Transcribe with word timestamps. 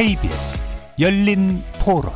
KBS 0.00 0.66
열린 0.98 1.62
토론 1.84 2.10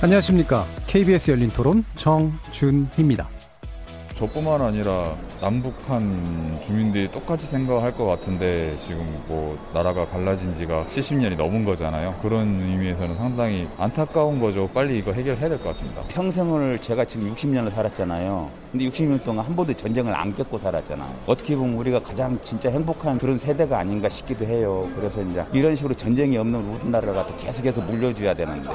안녕하십니까. 0.00 0.64
KBS 0.86 1.32
열린 1.32 1.48
토론 1.48 1.84
정준희입니다. 1.96 3.26
저뿐만 4.14 4.62
아니라 4.62 5.16
남북한 5.40 6.58
주민들이 6.66 7.08
똑같이 7.08 7.46
생각할 7.46 7.92
것 7.92 8.06
같은데 8.06 8.74
지금 8.78 8.98
뭐 9.28 9.56
나라가 9.72 10.04
갈라진 10.06 10.52
지가 10.52 10.84
70년이 10.90 11.36
넘은 11.36 11.64
거잖아요. 11.64 12.14
그런 12.20 12.60
의미에서는 12.60 13.16
상당히 13.16 13.68
안타까운 13.78 14.40
거죠. 14.40 14.68
빨리 14.74 14.98
이거 14.98 15.12
해결해야 15.12 15.48
될 15.48 15.58
것 15.58 15.68
같습니다. 15.68 16.02
평생을 16.08 16.80
제가 16.80 17.04
지금 17.04 17.32
60년을 17.34 17.70
살았잖아요. 17.70 18.50
근데 18.72 18.84
60년 18.90 19.22
동안 19.22 19.46
한 19.46 19.54
번도 19.56 19.72
전쟁을 19.74 20.14
안 20.14 20.34
겪고 20.34 20.58
살았잖아. 20.58 21.06
어떻게 21.26 21.56
보면 21.56 21.74
우리가 21.76 22.00
가장 22.00 22.38
진짜 22.42 22.68
행복한 22.70 23.16
그런 23.16 23.36
세대가 23.38 23.78
아닌가 23.78 24.08
싶기도 24.08 24.44
해요. 24.44 24.86
그래서 24.96 25.22
이제 25.22 25.42
이런 25.52 25.74
식으로 25.74 25.94
전쟁이 25.94 26.36
없는 26.36 26.60
우리나라를 26.82 27.14
갖다 27.14 27.34
계속해서 27.36 27.80
물려줘야 27.82 28.34
되는데 28.34 28.68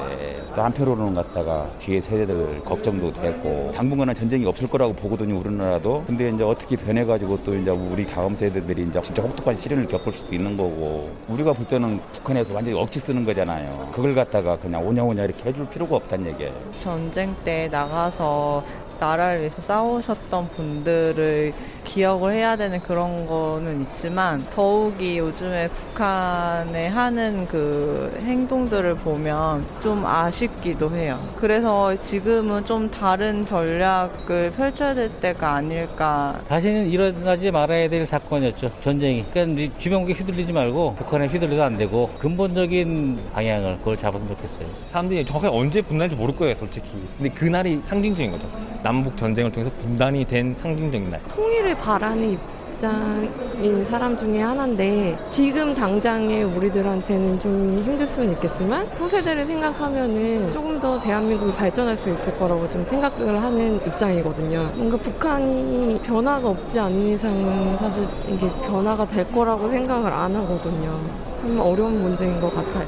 또 0.56 0.62
한편으로는 0.62 1.14
갖다가 1.14 1.68
뒤에 1.78 2.00
세대들 2.00 2.60
걱정도 2.64 3.12
되고 3.12 3.70
당분간은 3.76 4.14
전쟁이 4.14 4.46
없을 4.46 4.66
거라고 4.66 4.94
보거든요. 4.94 5.38
우리나라도. 5.38 6.02
근데 6.06 6.30
이제 6.30 6.42
어떻게 6.54 6.76
변해가지고 6.76 7.42
또 7.42 7.54
이제 7.54 7.70
우리 7.70 8.06
다음 8.06 8.34
세대들이 8.36 8.86
이제 8.88 9.02
진짜 9.02 9.22
혹독한 9.22 9.60
시련을 9.60 9.88
겪을 9.88 10.12
수도 10.12 10.34
있는 10.34 10.56
거고 10.56 11.10
우리가 11.28 11.52
볼 11.52 11.66
때는 11.66 12.00
북한에서 12.12 12.54
완전히 12.54 12.78
억지 12.78 13.00
쓰는 13.00 13.24
거잖아요. 13.24 13.90
그걸 13.92 14.14
갖다가 14.14 14.56
그냥 14.56 14.86
오냐오냐 14.86 15.24
이렇게 15.24 15.48
해줄 15.48 15.68
필요가 15.68 15.96
없다는 15.96 16.30
얘기예요. 16.32 16.52
전쟁 16.80 17.34
때 17.44 17.68
나가서 17.70 18.64
나라를 19.00 19.40
위해서 19.40 19.60
싸우셨던 19.60 20.48
분들을 20.50 21.52
기억을 21.84 22.32
해야 22.32 22.56
되는 22.56 22.80
그런 22.80 23.26
거는 23.26 23.82
있지만 23.82 24.44
더욱이 24.54 25.18
요즘에 25.18 25.68
북한에 25.68 26.88
하는 26.88 27.46
그 27.46 28.18
행동들을 28.24 28.94
보면 28.96 29.64
좀 29.82 30.04
아쉽기도 30.04 30.90
해요. 30.96 31.20
그래서 31.36 31.94
지금은 31.96 32.64
좀 32.64 32.90
다른 32.90 33.44
전략을 33.46 34.52
펼쳐야 34.56 34.94
될 34.94 35.08
때가 35.08 35.54
아닐까. 35.54 36.40
다시는 36.48 36.88
일어나지 36.88 37.50
말아야 37.50 37.88
될 37.88 38.06
사건이었죠. 38.06 38.70
전쟁이. 38.80 39.24
그러니까 39.30 39.72
주변국에 39.78 40.14
휘둘리지 40.14 40.52
말고 40.52 40.94
북한에 40.96 41.26
휘둘려도 41.26 41.62
안 41.62 41.76
되고 41.76 42.08
근본적인 42.18 43.18
방향을 43.32 43.78
그걸 43.78 43.96
잡았으면 43.96 44.34
좋겠어요. 44.34 44.66
사람들이 44.90 45.24
정확하게 45.24 45.56
언제 45.56 45.80
분단할지 45.82 46.16
모를 46.16 46.34
거예요, 46.34 46.54
솔직히. 46.54 46.88
근데 47.18 47.30
그날이 47.30 47.80
상징적인 47.84 48.30
거죠. 48.32 48.48
남북 48.82 49.16
전쟁을 49.16 49.50
통해서 49.50 49.74
분단이 49.76 50.24
된 50.24 50.54
상징적인 50.60 51.10
날. 51.10 51.20
통일을 51.28 51.73
바라는 51.76 52.32
입장인 52.32 53.84
사람 53.84 54.16
중에 54.16 54.42
하나인데 54.42 55.16
지금 55.28 55.74
당장에 55.74 56.42
우리들한테는 56.42 57.40
좀 57.40 57.82
힘들 57.84 58.06
수는 58.06 58.32
있겠지만 58.32 58.88
소세대를 58.96 59.46
생각하면은 59.46 60.50
조금 60.50 60.80
더 60.80 61.00
대한민국이 61.00 61.52
발전할 61.52 61.96
수 61.96 62.10
있을 62.10 62.34
거라고 62.38 62.68
좀 62.70 62.84
생각을 62.84 63.42
하는 63.42 63.76
입장이거든요. 63.86 64.70
뭔가 64.74 64.96
북한이 64.96 66.00
변화가 66.02 66.48
없지 66.48 66.78
않는 66.80 67.08
이상은 67.08 67.76
사실 67.78 68.06
이게 68.28 68.48
변화가 68.66 69.06
될 69.06 69.30
거라고 69.30 69.68
생각을 69.68 70.10
안 70.10 70.34
하거든요. 70.36 71.00
참 71.36 71.60
어려운 71.60 72.00
문제인 72.00 72.40
것 72.40 72.54
같아요. 72.54 72.86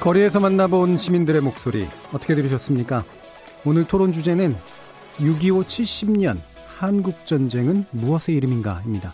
거리에서 0.00 0.38
만나본 0.38 0.96
시민들의 0.96 1.40
목소리 1.40 1.88
어떻게 2.12 2.34
들으셨습니까? 2.36 3.02
오늘 3.64 3.84
토론 3.84 4.12
주제는 4.12 4.54
6.25 5.18 5.64
70년 5.64 6.38
한국전쟁은 6.78 7.86
무엇의 7.90 8.36
이름인가입니다. 8.36 9.12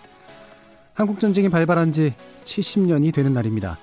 한국전쟁이 0.93 1.49
발발한 1.49 1.93
지 1.93 2.13
70년이 2.45 3.13
되는 3.13 3.33
날입니다. 3.33 3.79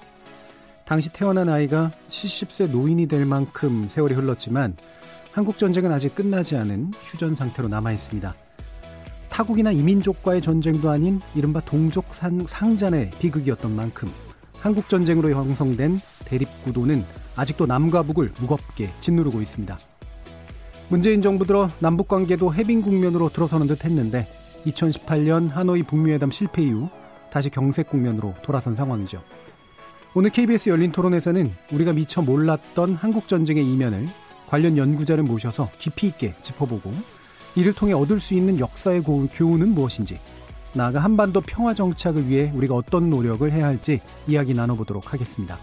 당시 0.85 1.09
태어난 1.11 1.49
아이가 1.49 1.91
70세 2.09 2.69
노인이 2.69 3.07
될 3.07 3.25
만큼 3.25 3.87
세월이 3.89 4.13
흘렀지만 4.13 4.75
한국전쟁은 5.31 5.91
아직 5.91 6.13
끝나지 6.13 6.55
않은 6.57 6.91
휴전 7.05 7.35
상태로 7.35 7.69
남아 7.69 7.91
있습니다. 7.93 8.35
타국이나 9.29 9.71
이민족과의 9.71 10.41
전쟁도 10.41 10.89
아닌 10.89 11.21
이른바 11.33 11.59
동족 11.61 12.13
상잔의 12.13 13.11
비극이었던 13.19 13.75
만큼 13.75 14.11
한국전쟁으로 14.59 15.31
형성된 15.31 15.99
대립구도는 16.25 17.03
아직도 17.35 17.65
남과 17.65 18.03
북을 18.03 18.33
무겁게 18.39 18.91
짓누르고 19.01 19.41
있습니다. 19.41 19.77
문재인 20.91 21.21
정부 21.21 21.47
들어 21.47 21.69
남북 21.79 22.09
관계도 22.09 22.53
해빙 22.53 22.81
국면으로 22.81 23.29
들어서는 23.29 23.65
듯 23.65 23.85
했는데 23.85 24.27
2018년 24.65 25.49
하노이 25.49 25.83
북미회담 25.83 26.31
실패 26.31 26.63
이후 26.63 26.89
다시 27.31 27.49
경색 27.49 27.87
국면으로 27.87 28.35
돌아선 28.43 28.75
상황이죠. 28.75 29.23
오늘 30.13 30.31
KBS 30.31 30.67
열린 30.67 30.91
토론에서는 30.91 31.49
우리가 31.71 31.93
미처 31.93 32.21
몰랐던 32.21 32.95
한국 32.95 33.29
전쟁의 33.29 33.65
이면을 33.65 34.09
관련 34.49 34.75
연구자를 34.75 35.23
모셔서 35.23 35.69
깊이 35.77 36.07
있게 36.07 36.35
짚어보고 36.41 36.91
이를 37.55 37.71
통해 37.71 37.93
얻을 37.93 38.19
수 38.19 38.33
있는 38.33 38.59
역사의 38.59 39.01
교훈은 39.03 39.69
무엇인지 39.69 40.19
나아가 40.73 40.99
한반도 40.99 41.39
평화 41.39 41.73
정착을 41.73 42.27
위해 42.27 42.51
우리가 42.53 42.75
어떤 42.75 43.09
노력을 43.09 43.49
해야 43.49 43.67
할지 43.67 44.01
이야기 44.27 44.53
나눠보도록 44.53 45.13
하겠습니다. 45.13 45.57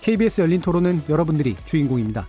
KBS 0.00 0.42
열린 0.42 0.60
토론은 0.60 1.02
여러분들이 1.08 1.56
주인공입니다. 1.66 2.28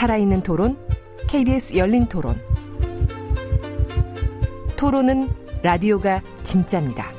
살아있는 0.00 0.42
토론, 0.42 0.78
KBS 1.28 1.76
열린 1.76 2.06
토론. 2.06 2.34
토론은 4.74 5.28
라디오가 5.62 6.22
진짜입니다. 6.42 7.12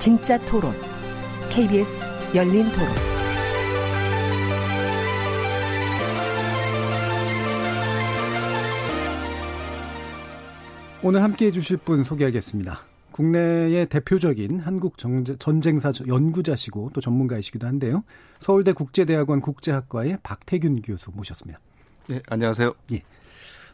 진짜 0.00 0.36
토론, 0.46 0.72
KBS 1.48 2.04
열린 2.34 2.64
토론. 2.72 2.88
오늘 11.04 11.22
함께 11.22 11.46
해주실 11.46 11.76
분 11.76 12.02
소개하겠습니다. 12.02 12.80
국내의 13.12 13.86
대표적인 13.86 14.58
한국 14.58 14.96
전쟁사 15.38 15.92
연구자시고 16.08 16.90
또 16.94 17.00
전문가이시기도 17.00 17.64
한데요. 17.68 18.02
서울대 18.40 18.72
국제대학원 18.72 19.40
국제학과의 19.40 20.16
박태균 20.24 20.82
교수 20.82 21.12
모셨습니다. 21.14 21.60
네, 22.08 22.20
안녕하세요. 22.28 22.74
예. 22.92 23.02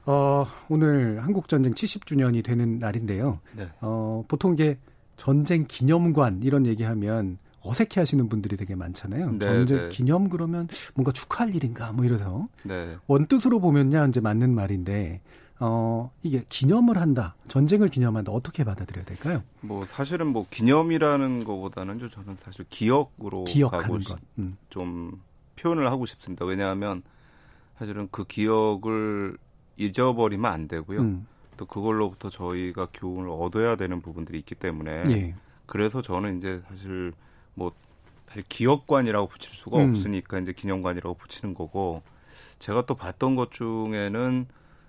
어, 0.06 0.46
오늘 0.68 1.22
한국전쟁 1.22 1.72
70주년이 1.72 2.44
되는 2.44 2.78
날인데요. 2.78 3.40
네. 3.56 3.68
어, 3.80 4.24
보통 4.28 4.54
이게 4.54 4.78
전쟁 5.16 5.64
기념관 5.66 6.42
이런 6.42 6.66
얘기하면 6.66 7.38
어색해 7.60 8.00
하시는 8.00 8.28
분들이 8.28 8.56
되게 8.56 8.74
많잖아요. 8.74 9.32
네, 9.32 9.38
전쟁 9.38 9.78
네. 9.78 9.88
기념 9.88 10.28
그러면 10.28 10.68
뭔가 10.94 11.12
축하할 11.12 11.54
일인가 11.54 11.92
뭐 11.92 12.04
이래서. 12.04 12.48
네. 12.62 12.96
원뜻으로 13.06 13.60
보면야 13.60 14.06
이제 14.06 14.20
맞는 14.20 14.54
말인데 14.54 15.20
어, 15.60 16.12
이게 16.22 16.44
기념을 16.48 16.98
한다, 16.98 17.34
전쟁을 17.48 17.88
기념한다, 17.88 18.30
어떻게 18.30 18.62
받아들여야 18.62 19.04
될까요? 19.04 19.42
뭐, 19.60 19.84
사실은 19.86 20.28
뭐, 20.28 20.46
기념이라는 20.48 21.42
것보다는 21.42 21.98
저는 21.98 22.36
사실 22.36 22.64
기억으로 22.68 23.44
가고 23.68 23.98
싶, 23.98 24.16
음. 24.38 24.56
좀 24.70 25.20
표현을 25.56 25.90
하고 25.90 26.06
싶습니다. 26.06 26.44
왜냐하면 26.44 27.02
사실은 27.78 28.08
그 28.10 28.24
기억을 28.24 29.36
잊어버리면 29.76 30.50
안 30.50 30.68
되고요. 30.68 31.00
음. 31.00 31.26
또 31.56 31.66
그걸로부터 31.66 32.30
저희가 32.30 32.88
교훈을 32.92 33.30
얻어야 33.30 33.76
되는 33.76 34.00
부분들이 34.00 34.38
있기 34.38 34.54
때문에 34.54 34.90
예. 35.08 35.34
그래서 35.66 36.02
저는 36.02 36.38
이제 36.38 36.62
사실 36.68 37.12
뭐 37.54 37.72
사실 38.26 38.44
기억관이라고 38.48 39.28
붙일 39.28 39.54
수가 39.54 39.78
음. 39.78 39.90
없으니까 39.90 40.38
이제 40.38 40.52
기념관이라고 40.52 41.14
붙이는 41.14 41.54
거고 41.54 42.02
제가 42.58 42.86
또 42.86 42.94
봤던 42.94 43.36
것 43.36 43.50
중에는 43.50 44.46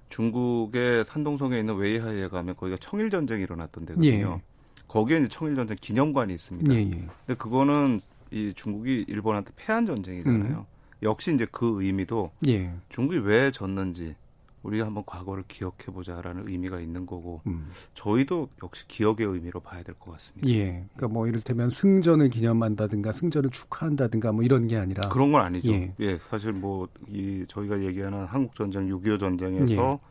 중국의 0.10 1.06
산동성에 1.06 1.58
있는 1.60 1.76
웨이하이에 1.76 2.28
가면 2.30 2.56
거기가 2.56 2.78
청일 2.80 3.10
전쟁이 3.10 3.44
일어났던 3.44 3.86
데거든요. 3.86 4.40
예. 4.40 4.42
거기에 4.88 5.20
이제 5.20 5.28
청일 5.28 5.56
전쟁 5.56 5.78
기념관이 5.80 6.34
있습니다. 6.34 6.74
예, 6.74 6.80
예. 6.80 6.90
근데 6.90 7.36
그거는 7.38 8.02
이 8.32 8.54
중국이 8.56 9.06
일본한테 9.08 9.52
패한 9.56 9.86
전쟁이잖아요. 9.86 10.58
음. 10.60 10.79
역시 11.04 11.34
이제 11.34 11.48
그 11.52 11.84
의미도 11.84 12.32
예. 12.48 12.74
중국이 12.90 13.20
왜 13.20 13.52
졌는지 13.52 14.16
우리가 14.64 14.86
한번 14.86 15.06
과거를 15.06 15.46
기억해 15.48 15.86
보자라는 15.94 16.50
의미가 16.50 16.82
있는 16.82 17.06
거고 17.06 17.42
음. 17.48 17.70
저희도 17.94 18.50
역시 18.62 18.86
기억의 18.90 19.26
의미로 19.26 19.62
봐야 19.62 19.84
될 19.84 19.96
것 19.96 20.12
같습니다. 20.12 20.50
예. 20.50 20.86
그러니까 20.96 21.08
뭐 21.08 21.28
이를테면 21.28 21.70
승전을 21.70 22.30
기념한다든가 22.30 23.14
승전을 23.14 23.52
축하한다든가 23.52 24.34
뭐 24.34 24.44
이런 24.44 24.68
게 24.68 24.76
아니라 24.76 25.08
그런 25.08 25.32
건 25.32 25.42
아니죠. 25.42 25.72
예, 25.72 25.94
예 26.02 26.18
사실 26.30 26.52
뭐 26.52 26.90
이 27.08 27.46
저희가 27.48 27.82
얘기하는 27.84 28.26
한국 28.26 28.54
전쟁 28.56 28.88
6.25 28.90 29.20
전쟁에서 29.20 30.00
예. 30.04 30.10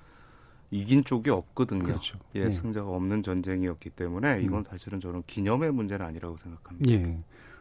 이긴 0.70 1.04
쪽이 1.04 1.28
없거든요. 1.30 1.82
그렇죠. 1.84 2.18
예, 2.36 2.44
예, 2.46 2.50
승자가 2.50 2.88
없는 2.88 3.22
전쟁이었기 3.22 3.90
때문에 3.90 4.40
이건 4.42 4.60
음. 4.60 4.64
사실은 4.64 5.00
저는 5.00 5.22
기념의 5.26 5.72
문제는 5.72 6.04
아니라고 6.04 6.36
생각합니다. 6.38 6.92
예. 6.92 7.18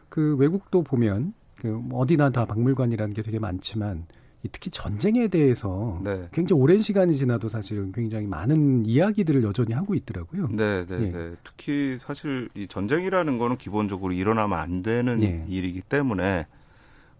그 0.08 0.36
외국도 0.36 0.82
보면 0.82 1.34
그 1.60 1.82
어디나 1.92 2.30
다 2.30 2.44
박물관이라는 2.44 3.14
게 3.14 3.22
되게 3.22 3.38
많지만 3.38 4.06
특히 4.52 4.70
전쟁에 4.70 5.26
대해서 5.28 6.00
네. 6.02 6.28
굉장히 6.32 6.62
오랜 6.62 6.80
시간이 6.80 7.14
지나도 7.14 7.48
사실은 7.48 7.90
굉장히 7.92 8.26
많은 8.26 8.86
이야기들을 8.86 9.42
여전히 9.42 9.74
하고 9.74 9.94
있더라고요. 9.94 10.48
네, 10.52 10.86
네, 10.86 10.94
예. 10.94 11.10
네. 11.10 11.34
특히 11.42 11.98
사실 12.00 12.48
이 12.54 12.68
전쟁이라는 12.68 13.38
거는 13.38 13.56
기본적으로 13.56 14.12
일어나면 14.12 14.58
안 14.58 14.82
되는 14.82 15.20
예. 15.22 15.44
일이기 15.48 15.80
때문에 15.80 16.44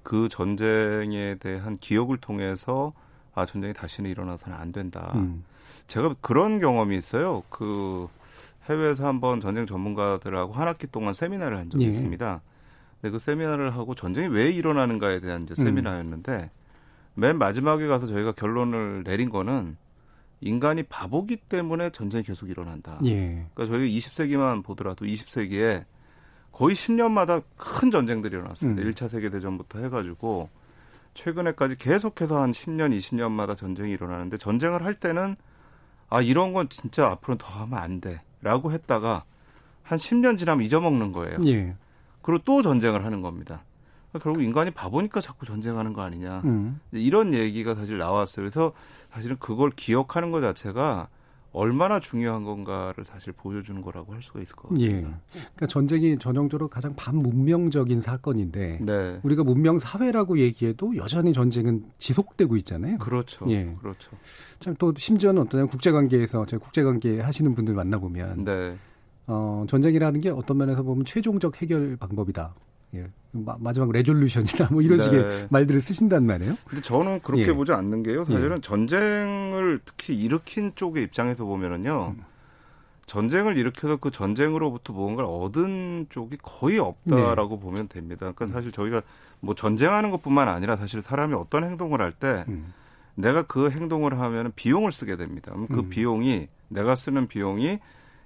그 0.04 0.28
전쟁에 0.28 1.34
대한 1.40 1.74
기억을 1.74 2.18
통해서 2.18 2.92
아 3.34 3.44
전쟁이 3.44 3.74
다시는 3.74 4.08
일어나서는 4.08 4.56
안 4.56 4.70
된다. 4.70 5.12
음. 5.16 5.44
제가 5.88 6.14
그런 6.20 6.60
경험이 6.60 6.96
있어요. 6.96 7.42
그 7.48 8.06
해외에서 8.70 9.06
한번 9.06 9.40
전쟁 9.40 9.66
전문가들하고 9.66 10.52
한 10.52 10.68
학기 10.68 10.86
동안 10.86 11.14
세미나를 11.14 11.58
한 11.58 11.68
적이 11.68 11.86
예. 11.86 11.88
있습니다. 11.88 12.40
근데 13.00 13.12
그 13.12 13.18
세미나를 13.18 13.74
하고 13.74 13.94
전쟁이 13.94 14.28
왜 14.28 14.50
일어나는가에 14.50 15.20
대한 15.20 15.44
이제 15.44 15.54
음. 15.58 15.64
세미나였는데 15.64 16.50
맨 17.14 17.38
마지막에 17.38 17.86
가서 17.86 18.06
저희가 18.06 18.32
결론을 18.32 19.04
내린 19.04 19.30
거는 19.30 19.76
인간이 20.40 20.84
바보기 20.84 21.36
때문에 21.36 21.90
전쟁이 21.90 22.22
계속 22.22 22.48
일어난다. 22.48 23.00
예. 23.04 23.46
그러니까 23.54 23.66
저희가 23.66 23.84
20세기만 23.84 24.64
보더라도 24.64 25.04
20세기에 25.04 25.84
거의 26.52 26.74
10년마다 26.74 27.42
큰 27.56 27.90
전쟁들이 27.90 28.36
일어났습니다. 28.36 28.82
음. 28.82 28.90
1차 28.90 29.08
세계 29.08 29.30
대전부터 29.30 29.80
해가지고 29.80 30.48
최근에까지 31.14 31.76
계속해서 31.76 32.40
한 32.40 32.52
10년, 32.52 32.96
20년마다 32.96 33.56
전쟁이 33.56 33.92
일어나는데 33.92 34.38
전쟁을 34.38 34.84
할 34.84 34.94
때는 34.94 35.36
아, 36.08 36.22
이런 36.22 36.52
건 36.52 36.68
진짜 36.68 37.08
앞으로는 37.08 37.38
더 37.38 37.46
하면 37.62 37.78
안 37.78 38.00
돼. 38.00 38.20
라고 38.40 38.70
했다가 38.70 39.24
한 39.82 39.98
10년 39.98 40.38
지나면 40.38 40.64
잊어먹는 40.64 41.12
거예요. 41.12 41.38
예. 41.46 41.74
그리고 42.28 42.42
또 42.44 42.60
전쟁을 42.60 43.06
하는 43.06 43.22
겁니다. 43.22 43.62
결국 44.20 44.42
인간이 44.42 44.70
바보니까 44.70 45.22
자꾸 45.22 45.46
전쟁하는 45.46 45.94
거 45.94 46.02
아니냐. 46.02 46.42
음. 46.44 46.78
이런 46.92 47.32
얘기가 47.32 47.74
사실 47.74 47.96
나왔어요. 47.96 48.42
그래서 48.44 48.72
사실은 49.10 49.36
그걸 49.40 49.70
기억하는 49.70 50.30
것 50.30 50.42
자체가 50.42 51.08
얼마나 51.52 52.00
중요한 52.00 52.44
건가를 52.44 53.06
사실 53.06 53.32
보여주는 53.32 53.80
거라고 53.80 54.12
할 54.12 54.20
수가 54.22 54.40
있을 54.42 54.54
것 54.56 54.68
같습니다. 54.68 55.08
예. 55.08 55.40
그러니까 55.40 55.66
전쟁이 55.68 56.18
전형적으로 56.18 56.68
가장 56.68 56.94
반문명적인 56.96 58.02
사건인데 58.02 58.80
네. 58.82 59.20
우리가 59.22 59.42
문명 59.42 59.78
사회라고 59.78 60.38
얘기해도 60.38 60.96
여전히 60.98 61.32
전쟁은 61.32 61.86
지속되고 61.98 62.56
있잖아요. 62.58 62.98
그렇죠. 62.98 63.50
예. 63.50 63.74
그렇죠. 63.80 64.10
참 64.60 64.74
또 64.78 64.92
심지어는 64.94 65.40
어떠냐 65.42 65.64
국제 65.64 65.92
관계에서 65.92 66.44
제가 66.44 66.62
국제 66.62 66.82
관계 66.82 67.22
하시는 67.22 67.54
분들 67.54 67.72
만나 67.72 67.96
보면 67.98 68.44
네. 68.44 68.76
어, 69.28 69.64
전쟁이라는 69.68 70.20
게 70.20 70.30
어떤 70.30 70.56
면에서 70.56 70.82
보면 70.82 71.04
최종적 71.04 71.60
해결 71.62 71.96
방법이다. 71.96 72.54
예. 72.94 73.06
마, 73.32 73.72
지막 73.72 73.92
레졸루션이다 73.92 74.68
뭐 74.72 74.80
이런 74.80 74.96
네. 74.96 75.04
식의 75.04 75.48
말들을 75.50 75.80
쓰신단 75.80 76.24
말이에요. 76.24 76.54
근데 76.66 76.82
저는 76.82 77.20
그렇게 77.20 77.48
예. 77.48 77.52
보지 77.52 77.72
않는 77.72 78.02
게요. 78.02 78.24
사실은 78.24 78.56
예. 78.56 78.60
전쟁을 78.62 79.80
특히 79.84 80.14
일으킨 80.14 80.72
쪽의 80.74 81.04
입장에서 81.04 81.44
보면은요. 81.44 82.14
음. 82.16 82.24
전쟁을 83.04 83.56
일으켜서 83.56 83.96
그 83.96 84.10
전쟁으로부터 84.10 84.92
무언가를 84.92 85.28
얻은 85.30 86.06
쪽이 86.10 86.38
거의 86.42 86.78
없다라고 86.78 87.56
네. 87.56 87.60
보면 87.60 87.88
됩니다. 87.88 88.32
그러니까 88.34 88.46
음. 88.46 88.52
사실 88.52 88.72
저희가 88.72 89.02
뭐 89.40 89.54
전쟁하는 89.54 90.10
것뿐만 90.10 90.48
아니라 90.48 90.76
사실 90.76 91.02
사람이 91.02 91.34
어떤 91.34 91.64
행동을 91.64 92.00
할때 92.00 92.44
음. 92.48 92.72
내가 93.14 93.42
그 93.42 93.70
행동을 93.70 94.18
하면 94.18 94.52
비용을 94.56 94.92
쓰게 94.92 95.16
됩니다. 95.16 95.52
그럼 95.52 95.66
그 95.68 95.80
음. 95.80 95.88
비용이 95.90 96.48
내가 96.68 96.96
쓰는 96.96 97.28
비용이 97.28 97.78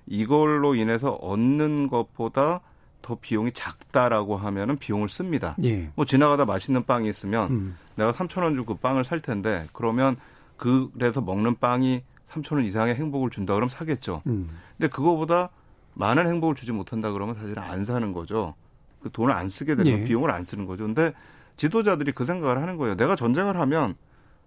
이걸로 0.06 0.74
인해서 0.74 1.12
얻는 1.12 1.88
것보다 1.88 2.60
더 3.02 3.16
비용이 3.16 3.52
작다라고 3.52 4.36
하면은 4.36 4.76
비용을 4.78 5.08
씁니다. 5.08 5.56
예. 5.64 5.90
뭐 5.94 6.04
지나가다 6.04 6.44
맛있는 6.44 6.84
빵이 6.84 7.08
있으면 7.08 7.50
음. 7.50 7.76
내가 7.96 8.12
3천 8.12 8.42
원 8.42 8.54
주고 8.54 8.74
그 8.74 8.80
빵을 8.80 9.04
살 9.04 9.20
텐데 9.20 9.66
그러면 9.72 10.16
그래서 10.56 11.20
먹는 11.20 11.56
빵이 11.58 12.02
3천 12.30 12.54
원 12.54 12.64
이상의 12.64 12.94
행복을 12.94 13.30
준다 13.30 13.54
그러면 13.54 13.68
사겠죠. 13.68 14.22
음. 14.26 14.48
근데 14.78 14.88
그거보다 14.88 15.50
많은 15.94 16.26
행복을 16.26 16.54
주지 16.54 16.72
못한다 16.72 17.12
그러면 17.12 17.34
사실 17.34 17.58
안 17.58 17.84
사는 17.84 18.12
거죠. 18.12 18.54
그 19.00 19.10
돈을 19.10 19.34
안 19.34 19.48
쓰게 19.48 19.74
되는 19.74 19.90
예. 19.90 20.04
비용을 20.04 20.30
안 20.30 20.44
쓰는 20.44 20.66
거죠. 20.66 20.84
근데 20.84 21.12
지도자들이 21.56 22.12
그 22.12 22.24
생각을 22.24 22.62
하는 22.62 22.76
거예요. 22.76 22.96
내가 22.96 23.16
전쟁을 23.16 23.58
하면 23.58 23.96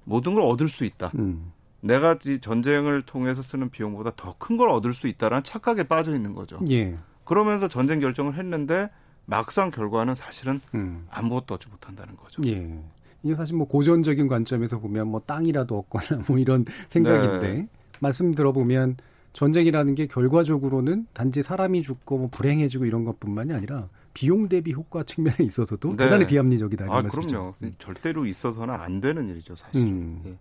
모든 0.06 0.34
걸 0.34 0.44
얻을 0.44 0.70
수 0.70 0.86
있다. 0.86 1.12
음. 1.16 1.52
내가 1.86 2.18
이 2.26 2.40
전쟁을 2.40 3.04
통해서 3.04 3.42
쓰는 3.42 3.70
비용보다 3.70 4.12
더 4.16 4.36
큰 4.40 4.58
걸 4.58 4.70
얻을 4.70 4.94
수 4.94 5.08
있다라는 5.08 5.44
착각에 5.44 5.84
빠져 5.84 6.16
있는 6.16 6.34
거죠. 6.34 6.60
예. 6.70 6.98
그러면서 7.26 7.68
전쟁 7.68 8.00
결정을 8.00 8.36
했는데 8.36 8.90
막상 9.26 9.72
결과는 9.72 10.16
사실은 10.16 10.60
음. 10.74 11.06
아무것도 11.10 11.56
얻지 11.56 11.68
못한다는 11.70 12.16
거죠. 12.16 12.42
예. 12.46 12.80
이게 13.24 13.36
사실 13.36 13.56
뭐 13.56 13.68
고전적인 13.68 14.28
관점에서 14.28 14.80
보면 14.80 15.08
뭐 15.08 15.22
땅이라도 15.26 15.78
얻거나 15.80 16.24
뭐 16.28 16.38
이런 16.38 16.66
생각인데 16.90 17.54
네. 17.54 17.68
말씀 18.00 18.34
들어보면 18.34 18.98
전쟁이라는 19.34 19.96
게 19.96 20.06
결과적으로는 20.08 21.08
단지 21.14 21.42
사람이 21.44 21.82
죽고 21.82 22.18
뭐 22.18 22.28
불행해지고 22.30 22.86
이런 22.86 23.04
것뿐만이 23.04 23.52
아니라 23.54 23.90
비용 24.14 24.48
대비 24.48 24.74
효과 24.74 25.04
측면에 25.04 25.38
있어서도 25.42 25.90
네. 25.98 26.06
대단히 26.06 26.26
비합리적이다. 26.26 26.86
아, 26.90 27.02
그럼요. 27.02 27.54
음. 27.64 27.76
절대로 27.80 28.26
있어서는 28.26 28.74
안 28.74 29.02
되는 29.02 29.28
일이죠, 29.28 29.56
사실. 29.56 29.82
음. 29.82 30.22
예. 30.26 30.38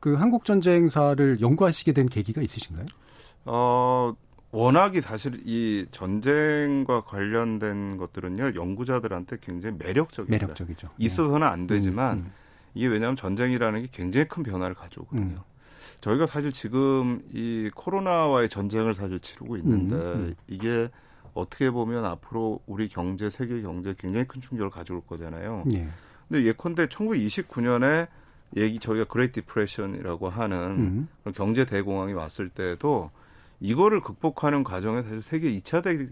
그 0.00 0.14
한국 0.14 0.44
전쟁사를 0.44 1.40
연구하시게 1.40 1.92
된 1.92 2.08
계기가 2.08 2.42
있으신가요? 2.42 2.86
어, 3.46 4.14
워낙이 4.50 5.00
사실 5.00 5.40
이 5.44 5.86
전쟁과 5.90 7.02
관련된 7.02 7.96
것들은요 7.96 8.54
연구자들한테 8.54 9.38
굉장히 9.40 9.76
매력적입니다. 9.78 10.46
매력적이죠. 10.46 10.88
있어서는 10.98 11.46
안 11.46 11.66
되지만 11.66 12.18
음, 12.18 12.22
음. 12.24 12.32
이게 12.74 12.86
왜냐하면 12.86 13.16
전쟁이라는 13.16 13.82
게 13.82 13.88
굉장히 13.92 14.28
큰 14.28 14.42
변화를 14.42 14.74
가져오거든요. 14.74 15.36
음. 15.36 15.56
저희가 16.00 16.26
사실 16.26 16.52
지금 16.52 17.22
이 17.32 17.70
코로나와의 17.74 18.48
전쟁을 18.48 18.94
사실 18.94 19.20
치르고 19.20 19.56
있는데 19.58 19.96
음, 19.96 20.00
음. 20.00 20.34
이게 20.46 20.88
어떻게 21.34 21.70
보면 21.70 22.04
앞으로 22.04 22.60
우리 22.66 22.88
경제 22.88 23.28
세계 23.30 23.60
경제에 23.60 23.94
굉장히 23.98 24.26
큰 24.26 24.40
충격을 24.40 24.70
가져올 24.70 25.02
거잖아요. 25.06 25.64
예. 25.72 25.88
근데 26.28 26.44
예컨대 26.44 26.86
1929년에 26.86 28.08
얘기 28.56 28.78
저희가 28.78 29.04
Great 29.04 29.40
Depression이라고 29.40 30.28
하는 30.28 30.58
음. 31.24 31.32
경제 31.34 31.64
대공황이 31.64 32.12
왔을 32.12 32.48
때도 32.48 33.10
이거를 33.60 34.00
극복하는 34.00 34.64
과정에 34.64 35.02
사실 35.02 35.22
세계 35.22 35.50
2차 35.58 35.82
대 35.82 36.08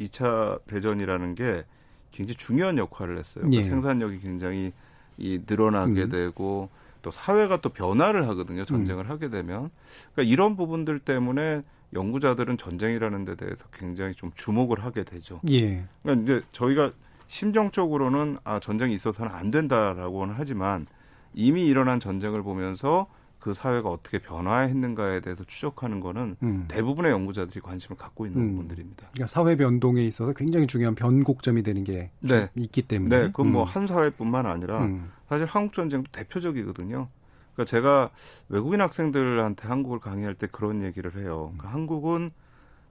2차 0.00 0.64
대전이라는 0.66 1.34
게 1.34 1.64
굉장히 2.10 2.36
중요한 2.36 2.78
역할을 2.78 3.18
했어요. 3.18 3.42
그러니까 3.42 3.60
예. 3.60 3.64
생산력이 3.64 4.20
굉장히 4.20 4.72
이 5.18 5.40
늘어나게 5.46 6.04
음. 6.04 6.10
되고 6.10 6.68
또 7.02 7.10
사회가 7.10 7.60
또 7.60 7.68
변화를 7.68 8.28
하거든요. 8.28 8.64
전쟁을 8.64 9.04
음. 9.04 9.10
하게 9.10 9.28
되면. 9.28 9.70
그러니까 10.12 10.32
이런 10.32 10.56
부분들 10.56 11.00
때문에 11.00 11.62
연구자들은 11.92 12.56
전쟁이라는 12.56 13.24
데 13.24 13.36
대해서 13.36 13.66
굉장히 13.72 14.14
좀 14.14 14.32
주목을 14.34 14.84
하게 14.84 15.04
되죠. 15.04 15.40
예. 15.50 15.84
그러니까 16.02 16.22
이제 16.24 16.46
저희가 16.52 16.92
심정적으로는 17.28 18.38
아 18.44 18.58
전쟁이 18.60 18.94
있어서는 18.94 19.32
안 19.32 19.50
된다라고는 19.50 20.34
하지만 20.36 20.86
이미 21.34 21.66
일어난 21.66 22.00
전쟁을 22.00 22.42
보면서 22.42 23.06
그 23.44 23.52
사회가 23.52 23.90
어떻게 23.90 24.20
변화했는가에 24.20 25.20
대해서 25.20 25.44
추적하는 25.44 26.00
거는 26.00 26.36
음. 26.42 26.64
대부분의 26.68 27.12
연구자들이 27.12 27.60
관심을 27.60 27.98
갖고 27.98 28.24
있는 28.24 28.40
음. 28.40 28.50
부분들입니다. 28.52 29.08
그러니까 29.12 29.26
사회 29.26 29.54
변동에 29.56 30.02
있어서 30.04 30.32
굉장히 30.32 30.66
중요한 30.66 30.94
변곡점이 30.94 31.62
되는 31.62 31.84
게 31.84 32.10
네. 32.20 32.48
있기 32.54 32.82
때문에. 32.82 33.16
네, 33.16 33.26
그건 33.26 33.48
뭐 33.48 33.64
음. 33.64 33.64
뭐한 33.64 33.86
사회뿐만 33.86 34.46
아니라 34.46 34.84
음. 34.84 35.10
사실 35.28 35.46
한국 35.46 35.74
전쟁도 35.74 36.10
대표적이거든요. 36.10 37.08
그러니까 37.52 37.64
제가 37.66 38.10
외국인 38.48 38.80
학생들한테 38.80 39.68
한국을 39.68 39.98
강의할 40.00 40.34
때 40.34 40.48
그런 40.50 40.82
얘기를 40.82 41.14
해요. 41.16 41.52
그러니까 41.54 41.68
한국은 41.68 42.30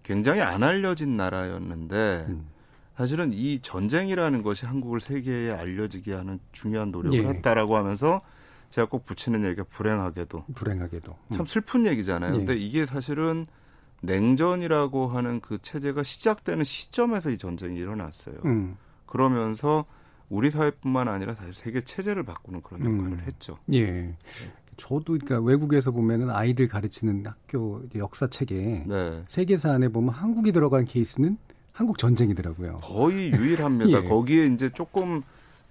굉장히 0.03 0.41
안 0.41 0.61
알려진 0.61 1.17
나라였는데 1.17 2.25
음. 2.29 2.45
사실은 2.95 3.31
이 3.33 3.59
전쟁이라는 3.59 4.43
것이 4.43 4.67
한국을 4.67 5.01
세계에 5.01 5.51
알려지게 5.51 6.13
하는 6.13 6.39
중요한 6.51 6.91
노력을 6.91 7.17
예. 7.17 7.27
했다라고 7.27 7.75
하면서 7.75 8.21
제가 8.73 8.87
꼭 8.87 9.05
붙이는 9.05 9.45
얘기가 9.45 9.65
불행하게도. 9.65 10.45
불행하게도. 10.55 11.15
음. 11.31 11.35
참 11.35 11.45
슬픈 11.45 11.85
얘기잖아요. 11.85 12.33
예. 12.33 12.37
근데 12.37 12.55
이게 12.57 12.87
사실은 12.87 13.45
냉전이라고 14.01 15.09
하는 15.09 15.41
그 15.41 15.59
체제가 15.61 16.01
시작되는 16.01 16.63
시점에서 16.63 17.29
이 17.29 17.37
전쟁이 17.37 17.77
일어났어요. 17.77 18.37
음. 18.45 18.75
그러면서 19.05 19.85
우리 20.27 20.49
사회뿐만 20.49 21.07
아니라 21.07 21.35
사실 21.35 21.53
세계 21.53 21.81
체제를 21.81 22.23
바꾸는 22.23 22.63
그런 22.63 22.81
역할을 22.81 23.19
음. 23.19 23.23
했죠. 23.27 23.59
예. 23.71 24.17
저도 24.75 25.19
그러니까 25.19 25.39
외국에서 25.39 25.91
보면은 25.91 26.31
아이들 26.31 26.67
가르치는 26.67 27.27
학교 27.27 27.83
역사 27.93 28.25
책에 28.25 28.85
네. 28.87 29.23
세계사 29.27 29.71
안에 29.71 29.89
보면 29.89 30.15
한국이 30.15 30.51
들어간 30.51 30.85
케이스는 30.85 31.37
한국 31.71 31.99
전쟁이더라고요. 31.99 32.79
거의 32.81 33.31
유일합니다. 33.31 33.91
예. 34.03 34.07
거기에 34.09 34.47
이제 34.47 34.71
조금 34.71 35.21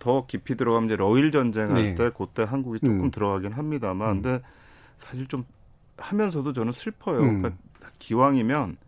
더 0.03 0.27
깊이 0.27 0.57
들어가면 0.57 0.89
이제 0.89 0.97
러일 0.97 1.31
전쟁 1.31 1.71
할때 1.71 1.95
네. 1.95 2.11
그때 2.11 2.43
한국이 2.43 2.81
조금 2.81 3.05
음. 3.05 3.11
들어가긴 3.13 3.53
합니다만 3.53 4.17
음. 4.17 4.23
근데 4.23 4.45
사실 4.99 5.29
좀 5.29 5.45
하면서도 5.97 6.53
저는 6.53 6.73
슬퍼요. 6.73 7.21
음. 7.21 7.41
그러니까 7.41 7.57
기왕이면 8.01 8.79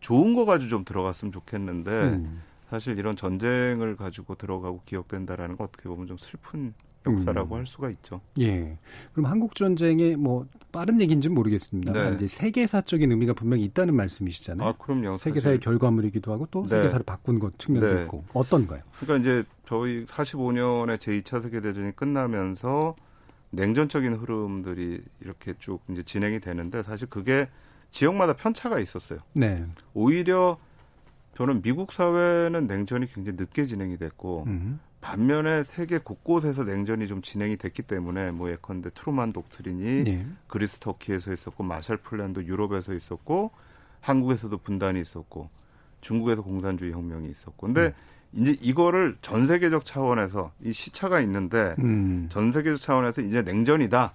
좋은 0.00 0.34
거 0.34 0.44
가지고 0.44 0.70
좀 0.70 0.84
들어갔으면 0.84 1.30
좋겠는데 1.30 1.90
음. 1.90 2.42
사실 2.70 2.98
이런 2.98 3.14
전쟁을 3.14 3.94
가지고 3.94 4.34
들어가고 4.34 4.80
기억된다라는 4.84 5.56
거 5.56 5.62
어떻게 5.62 5.88
보면 5.88 6.08
좀 6.08 6.18
슬픈 6.18 6.74
역사라고 7.06 7.54
음. 7.54 7.58
할 7.60 7.66
수가 7.68 7.88
있죠. 7.90 8.20
예. 8.40 8.76
그럼 9.12 9.26
한국 9.26 9.54
전쟁의 9.54 10.16
뭐 10.16 10.44
빠른 10.74 11.00
얘기인지는 11.00 11.34
모르겠습니다. 11.34 11.92
네. 11.92 12.16
이제 12.16 12.26
세계사적인 12.26 13.08
의미가 13.08 13.34
분명히 13.34 13.62
있다는 13.64 13.94
말씀이시잖아요. 13.94 14.68
아, 14.68 14.72
그럼요. 14.72 15.18
세계사의 15.18 15.60
결과물이기도 15.60 16.32
하고 16.32 16.48
또 16.50 16.62
네. 16.62 16.68
세계사를 16.70 17.04
바꾼 17.04 17.38
것 17.38 17.56
측면도 17.60 17.94
네. 17.94 18.02
있고 18.02 18.24
어떤가요? 18.34 18.82
그러니까 18.98 19.22
이제 19.22 19.44
저희 19.66 20.04
45년에 20.04 20.96
제2차 20.96 21.42
세계대전이 21.42 21.92
끝나면서 21.94 22.96
냉전적인 23.50 24.14
흐름들이 24.14 25.00
이렇게 25.20 25.54
쭉 25.60 25.80
이제 25.88 26.02
진행이 26.02 26.40
되는데 26.40 26.82
사실 26.82 27.08
그게 27.08 27.48
지역마다 27.90 28.32
편차가 28.32 28.80
있었어요. 28.80 29.20
네. 29.34 29.64
오히려 29.94 30.58
저는 31.36 31.62
미국 31.62 31.92
사회는 31.92 32.66
냉전이 32.66 33.06
굉장히 33.12 33.36
늦게 33.38 33.66
진행이 33.66 33.96
됐고 33.96 34.44
음. 34.48 34.80
반면에 35.04 35.64
세계 35.64 35.98
곳곳에서 35.98 36.64
냉전이 36.64 37.08
좀 37.08 37.20
진행이 37.20 37.58
됐기 37.58 37.82
때문에 37.82 38.30
뭐 38.30 38.50
예컨대 38.50 38.88
트루만 38.94 39.34
독트린이 39.34 40.04
네. 40.04 40.26
그리스 40.46 40.78
터키에서 40.78 41.30
있었고 41.30 41.62
마샬 41.62 41.98
플랜도 41.98 42.46
유럽에서 42.46 42.94
있었고 42.94 43.50
한국에서도 44.00 44.56
분단이 44.56 44.98
있었고 44.98 45.50
중국에서 46.00 46.40
공산주의 46.40 46.92
혁명이 46.92 47.28
있었고 47.28 47.66
근데 47.66 47.92
음. 48.32 48.40
이제 48.40 48.56
이거를 48.62 49.18
전 49.20 49.46
세계적 49.46 49.84
차원에서 49.84 50.52
이 50.62 50.72
시차가 50.72 51.20
있는데 51.20 51.74
음. 51.80 52.26
전 52.30 52.50
세계적 52.50 52.80
차원에서 52.80 53.20
이제 53.20 53.42
냉전이다. 53.42 54.14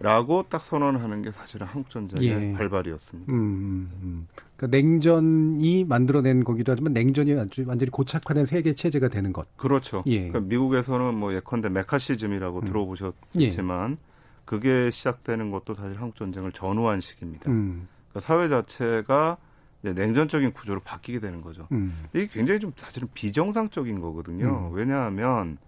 라고 0.00 0.44
딱 0.48 0.62
선언하는 0.62 1.22
게 1.22 1.32
사실은 1.32 1.66
한국 1.66 1.90
전쟁의 1.90 2.28
예. 2.28 2.52
발발이었습니다. 2.52 3.32
음, 3.32 3.36
음, 3.36 3.90
음. 4.02 4.28
그러니까 4.56 4.76
냉전이 4.76 5.84
만들어낸 5.84 6.44
거기도 6.44 6.70
하지만 6.70 6.92
냉전이 6.92 7.32
완전히 7.32 7.90
고착화된 7.90 8.46
세계 8.46 8.74
체제가 8.74 9.08
되는 9.08 9.32
것. 9.32 9.48
그렇죠. 9.56 10.04
예. 10.06 10.28
그러니까 10.28 10.40
미국에서는 10.40 11.14
뭐 11.14 11.34
예컨대 11.34 11.68
메카시즘이라고 11.68 12.60
음. 12.60 12.64
들어보셨지만 12.64 13.90
예. 13.92 13.96
그게 14.44 14.90
시작되는 14.90 15.50
것도 15.50 15.74
사실 15.74 16.00
한국 16.00 16.16
전쟁을 16.16 16.52
전후한 16.52 17.00
시기입니다. 17.00 17.50
음. 17.50 17.88
그러니까 18.10 18.20
사회 18.20 18.48
자체가 18.48 19.36
냉전적인 19.82 20.52
구조로 20.52 20.80
바뀌게 20.80 21.20
되는 21.20 21.40
거죠. 21.40 21.66
음. 21.72 21.94
이게 22.12 22.26
굉장히 22.26 22.60
좀 22.60 22.72
사실은 22.76 23.08
비정상적인 23.14 24.00
거거든요. 24.00 24.70
왜냐하면 24.72 25.58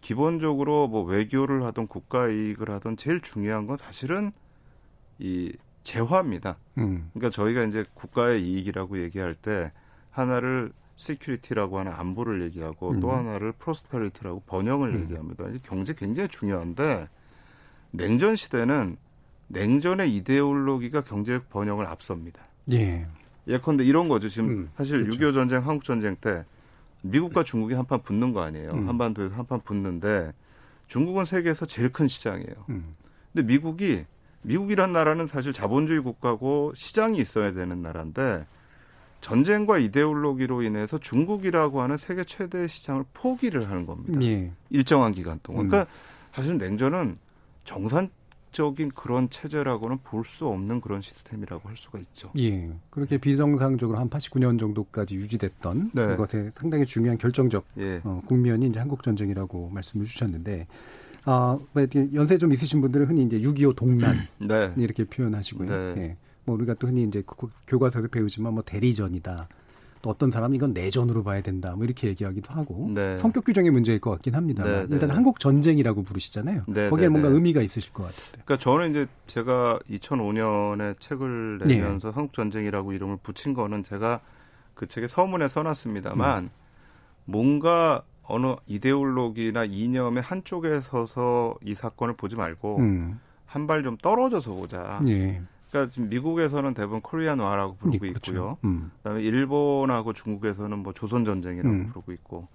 기본적으로 0.00 0.88
뭐 0.88 1.02
외교를 1.02 1.64
하던 1.64 1.86
국가 1.86 2.28
이익을 2.28 2.70
하던 2.70 2.96
제일 2.96 3.20
중요한 3.20 3.66
건 3.66 3.76
사실은 3.76 4.32
이 5.18 5.52
재화입니다. 5.82 6.56
음. 6.78 7.10
그러니까 7.12 7.30
저희가 7.30 7.64
이제 7.64 7.84
국가의 7.94 8.42
이익이라고 8.42 9.02
얘기할 9.02 9.34
때 9.34 9.72
하나를 10.10 10.72
security라고 10.96 11.78
하는 11.78 11.92
안보를 11.92 12.42
얘기하고 12.42 12.90
음. 12.90 13.00
또 13.00 13.10
하나를 13.10 13.52
prosperity라고 13.52 14.40
번영을 14.46 14.94
음. 14.94 15.02
얘기합니다. 15.02 15.44
경제 15.62 15.94
굉장히 15.94 16.28
중요한데 16.28 17.08
냉전 17.92 18.36
시대는 18.36 18.96
냉전의 19.48 20.14
이데올로기가 20.16 21.02
경제적 21.02 21.48
번영을 21.48 21.86
앞섭니다. 21.86 22.42
예. 22.72 23.06
예컨대 23.48 23.84
이런 23.84 24.08
거죠. 24.08 24.28
지금 24.28 24.48
음, 24.48 24.70
사실 24.76 25.02
그렇죠. 25.04 25.18
6.25 25.18 25.34
전쟁, 25.34 25.66
한국 25.66 25.84
전쟁 25.84 26.16
때 26.16 26.44
미국과 27.02 27.44
중국이 27.44 27.74
한판 27.74 28.02
붙는 28.02 28.32
거 28.32 28.42
아니에요. 28.42 28.72
음. 28.72 28.88
한반도에서 28.88 29.34
한판 29.34 29.60
붙는데 29.62 30.32
중국은 30.86 31.24
세계에서 31.24 31.66
제일 31.66 31.92
큰 31.92 32.08
시장이에요. 32.08 32.64
음. 32.68 32.94
근데 33.32 33.46
미국이 33.46 34.04
미국이란 34.42 34.92
나라는 34.92 35.26
사실 35.26 35.52
자본주의 35.52 36.00
국가고 36.00 36.72
시장이 36.74 37.18
있어야 37.18 37.52
되는 37.52 37.82
나라인데 37.82 38.46
전쟁과 39.20 39.78
이데올로기로 39.78 40.62
인해서 40.62 40.98
중국이라고 40.98 41.82
하는 41.82 41.98
세계 41.98 42.24
최대 42.24 42.66
시장을 42.66 43.04
포기를 43.12 43.68
하는 43.68 43.84
겁니다. 43.84 44.20
예. 44.22 44.50
일정한 44.70 45.12
기간 45.12 45.38
동안. 45.42 45.66
음. 45.66 45.68
그러니까 45.68 45.90
사실 46.32 46.56
냉전은 46.56 47.18
정산 47.64 48.08
적인 48.52 48.88
그런 48.90 49.28
체제라고는 49.30 49.98
볼 50.02 50.24
수 50.24 50.46
없는 50.46 50.80
그런 50.80 51.02
시스템이라고 51.02 51.68
할 51.68 51.76
수가 51.76 51.98
있죠. 52.00 52.30
예. 52.38 52.70
그렇게 52.90 53.18
비정상적으로 53.18 53.98
한 53.98 54.08
89년 54.10 54.58
정도까지 54.58 55.14
유지됐던 55.16 55.90
네. 55.94 56.06
그것에 56.06 56.50
상당히 56.54 56.86
중요한 56.86 57.18
결정적 57.18 57.64
예. 57.78 58.00
어, 58.04 58.22
국면이 58.26 58.66
이제 58.66 58.78
한국 58.78 59.02
전쟁이라고 59.02 59.70
말씀을 59.70 60.06
주셨는데 60.06 60.66
아, 61.24 61.58
뭐 61.72 61.86
연세 62.14 62.38
좀 62.38 62.52
있으신 62.52 62.80
분들은 62.80 63.06
흔히 63.06 63.24
이제 63.24 63.38
6.25 63.40 63.76
동란 63.76 64.14
네. 64.38 64.72
이렇게 64.76 65.04
표현하시고요. 65.04 65.68
네. 65.68 65.94
예. 65.96 66.16
뭐 66.44 66.54
우리가 66.56 66.74
또 66.74 66.86
흔히 66.88 67.04
이제 67.04 67.22
교과서에서 67.66 68.08
배우지만 68.08 68.54
뭐 68.54 68.62
대리전이다. 68.62 69.48
또 70.02 70.10
어떤 70.10 70.30
사람은 70.30 70.56
이건 70.56 70.72
내전으로 70.72 71.22
봐야 71.22 71.42
된다. 71.42 71.74
뭐 71.76 71.84
이렇게 71.84 72.08
얘기하기도 72.08 72.52
하고 72.52 72.90
네. 72.94 73.18
성격 73.18 73.44
규정의 73.44 73.70
문제일 73.70 74.00
것 74.00 74.10
같긴 74.10 74.34
합니다. 74.34 74.62
네, 74.62 74.86
네, 74.86 74.88
일단 74.90 75.10
한국 75.10 75.38
전쟁이라고 75.38 76.02
부르시잖아요. 76.02 76.64
네, 76.68 76.88
거기에 76.88 77.06
네, 77.06 77.10
뭔가 77.10 77.28
네. 77.28 77.34
의미가 77.34 77.60
있으실 77.60 77.92
것 77.92 78.04
같아요. 78.04 78.42
그러니까 78.44 78.56
저는 78.58 78.90
이제 78.90 79.06
제가 79.26 79.78
2005년에 79.90 80.98
책을 81.00 81.58
내면서 81.64 82.10
한국 82.10 82.32
전쟁이라고 82.32 82.92
이름을 82.92 83.18
붙인 83.22 83.52
거는 83.52 83.82
제가 83.82 84.20
그 84.74 84.86
책에 84.86 85.06
서문에 85.08 85.48
써놨습니다만 85.48 86.44
음. 86.44 86.50
뭔가 87.26 88.02
어느 88.22 88.54
이데올로기나 88.66 89.64
이념의 89.64 90.22
한쪽에 90.22 90.80
서서 90.80 91.56
이 91.62 91.74
사건을 91.74 92.14
보지 92.16 92.36
말고 92.36 92.78
음. 92.78 93.20
한발 93.44 93.82
좀 93.82 93.98
떨어져서 93.98 94.52
보자. 94.52 95.00
예. 95.08 95.42
그러니까 95.70 95.92
지금 95.92 96.08
미국에서는 96.08 96.74
대부분 96.74 97.00
코리안 97.00 97.38
와라고 97.38 97.76
부르고 97.76 98.04
네, 98.04 98.10
그렇죠. 98.12 98.32
있고요. 98.32 98.58
음. 98.64 98.90
그다음에 98.98 99.22
일본하고 99.22 100.12
중국에서는 100.12 100.78
뭐 100.78 100.92
조선 100.92 101.24
전쟁이라고 101.24 101.68
음. 101.68 101.86
부르고 101.88 102.12
있고. 102.12 102.48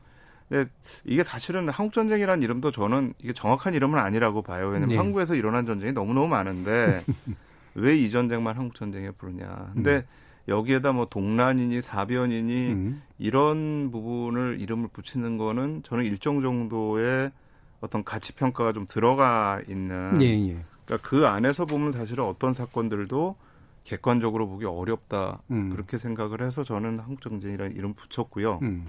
근데 0.50 0.70
이게 1.06 1.24
사실은 1.24 1.70
한국 1.70 1.94
전쟁이라는 1.94 2.44
이름도 2.44 2.72
저는 2.72 3.14
이게 3.20 3.34
정확한 3.34 3.74
이름은 3.74 3.98
아니라고 3.98 4.42
봐요. 4.44 4.68
왜냐면 4.68 4.90
네. 4.90 4.98
한국에서 4.98 5.34
일어난 5.36 5.66
전쟁이 5.66 5.92
너무너무 5.94 6.28
많은데 6.28 7.04
왜 7.74 7.98
이 7.98 8.10
전쟁만 8.12 8.56
한국 8.58 8.76
전쟁에 8.76 9.12
부르냐. 9.12 9.72
근데 9.74 9.96
음. 9.98 10.04
여기에다 10.48 10.92
뭐 10.92 11.06
동란이니 11.06 11.82
사변이니 11.82 12.68
음. 12.74 13.02
이런 13.18 13.90
부분을 13.92 14.58
이름을 14.60 14.90
붙이는 14.90 15.38
거는 15.38 15.82
저는 15.84 16.06
일정 16.06 16.42
정도의 16.42 17.32
어떤 17.82 18.04
가치 18.04 18.34
평가가 18.34 18.72
좀 18.74 18.86
들어가 18.88 19.60
있는 19.68 20.18
예, 20.22 20.26
예. 20.50 20.58
그러니까 20.86 21.08
그 21.08 21.28
안에서 21.28 21.66
보면 21.66 21.92
사실은 21.92 22.24
어떤 22.24 22.54
사건들도 22.54 23.36
객관적으로 23.84 24.48
보기 24.48 24.66
어렵다 24.66 25.42
음. 25.52 25.70
그렇게 25.70 25.98
생각을 25.98 26.42
해서 26.42 26.64
저는 26.64 26.98
한국전쟁이라는 27.00 27.76
이름 27.76 27.94
붙였고요. 27.94 28.60
음. 28.64 28.86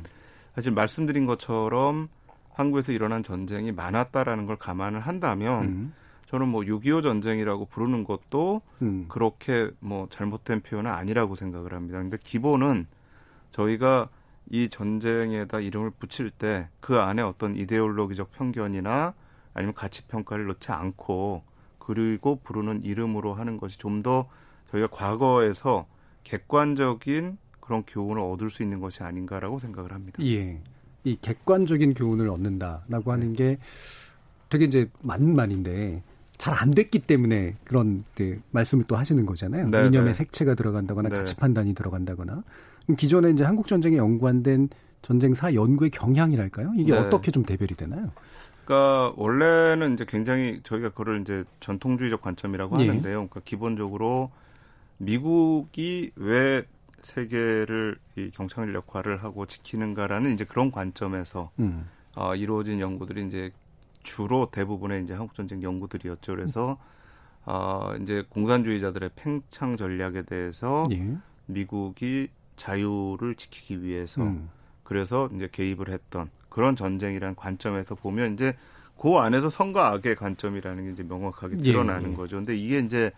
사실 0.55 0.73
말씀드린 0.73 1.27
것처럼 1.27 2.09
한국에서 2.55 2.93
일어난 2.93 3.23
전쟁이 3.23 3.73
많았다라는 3.73 4.47
걸 4.47 4.57
감안을 4.57 5.01
한다면 5.01 5.65
음. 5.65 5.95
저는 6.29 6.49
뭐 6.49 6.63
6.25 6.63 7.03
전쟁이라고 7.03 7.67
부르는 7.67 8.05
것도 8.05 8.63
음. 8.83 9.05
그렇게 9.09 9.71
뭐 9.81 10.09
잘못된 10.11 10.61
표현은 10.63 10.91
아니라고 10.91 11.37
생각을 11.37 11.75
합니다. 11.75 11.99
근데 11.99 12.17
기본은 12.23 12.87
저희가 13.51 14.09
이 14.51 14.69
전쟁에다 14.69 15.61
이름을 15.61 15.91
붙일 15.99 16.31
때 16.31 16.69
그 16.81 16.99
안에 16.99 17.21
어떤 17.21 17.57
이데올로기적 17.57 18.31
편견이나 18.33 19.13
아니면 19.55 19.75
가치 19.75 20.07
평가를 20.07 20.47
넣지 20.47 20.71
않고 20.71 21.43
그리고 21.87 22.41
부르는 22.43 22.85
이름으로 22.85 23.35
하는 23.35 23.59
것이 23.59 23.79
좀 23.79 24.03
더 24.03 24.29
저희가 24.73 24.89
과거에서 24.89 25.87
객관적인 26.25 27.39
그런 27.61 27.85
교훈을 27.87 28.21
얻을 28.21 28.51
수 28.51 28.63
있는 28.65 28.81
것이 28.81 29.03
아닌가라고 29.03 29.59
생각을 29.61 29.93
합니다. 29.93 30.19
예. 30.25 30.61
이 31.05 31.17
객관적인 31.23 31.95
교훈을 31.95 32.29
얻는다라고 32.29 33.13
하는 33.13 33.35
네. 33.35 33.37
게 33.37 33.59
되게 34.51 34.65
이제 34.65 34.91
맞는 35.03 35.35
말인데 35.35 36.03
잘 36.37 36.53
안 36.55 36.73
됐기 36.73 36.99
때문에 37.01 37.55
그런 37.65 38.05
그 38.15 38.41
말씀을 38.51 38.85
또 38.89 38.97
하시는 38.97 39.25
거잖아요. 39.25 39.69
네, 39.69 39.87
이념의 39.87 40.13
네. 40.13 40.15
색채가 40.15 40.55
들어간다거나 40.55 41.09
네. 41.09 41.17
가치 41.17 41.37
판단이 41.37 41.75
들어간다거나 41.75 42.43
기존에 42.99 43.31
이제 43.31 43.45
한국 43.45 43.69
전쟁에 43.69 43.97
연관된 43.97 44.69
전쟁사 45.03 45.55
연구의 45.55 45.91
경향이랄까요? 45.91 46.73
이게 46.77 46.93
네. 46.93 46.99
어떻게 46.99 47.31
좀 47.31 47.45
대별이 47.45 47.75
되나요? 47.77 48.11
그러니까 48.67 49.15
원래는 49.17 49.95
이제 49.95 50.05
굉장히 50.07 50.61
저희가 50.65 50.89
그걸 50.91 51.21
이제 51.21 51.45
전통주의적 51.61 52.21
관점이라고 52.21 52.81
예. 52.81 52.89
하는데요. 52.89 53.15
그러니까 53.15 53.41
기본적으로 53.45 54.33
미국이 54.99 56.11
왜 56.17 56.65
세계를 57.01 57.97
이 58.17 58.31
경찰 58.33 58.75
역할을 58.75 59.23
하고 59.23 59.47
지키는가라는 59.47 60.35
이제 60.35 60.45
그런 60.45 60.73
관점에서 60.73 61.51
음. 61.61 61.89
어, 62.17 62.35
이루어진 62.35 62.81
연구들이 62.81 63.27
이제 63.27 63.53
주로 64.03 64.51
대부분의 64.51 65.05
이제 65.05 65.15
한국 65.15 65.35
전쟁 65.35 65.63
연구들이었죠. 65.63 66.35
그래서 66.35 66.77
어, 67.45 67.93
이제 68.03 68.25
공산주의자들의 68.29 69.11
팽창 69.15 69.77
전략에 69.77 70.23
대해서 70.23 70.83
예. 70.91 71.17
미국이 71.47 72.29
자유를 72.57 73.37
지키기 73.37 73.85
위해서 73.85 74.23
음. 74.23 74.49
그래서 74.87 75.29
이제 75.35 75.49
개입을 75.51 75.91
했던 75.91 76.31
그런 76.49 76.77
전쟁이라는 76.77 77.35
관점에서 77.35 77.97
보면 77.97 78.35
이제 78.35 78.57
그 78.99 79.17
안에서 79.17 79.51
선과 79.51 79.89
악의 79.89 80.15
관점이라는 80.17 80.85
게 80.85 80.91
이제 80.93 81.03
명확하게 81.03 81.57
예, 81.59 81.63
드러나는 81.73 82.13
예. 82.13 82.17
거죠. 82.17 82.37
근데 82.37 82.57
이게 82.57 82.79
이제 82.79 83.11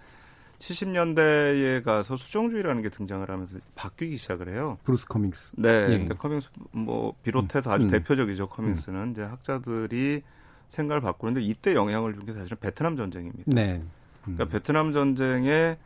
70년대에 0.59 1.85
가서 1.85 2.17
수정주의라는 2.17 2.83
게 2.83 2.89
등장을 2.89 3.29
하면서 3.29 3.59
바뀌기 3.77 4.17
시작을 4.17 4.49
해요. 4.49 4.79
브루스 4.85 5.07
커밍스. 5.07 5.53
네. 5.57 5.87
예. 5.91 5.99
근데 5.99 6.15
커밍스 6.15 6.51
뭐 6.73 7.15
비롯해서 7.23 7.71
아주 7.71 7.87
음. 7.87 7.91
대표적이죠. 7.91 8.49
커밍스는 8.49 9.01
음. 9.01 9.11
이제 9.13 9.23
학자들이 9.23 10.23
생각을 10.71 11.01
바꾸는데 11.01 11.43
이때 11.43 11.75
영향을 11.75 12.15
준 12.15 12.27
게 12.27 12.33
사실은 12.33 12.59
베트남 12.61 12.97
전쟁입니다. 12.97 13.45
네. 13.47 13.75
음. 13.75 13.91
그러니까 14.37 14.47
베트남 14.47 14.93
전쟁에 14.93 15.79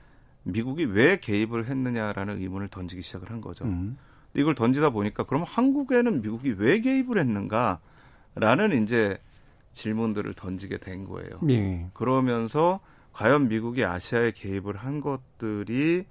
미국이 0.44 0.84
왜 0.86 1.18
개입을 1.20 1.66
했느냐라는 1.66 2.40
의문을 2.40 2.68
던지기 2.68 3.02
시작을 3.02 3.30
한 3.30 3.40
거죠. 3.40 3.64
음. 3.64 3.98
이걸 4.34 4.54
던지다 4.54 4.90
보니까 4.90 5.24
그럼 5.24 5.44
한국에는 5.46 6.22
미국이 6.22 6.54
왜 6.56 6.80
개입을 6.80 7.18
했는가라는 7.18 8.82
이제 8.82 9.18
질문들을 9.72 10.34
던지게 10.34 10.78
된 10.78 11.04
거예요. 11.04 11.40
예. 11.50 11.86
그러면서 11.94 12.80
과연 13.12 13.48
미국이 13.48 13.84
아시아에 13.84 14.32
개입을 14.32 14.76
한 14.76 15.00
것들이 15.00 16.04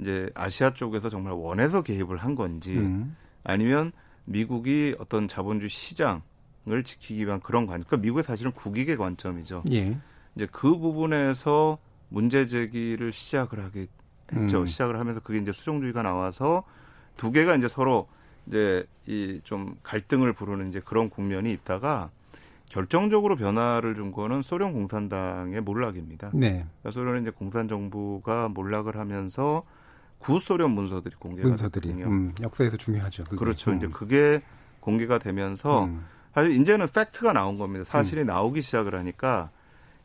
이제 0.00 0.30
아시아 0.34 0.72
쪽에서 0.74 1.08
정말 1.08 1.32
원해서 1.34 1.82
개입을 1.82 2.18
한 2.18 2.34
건지 2.34 2.76
음. 2.76 3.16
아니면 3.44 3.92
미국이 4.24 4.94
어떤 4.98 5.28
자본주의 5.28 5.68
시장을 5.68 6.84
지키기 6.84 7.26
위한 7.26 7.40
그런 7.40 7.66
관, 7.66 7.82
그러니까 7.82 7.96
미국의 7.98 8.24
사실은 8.24 8.52
국익의 8.52 8.96
관점이죠. 8.96 9.64
예. 9.72 9.98
이제 10.34 10.46
그 10.50 10.78
부분에서 10.78 11.78
문제 12.08 12.46
제기를 12.46 13.12
시작을 13.12 13.62
하게 13.62 13.86
했죠. 14.32 14.60
음. 14.60 14.66
시작을 14.66 14.98
하면서 14.98 15.20
그게 15.20 15.38
이제 15.38 15.52
수정주의가 15.52 16.02
나와서 16.02 16.64
두 17.16 17.30
개가 17.32 17.54
이제 17.56 17.68
서로 17.68 18.08
이제 18.46 18.84
이 19.06 19.40
좀 19.44 19.76
갈등을 19.82 20.32
부르는 20.32 20.68
이제 20.68 20.80
그런 20.84 21.10
국면이 21.10 21.52
있다가 21.52 22.10
결정적으로 22.70 23.36
변화를 23.36 23.94
준 23.94 24.12
거는 24.12 24.42
소련 24.42 24.72
공산당의 24.72 25.60
몰락입니다. 25.60 26.30
네. 26.34 26.64
그러니까 26.80 26.90
소련은 26.92 27.22
이제 27.22 27.30
공산 27.30 27.68
정부가 27.68 28.48
몰락을 28.48 28.96
하면서 28.96 29.64
구소련 30.18 30.70
문서들이 30.70 31.16
공개가 31.18 31.48
문서들이 31.48 31.90
음, 31.90 32.32
역사에서 32.40 32.76
중요하죠. 32.76 33.24
그게. 33.24 33.36
그렇죠. 33.36 33.72
음. 33.72 33.76
이제 33.76 33.88
그게 33.88 34.40
공개가 34.80 35.18
되면서 35.18 35.84
음. 35.84 36.04
사실 36.32 36.52
이제는 36.52 36.88
팩트가 36.94 37.32
나온 37.32 37.58
겁니다. 37.58 37.84
사실이 37.84 38.22
음. 38.22 38.26
나오기 38.28 38.62
시작을 38.62 38.94
하니까 38.94 39.50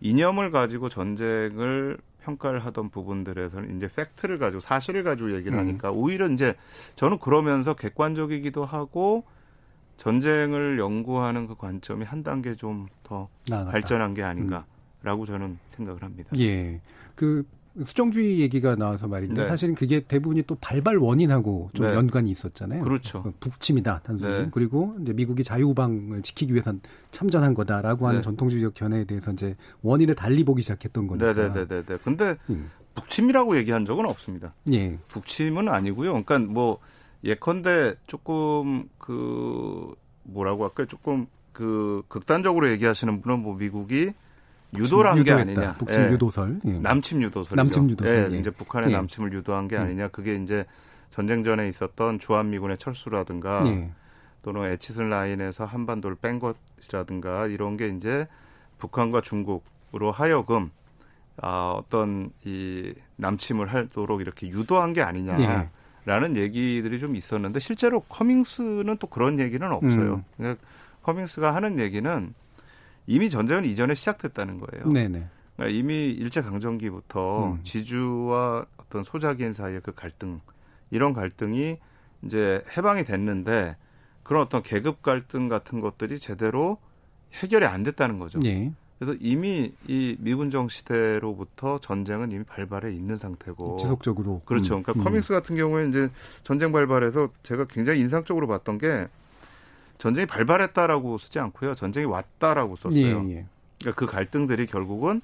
이념을 0.02 0.52
가지고 0.52 0.90
전쟁을 0.90 1.98
평가를 2.28 2.60
하던 2.66 2.90
부분들에서는 2.90 3.78
이제 3.78 3.90
팩트를 3.96 4.38
가지고 4.38 4.60
사실을 4.60 5.04
가지고 5.04 5.34
얘기를 5.34 5.58
음. 5.58 5.60
하니까 5.60 5.92
오히려 5.92 6.28
이제 6.28 6.54
저는 6.96 7.20
그러면서 7.20 7.74
객관적이기도 7.74 8.66
하고 8.66 9.24
전쟁을 9.98 10.78
연구하는 10.78 11.48
그 11.48 11.56
관점이 11.56 12.06
한 12.06 12.24
단계 12.24 12.56
좀 12.56 12.88
더 13.08 13.30
발전한 13.50 14.14
게 14.14 14.22
아닌가라고 14.22 15.22
음. 15.22 15.26
저는 15.26 15.60
생각을 15.72 16.04
합니다. 16.04 16.30
예. 16.38 16.82
그 17.16 17.46
수정주의 17.84 18.40
얘기가 18.40 18.76
나와서 18.76 19.08
말인데 19.08 19.44
네. 19.44 19.48
사실은 19.48 19.76
그게 19.76 20.00
대부분이 20.00 20.44
또 20.44 20.56
발발 20.56 20.98
원인하고 20.98 21.70
좀 21.74 21.86
네. 21.86 21.94
연관이 21.94 22.32
있었잖아요. 22.32 22.84
그렇죠. 22.84 23.24
그 23.24 23.32
북침이다 23.40 24.02
단순히 24.04 24.32
네. 24.32 24.50
그리고 24.52 24.96
이제 25.02 25.14
미국이 25.14 25.44
자유우방을 25.44 26.22
지키기 26.22 26.54
위해서 26.54 26.74
참전한 27.12 27.54
거다라고 27.54 28.08
하는 28.08 28.22
네. 28.22 28.24
전통주의적 28.24 28.74
견해에 28.74 29.04
대해서 29.06 29.32
이제 29.32 29.56
원인을 29.82 30.16
달리 30.16 30.44
보기 30.44 30.62
시작했던 30.62 31.08
거니까. 31.08 31.34
네네네네. 31.34 31.68
네, 31.68 31.84
네, 31.84 31.98
근데 32.04 32.36
음. 32.50 32.70
북침이라고 32.96 33.58
얘기한 33.58 33.86
적은 33.86 34.06
없습니다. 34.06 34.54
예. 34.74 34.98
북침은 35.10 35.70
아니고요. 35.70 36.24
그러니까 36.24 36.40
뭐 36.40 36.80
예컨대 37.24 37.96
조금 38.08 38.90
그 38.98 39.94
뭐라고 40.24 40.64
할까요? 40.64 40.88
조금 40.88 41.28
그 41.52 42.02
극단적으로 42.08 42.70
얘기하시는 42.70 43.22
분은 43.22 43.40
뭐 43.40 43.56
미국이 43.56 44.14
유도를 44.76 45.12
한게 45.12 45.32
아니냐. 45.32 45.76
북침 45.76 46.02
예. 46.02 46.12
유도설. 46.12 46.60
예. 46.66 46.72
남침 46.80 47.22
유도설. 47.24 47.56
남침 47.56 47.90
유도설. 47.90 48.32
예. 48.32 48.36
예. 48.36 48.40
이제 48.40 48.50
북한의 48.50 48.92
예. 48.92 48.96
남침을 48.96 49.34
유도한 49.34 49.68
게 49.68 49.78
음. 49.78 49.82
아니냐. 49.82 50.10
그게 50.10 50.36
이제 50.36 50.66
전쟁 51.12 51.44
전에 51.44 51.70
있었던 51.70 52.20
주한미군의 52.20 52.78
철수라든가 52.78 53.66
예. 53.68 53.92
또는 54.42 54.66
에치슨 54.66 55.10
라인에서 55.10 55.66
한반도를 55.66 56.18
뺀 56.22 56.40
것이라든가 56.40 57.48
이런 57.48 57.78
게 57.78 57.88
이제 57.90 58.28
북한과 58.78 59.22
중국으로 59.22 60.12
하여금 60.12 60.72
아, 61.42 61.76
어떤 61.78 62.32
이 62.46 62.94
남침을 63.18 63.68
하도록 63.68 64.22
이렇게 64.22 64.48
유도한 64.48 64.94
게 64.94 65.02
아니냐. 65.02 65.70
라는 66.06 66.38
얘기들이 66.38 67.02
좀 67.02 67.18
있었는데 67.18 67.60
실제로 67.60 68.00
커밍스는 68.00 68.96
또 68.98 69.08
그런 69.08 69.40
얘기는 69.42 69.70
없어요. 69.70 70.16
음. 70.16 70.24
그러니까 70.38 70.64
커밍스가 71.04 71.54
하는 71.54 71.80
얘기는 71.80 72.34
이미 73.08 73.30
전쟁은 73.30 73.66
이전에 73.66 73.96
시작됐다는 73.96 74.60
거예요. 74.60 74.90
네네. 74.90 75.28
그러니까 75.56 75.78
이미 75.78 76.12
일제 76.12 76.42
강점기부터 76.42 77.54
음. 77.54 77.60
지주와 77.64 78.66
어떤 78.78 79.04
소작인 79.04 79.54
사이의 79.54 79.82
그 79.82 79.94
갈등 79.94 80.40
이런 80.92 81.14
갈등이 81.14 81.78
이제 82.24 82.64
해방이 82.76 83.06
됐는데 83.06 83.76
그런 84.24 84.44
어떤 84.44 84.62
계급 84.62 85.02
갈등 85.02 85.48
같은 85.48 85.80
것들이 85.80 86.20
제대로 86.20 86.78
해결이 87.34 87.66
안 87.66 87.84
됐다는 87.84 88.20
거죠. 88.20 88.40
네. 88.40 88.74
그래서 89.00 89.16
이미 89.22 89.72
이 89.88 90.18
미군정 90.20 90.70
시대로부터 90.70 91.80
전쟁은 91.80 92.32
이미 92.32 92.44
발발해 92.44 92.92
있는 92.92 93.16
상태고 93.18 93.78
지속적으로 93.78 94.42
그렇죠. 94.46 94.82
그러니까 94.82 94.94
음. 94.94 95.04
커밍스 95.04 95.34
같은 95.34 95.56
경우에 95.56 95.88
이제 95.88 96.10
전쟁 96.44 96.72
발발해서 96.72 97.30
제가 97.44 97.66
굉장히 97.66 98.00
인상적으로 98.00 98.48
봤던 98.48 98.80
게 98.80 99.08
전쟁이 99.98 100.26
발발했다라고 100.26 101.18
쓰지 101.18 101.40
않고요. 101.40 101.76
전쟁이 101.76 102.06
왔다라고 102.06 102.76
썼어요. 102.76 103.26
예, 103.30 103.38
예. 103.38 103.46
그러니까 103.80 104.00
그 104.00 104.06
갈등들이 104.06 104.66
결국은 104.66 105.22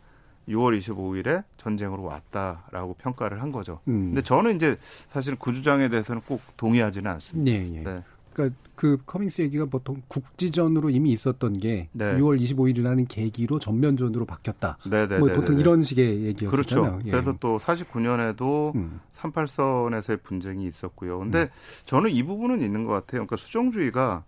6월 0.50 0.78
25일에 0.80 1.44
전쟁으로 1.58 2.04
왔다라고 2.04 2.96
평가를 2.96 3.42
한 3.42 3.52
거죠. 3.52 3.80
음. 3.88 4.08
근데 4.08 4.22
저는 4.22 4.56
이제 4.56 4.78
사실 5.10 5.36
그 5.40 5.54
주장에 5.54 5.90
대해서는 5.90 6.22
꼭 6.28 6.42
동의하지는 6.58 7.10
않습니다. 7.12 7.52
예, 7.52 7.78
예. 7.78 7.84
네. 7.84 8.04
그러니까 8.34 8.58
그 8.76 8.98
커밍스 9.06 9.44
얘기가 9.44 9.66
보통 9.66 10.02
국지전으로 10.08 10.90
이미 10.90 11.12
있었던 11.12 11.60
게 11.60 11.88
네. 11.92 12.18
6월 12.18 12.42
25일이라는 12.42 13.06
계기로 13.08 13.60
전면전으로 13.60 14.26
바뀌었다. 14.26 14.78
네네. 14.90 15.08
네, 15.08 15.20
뭐 15.20 15.30
네, 15.30 15.36
보통 15.36 15.56
네. 15.56 15.62
이런 15.62 15.84
식의 15.84 16.24
얘기였잖아요. 16.24 16.50
그렇죠. 16.50 17.00
예. 17.06 17.12
그래서 17.12 17.36
또 17.40 17.60
49년에도 17.60 18.76
음. 18.76 19.00
38선에서의 19.16 20.24
분쟁이 20.24 20.66
있었고요. 20.66 21.20
근데 21.20 21.44
음. 21.44 21.48
저는 21.86 22.10
이 22.10 22.24
부분은 22.24 22.62
있는 22.62 22.86
것 22.86 22.94
같아요. 22.94 23.26
그러니까 23.26 23.38
수정주의가 23.38 24.24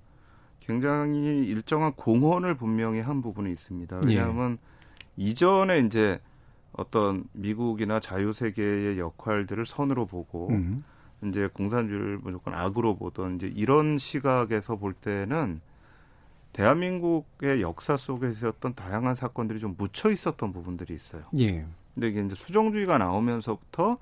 굉장히 0.66 1.46
일정한 1.46 1.94
공헌을 1.94 2.56
분명히 2.56 3.00
한 3.00 3.22
부분이 3.22 3.52
있습니다. 3.52 4.02
왜냐하면 4.06 4.58
예. 5.20 5.24
이전에 5.24 5.80
이제 5.80 6.20
어떤 6.72 7.26
미국이나 7.34 8.00
자유 8.00 8.34
세계의 8.34 9.00
역할들을 9.00 9.66
선으로 9.66 10.06
보고 10.08 10.50
음. 10.50 10.84
이제 11.24 11.48
공산주의를 11.48 12.20
무조건 12.22 12.54
악으로 12.54 12.98
보던 12.98 13.36
이제 13.36 13.52
이런 13.56 13.98
시각에서 14.00 14.76
볼 14.76 14.94
때는 14.94 15.60
대한민국의 16.54 17.62
역사 17.62 17.96
속에 17.96 18.30
있었던 18.32 18.76
다양한 18.76 19.16
사건들이 19.16 19.60
좀 19.60 19.76
묻혀 19.78 20.12
있었던 20.12 20.52
부분들이 20.52 20.94
있어요. 20.94 21.24
예. 21.38 21.66
근데 21.94 22.10
이게 22.10 22.22
이제 22.22 22.36
수정주의가 22.36 22.98
나오면서부터 22.98 23.98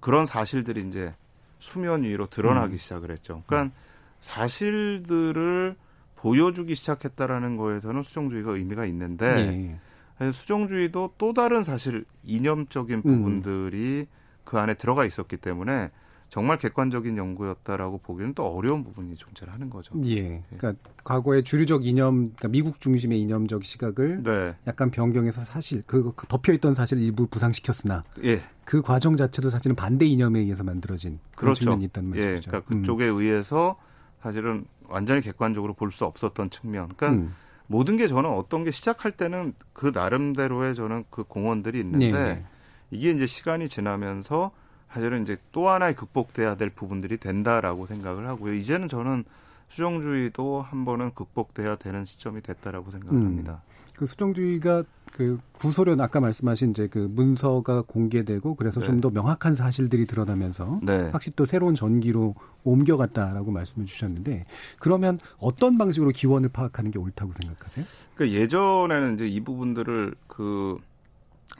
그런 0.00 0.26
사실들이 0.26 0.86
이제 0.86 1.14
수면 1.60 2.02
위로 2.02 2.26
드러나기 2.26 2.74
음. 2.74 2.78
시작을 2.78 3.10
했죠. 3.10 3.42
그러니까 3.46 3.74
사실들을 4.20 5.76
보여주기 6.24 6.74
시작했다라는 6.74 7.58
거에서는 7.58 8.02
수정주의가 8.02 8.52
의미가 8.52 8.86
있는데 8.86 9.78
예. 10.22 10.32
수정주의도 10.32 11.12
또 11.18 11.34
다른 11.34 11.64
사실 11.64 12.06
이념적인 12.24 12.96
음. 12.96 13.02
부분들이 13.02 14.06
음. 14.08 14.40
그 14.44 14.58
안에 14.58 14.72
들어가 14.72 15.04
있었기 15.04 15.36
때문에 15.36 15.90
정말 16.30 16.56
객관적인 16.56 17.18
연구였다라고 17.18 17.98
보기는 17.98 18.32
또 18.32 18.46
어려운 18.46 18.84
부분이 18.84 19.14
존재를 19.16 19.52
하는 19.52 19.68
거죠. 19.68 19.94
예. 20.06 20.16
예. 20.16 20.42
그러니까 20.56 20.90
과거의 21.04 21.44
주류적 21.44 21.84
이념, 21.84 22.14
그러니까 22.30 22.48
미국 22.48 22.80
중심의 22.80 23.20
이념적 23.20 23.62
시각을 23.62 24.22
네. 24.22 24.56
약간 24.66 24.90
변경해서 24.90 25.42
사실 25.42 25.82
그, 25.86 26.12
그 26.16 26.26
덮여 26.26 26.54
있던 26.54 26.74
사실을 26.74 27.02
일부 27.02 27.26
부상시켰으나 27.26 28.02
예. 28.24 28.40
그 28.64 28.80
과정 28.80 29.18
자체도 29.18 29.50
사실은 29.50 29.76
반대 29.76 30.06
이념에 30.06 30.40
의해서 30.40 30.64
만들어진 30.64 31.18
그런 31.36 31.52
그렇죠. 31.52 31.60
측면이 31.64 31.84
있다는 31.84 32.16
예. 32.16 32.20
말씀이죠. 32.20 32.48
예. 32.48 32.50
그러니까 32.50 32.74
그쪽에 32.74 33.10
음. 33.10 33.18
의해서 33.18 33.76
사실은 34.22 34.64
완전히 34.88 35.20
객관적으로 35.20 35.74
볼 35.74 35.90
수 35.92 36.04
없었던 36.04 36.50
측면. 36.50 36.88
그러니까 36.96 37.10
음. 37.10 37.34
모든 37.66 37.96
게 37.96 38.08
저는 38.08 38.30
어떤 38.30 38.64
게 38.64 38.70
시작할 38.70 39.12
때는 39.12 39.54
그 39.72 39.90
나름대로의 39.94 40.74
저는 40.74 41.04
그 41.10 41.24
공헌들이 41.24 41.80
있는데 41.80 42.10
네. 42.12 42.34
네. 42.34 42.44
이게 42.90 43.10
이제 43.10 43.26
시간이 43.26 43.68
지나면서 43.68 44.50
사실은 44.90 45.22
이제 45.22 45.36
또 45.50 45.68
하나의 45.68 45.96
극복돼야 45.96 46.56
될 46.56 46.70
부분들이 46.70 47.16
된다라고 47.16 47.86
생각을 47.86 48.28
하고요. 48.28 48.54
이제는 48.54 48.88
저는 48.88 49.24
수정주의도 49.68 50.62
한 50.62 50.84
번은 50.84 51.14
극복돼야 51.14 51.76
되는 51.76 52.04
시점이 52.04 52.42
됐다라고 52.42 52.90
생각을 52.92 53.18
음. 53.20 53.26
합니다. 53.26 53.62
그 53.96 54.06
수정주의가 54.06 54.84
그 55.14 55.38
구소련 55.52 56.00
아까 56.00 56.18
말씀하신 56.18 56.70
이제 56.70 56.88
그 56.88 56.98
문서가 56.98 57.82
공개되고 57.82 58.56
그래서 58.56 58.80
네. 58.80 58.86
좀더 58.86 59.10
명확한 59.10 59.54
사실들이 59.54 60.06
드러나면서 60.06 60.80
네. 60.82 61.08
확실히 61.12 61.34
또 61.36 61.46
새로운 61.46 61.76
전기로 61.76 62.34
옮겨갔다라고 62.64 63.52
말씀을 63.52 63.86
주셨는데 63.86 64.42
그러면 64.80 65.20
어떤 65.38 65.78
방식으로 65.78 66.10
기원을 66.10 66.48
파악하는 66.48 66.90
게 66.90 66.98
옳다고 66.98 67.32
생각하세요? 67.32 67.86
그러니까 68.16 68.40
예전에는 68.40 69.14
이제 69.14 69.28
이 69.28 69.40
부분들을 69.40 70.16
그 70.26 70.78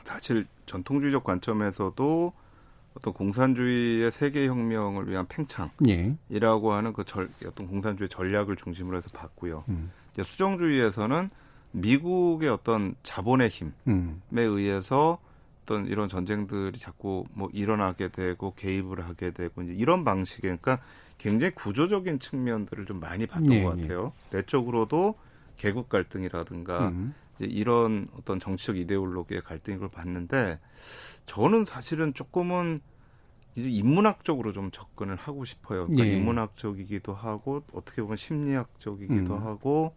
사실 0.03 0.47
전통주의적 0.67 1.23
관점에서도 1.23 2.33
어떤 2.95 3.12
공산주의의 3.12 4.11
세계 4.11 4.49
혁명을 4.49 5.09
위한 5.09 5.27
팽창이라고 5.29 5.81
예. 5.87 6.75
하는 6.75 6.93
그 6.93 7.05
절, 7.05 7.29
어떤 7.47 7.69
공산주의 7.69 8.09
전략을 8.09 8.57
중심으로 8.57 8.97
해서 8.97 9.09
봤고요. 9.12 9.62
음. 9.69 9.93
이제 10.12 10.25
수정주의에서는 10.25 11.29
미국의 11.74 12.48
어떤 12.48 12.94
자본의 13.02 13.48
힘에 13.48 13.72
음. 13.88 14.22
의해서 14.32 15.18
어떤 15.62 15.87
이런 15.87 16.08
전쟁들이 16.08 16.78
자꾸 16.78 17.24
뭐 17.32 17.48
일어나게 17.52 18.08
되고 18.08 18.54
개입을 18.54 19.04
하게 19.04 19.32
되고 19.32 19.62
이제 19.62 19.72
이런 19.72 20.04
방식의 20.04 20.58
그러니까 20.58 20.80
굉장히 21.18 21.52
구조적인 21.54 22.20
측면들을 22.20 22.87
좀 22.87 23.00
많이 23.00 23.26
봤던 23.26 23.48
네, 23.48 23.62
것 23.62 23.74
네. 23.74 23.82
같아요. 23.82 24.12
네. 24.30 24.38
내적으로도 24.38 25.14
계급 25.56 25.88
갈등이라든가 25.88 26.88
음. 26.88 27.14
이제 27.37 27.46
이런 27.46 28.08
어떤 28.16 28.38
정치적 28.38 28.76
이데올로기의 28.76 29.42
갈등을 29.42 29.88
봤는데 29.88 30.60
저는 31.26 31.64
사실은 31.64 32.14
조금은 32.14 32.80
이제 33.56 33.68
인문학적으로 33.68 34.52
좀 34.52 34.70
접근을 34.70 35.16
하고 35.16 35.44
싶어요. 35.44 35.87
그러니까 35.87 36.04
네. 36.04 36.16
인문학적이기도 36.16 37.14
하고 37.14 37.62
어떻게 37.72 38.02
보면 38.02 38.16
심리학적이기도 38.16 39.34
음. 39.34 39.46
하고 39.46 39.94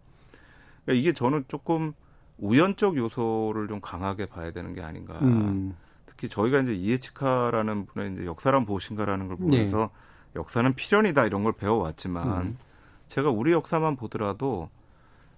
그러니까 0.88 0.92
이게 0.94 1.12
저는 1.12 1.44
조금 1.48 1.92
우연적 2.38 2.96
요소를 2.96 3.68
좀 3.68 3.80
강하게 3.80 4.24
봐야 4.24 4.52
되는 4.52 4.72
게 4.72 4.80
아닌가. 4.80 5.18
음. 5.20 5.76
특히 6.06 6.30
저희가 6.30 6.60
이제 6.60 6.74
이에치카라는 6.74 7.86
분의 7.86 8.14
이제 8.14 8.24
역사란 8.24 8.64
무엇인가라는 8.64 9.28
걸 9.28 9.36
보면서 9.36 9.78
네. 9.78 9.88
역사는 10.36 10.74
필연이다 10.74 11.26
이런 11.26 11.44
걸 11.44 11.52
배워왔지만 11.52 12.40
음. 12.40 12.58
제가 13.08 13.30
우리 13.30 13.52
역사만 13.52 13.96
보더라도 13.96 14.70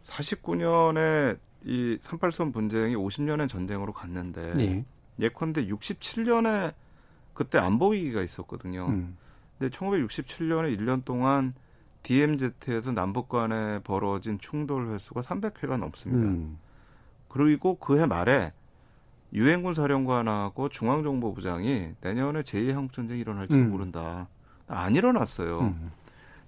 49년에 0.05 1.39
이 1.65 1.99
38선 2.01 2.53
분쟁이 2.55 2.95
50년의 2.95 3.49
전쟁으로 3.49 3.93
갔는데 3.93 4.55
네. 4.55 4.85
예컨대 5.19 5.67
67년에 5.67 6.75
그때 7.35 7.59
안보 7.59 7.89
위기가 7.89 8.23
있었거든요. 8.23 8.87
음. 8.87 9.17
근데 9.59 9.77
1967년에 9.77 10.79
1년 10.79 11.05
동안 11.05 11.55
DMZ에서 12.03 12.93
남북 12.93 13.29
간에 13.29 13.81
벌어진 13.81 14.39
충돌 14.39 14.89
횟수가 14.89 15.21
300회가 15.23 15.79
넘습니다. 15.79 16.29
음. 16.29 16.59
그리고 17.29 17.77
그해 17.77 18.07
말에 18.07 18.53
유엔군 19.33 19.75
사령관하고 19.75 20.69
중앙정보부장이 20.71 21.93
내년에 22.01 22.43
제2한국전쟁이 22.43 23.21
일어날지 23.21 23.57
음. 23.57 23.71
모른다. 23.71 24.29
안 24.67 24.95
일어났어요. 24.95 25.61
음. 25.61 25.93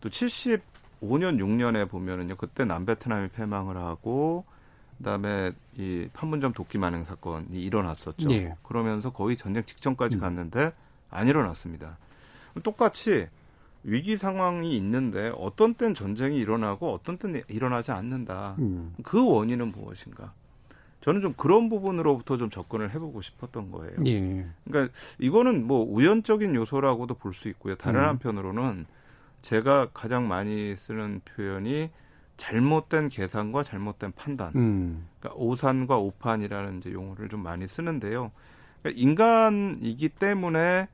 또 0.01 0.09
75년, 0.09 0.61
6년에 1.01 1.89
보면은요, 1.89 2.37
그때 2.37 2.65
남베트남이 2.65 3.29
패망을 3.29 3.77
하고, 3.77 4.45
그다음에 4.99 5.53
이 5.77 6.09
판문점 6.13 6.53
도끼 6.53 6.79
만행 6.79 7.05
사건이 7.05 7.61
일어났었죠. 7.61 8.31
예. 8.31 8.55
그러면서 8.63 9.13
거의 9.13 9.37
전쟁 9.37 9.65
직전까지 9.65 10.17
음. 10.17 10.21
갔는데 10.21 10.73
안 11.11 11.27
일어났습니다. 11.29 11.99
똑같이 12.63 13.27
위기 13.85 14.17
상황이 14.17 14.77
있는데 14.77 15.33
어떤 15.37 15.75
땐 15.75 15.95
전쟁이 15.95 16.39
일어나고 16.39 16.93
어떤 16.93 17.19
땐 17.19 17.43
일어나지 17.49 17.91
않는다. 17.91 18.57
음. 18.59 18.95
그 19.03 19.25
원인은 19.29 19.73
무엇인가? 19.73 20.33
저는 21.01 21.21
좀 21.21 21.35
그런 21.37 21.69
부분으로부터 21.69 22.37
좀 22.37 22.49
접근을 22.49 22.95
해보고 22.95 23.23
싶었던 23.23 23.71
거예요. 23.71 23.95
예. 24.07 24.47
그러니까 24.65 24.95
이거는 25.19 25.67
뭐 25.67 25.85
우연적인 25.85 26.55
요소라고도 26.55 27.15
볼 27.15 27.35
수 27.35 27.49
있고요. 27.49 27.75
다른 27.75 28.01
음. 28.03 28.09
한편으로는 28.11 28.87
제가 29.41 29.89
가장 29.93 30.29
많이 30.29 30.77
쓰는 30.77 31.21
표현이 31.25 31.91
잘못된 32.37 33.09
계산과 33.09 33.65
잘못된 33.65 34.13
판단. 34.13 34.53
음. 34.55 35.09
그러니까 35.19 35.41
오산과 35.43 35.99
오판이라는 35.99 36.79
이제 36.79 36.93
용어를 36.93 37.29
좀 37.29 37.43
많이 37.43 37.67
쓰는데요. 37.67 38.31
그러니까 38.83 39.01
인간이기 39.01 40.09
때문에 40.11 40.87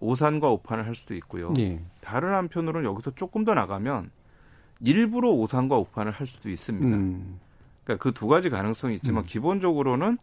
오산과 0.00 0.50
오판을 0.50 0.86
할 0.86 0.94
수도 0.94 1.14
있고요. 1.14 1.52
예. 1.58 1.80
다른 2.00 2.32
한편으로는 2.34 2.88
여기서 2.88 3.12
조금 3.12 3.44
더 3.44 3.54
나가면 3.54 4.10
일부러 4.80 5.30
오산과 5.30 5.76
오판을 5.76 6.12
할 6.12 6.26
수도 6.26 6.48
있습니다. 6.50 6.96
음. 6.96 7.40
그러니까 7.84 8.02
그 8.02 8.12
두 8.12 8.26
가지 8.28 8.50
가능성이 8.50 8.94
있지만 8.96 9.24
음. 9.24 9.26
기본적으로는 9.26 10.18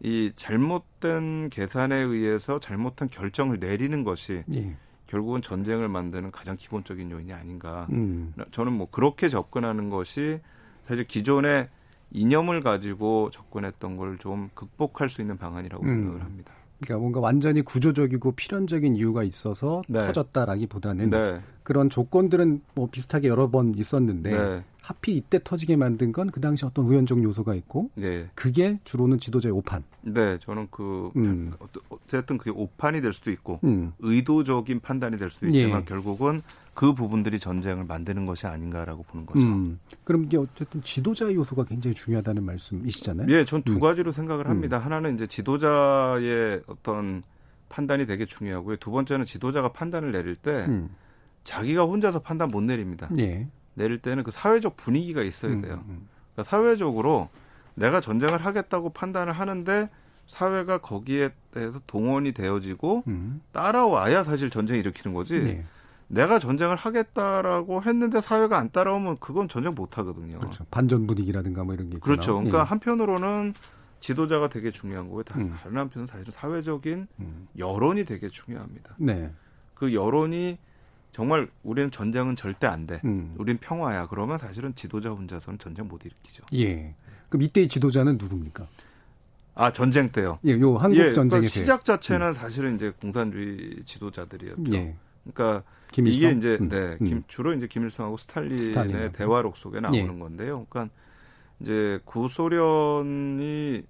이 0.00 0.32
잘못된 0.36 1.50
계산에 1.50 1.96
의해서 1.96 2.60
잘못한 2.60 3.08
결정을 3.08 3.58
내리는 3.58 4.04
것이 4.04 4.44
예. 4.54 4.76
결국은 5.06 5.42
전쟁을 5.42 5.88
만드는 5.88 6.30
가장 6.30 6.56
기본적인 6.56 7.10
요인이 7.10 7.32
아닌가. 7.32 7.86
음. 7.90 8.32
저는 8.50 8.72
뭐 8.72 8.88
그렇게 8.90 9.28
접근하는 9.28 9.90
것이 9.90 10.40
사실 10.84 11.04
기존의 11.04 11.68
이념을 12.10 12.62
가지고 12.62 13.28
접근했던 13.30 13.96
걸 13.96 14.16
좀 14.18 14.50
극복할 14.54 15.08
수 15.10 15.20
있는 15.20 15.36
방안이라고 15.36 15.84
음. 15.84 15.88
생각을 15.88 16.22
합니다. 16.22 16.52
그러니까 16.80 17.00
뭔가 17.00 17.20
완전히 17.20 17.62
구조적이고 17.62 18.32
필연적인 18.32 18.96
이유가 18.96 19.22
있어서 19.24 19.82
네. 19.88 20.00
터졌다라기보다는 20.06 21.10
네. 21.10 21.40
그런 21.62 21.90
조건들은 21.90 22.62
뭐 22.74 22.88
비슷하게 22.90 23.28
여러 23.28 23.50
번 23.50 23.74
있었는데 23.76 24.30
네. 24.30 24.64
하필 24.80 25.16
이때 25.16 25.38
터지게 25.42 25.76
만든 25.76 26.12
건 26.12 26.30
그 26.30 26.40
당시 26.40 26.64
어떤 26.64 26.86
우연적 26.86 27.22
요소가 27.22 27.54
있고 27.54 27.90
네. 27.94 28.28
그게 28.34 28.78
주로는 28.84 29.18
지도자의 29.20 29.52
오판. 29.52 29.82
네, 30.02 30.38
저는 30.38 30.68
그 30.70 31.10
음. 31.16 31.52
어쨌든 31.90 32.38
그게 32.38 32.50
오판이 32.50 33.00
될 33.00 33.12
수도 33.12 33.30
있고 33.30 33.60
음. 33.64 33.92
의도적인 33.98 34.80
판단이 34.80 35.18
될 35.18 35.30
수도 35.30 35.46
있지만 35.48 35.80
예. 35.80 35.84
결국은 35.84 36.40
그 36.78 36.94
부분들이 36.94 37.40
전쟁을 37.40 37.86
만드는 37.86 38.24
것이 38.24 38.46
아닌가라고 38.46 39.02
보는 39.02 39.26
거죠. 39.26 39.44
음. 39.44 39.80
그럼 40.04 40.26
이게 40.26 40.36
어쨌든 40.36 40.80
지도자의 40.80 41.34
요소가 41.34 41.64
굉장히 41.64 41.92
중요하다는 41.92 42.44
말씀이시잖아요. 42.44 43.26
예, 43.30 43.44
전두 43.44 43.80
가지로 43.80 44.12
생각을 44.12 44.46
음. 44.46 44.50
합니다. 44.50 44.78
하나는 44.78 45.16
이제 45.16 45.26
지도자의 45.26 46.62
어떤 46.68 47.24
판단이 47.68 48.06
되게 48.06 48.26
중요하고요. 48.26 48.76
두 48.76 48.92
번째는 48.92 49.24
지도자가 49.24 49.72
판단을 49.72 50.12
내릴 50.12 50.36
때 50.36 50.66
음. 50.68 50.90
자기가 51.42 51.82
혼자서 51.82 52.20
판단 52.20 52.46
못 52.46 52.60
내립니다. 52.60 53.08
예. 53.18 53.48
내릴 53.74 53.98
때는 53.98 54.22
그 54.22 54.30
사회적 54.30 54.76
분위기가 54.76 55.24
있어야 55.24 55.54
음, 55.54 55.62
돼요. 55.62 55.82
음. 55.88 56.06
그러니까 56.32 56.48
사회적으로 56.48 57.28
내가 57.74 58.00
전쟁을 58.00 58.38
하겠다고 58.38 58.90
판단을 58.90 59.32
하는데 59.32 59.90
사회가 60.28 60.78
거기에 60.78 61.30
대해서 61.50 61.80
동원이 61.88 62.30
되어지고 62.30 63.02
음. 63.08 63.40
따라와야 63.50 64.22
사실 64.22 64.48
전쟁을 64.48 64.78
일으키는 64.78 65.12
거지. 65.12 65.40
네. 65.40 65.64
내가 66.08 66.38
전쟁을 66.38 66.76
하겠다라고 66.76 67.82
했는데 67.82 68.20
사회가 68.20 68.58
안 68.58 68.70
따라오면 68.70 69.18
그건 69.20 69.48
전쟁 69.48 69.74
못 69.74 69.98
하거든요. 69.98 70.38
그렇죠. 70.40 70.64
반전 70.70 71.06
분위기라든가 71.06 71.64
뭐 71.64 71.74
이런 71.74 71.90
게. 71.90 71.98
그렇죠. 71.98 72.34
그러니까 72.34 72.60
예. 72.60 72.62
한편으로는 72.62 73.54
지도자가 74.00 74.48
되게 74.48 74.70
중요한 74.70 75.06
거고요. 75.06 75.24
다른 75.24 75.46
음. 75.46 75.56
한편은 75.62 76.06
사실 76.06 76.32
사회적인 76.32 77.06
음. 77.20 77.48
여론이 77.58 78.04
되게 78.04 78.28
중요합니다. 78.28 78.94
네. 78.98 79.32
그 79.74 79.92
여론이 79.92 80.58
정말 81.12 81.48
우리는 81.62 81.90
전쟁은 81.90 82.36
절대 82.36 82.66
안 82.66 82.86
돼. 82.86 83.00
음. 83.04 83.34
우린 83.38 83.58
평화야. 83.58 84.06
그러면 84.06 84.38
사실은 84.38 84.74
지도자 84.74 85.10
혼자서는 85.10 85.58
전쟁 85.58 85.88
못 85.88 86.04
일으키죠. 86.04 86.44
예. 86.54 86.94
그럼 87.28 87.42
이때의 87.42 87.68
지도자는 87.68 88.16
누굽니까? 88.18 88.66
아 89.54 89.72
전쟁 89.72 90.10
때요. 90.10 90.38
예, 90.46 90.52
요 90.60 90.76
한국 90.76 90.98
예, 90.98 91.12
전쟁에 91.12 91.40
그러니까 91.40 91.48
시작 91.48 91.84
자체는 91.84 92.28
음. 92.28 92.32
사실은 92.32 92.76
이제 92.76 92.92
공산주의 93.00 93.82
지도자들이었죠. 93.84 94.74
예. 94.74 94.96
그러니까 95.32 95.64
김일성? 95.90 96.16
이게 96.16 96.36
이제 96.36 96.58
음. 96.60 96.68
네, 96.68 96.96
김, 96.98 97.18
음. 97.18 97.22
주로 97.26 97.52
이제 97.52 97.66
김일성하고 97.66 98.16
스탈린의 98.16 98.58
스탈린. 98.64 99.12
대화록 99.12 99.56
속에 99.56 99.80
나오는 99.80 99.98
예. 99.98 100.06
건데요. 100.06 100.66
그러니까 100.68 100.94
이제 101.60 101.98
구소련이 102.04 103.82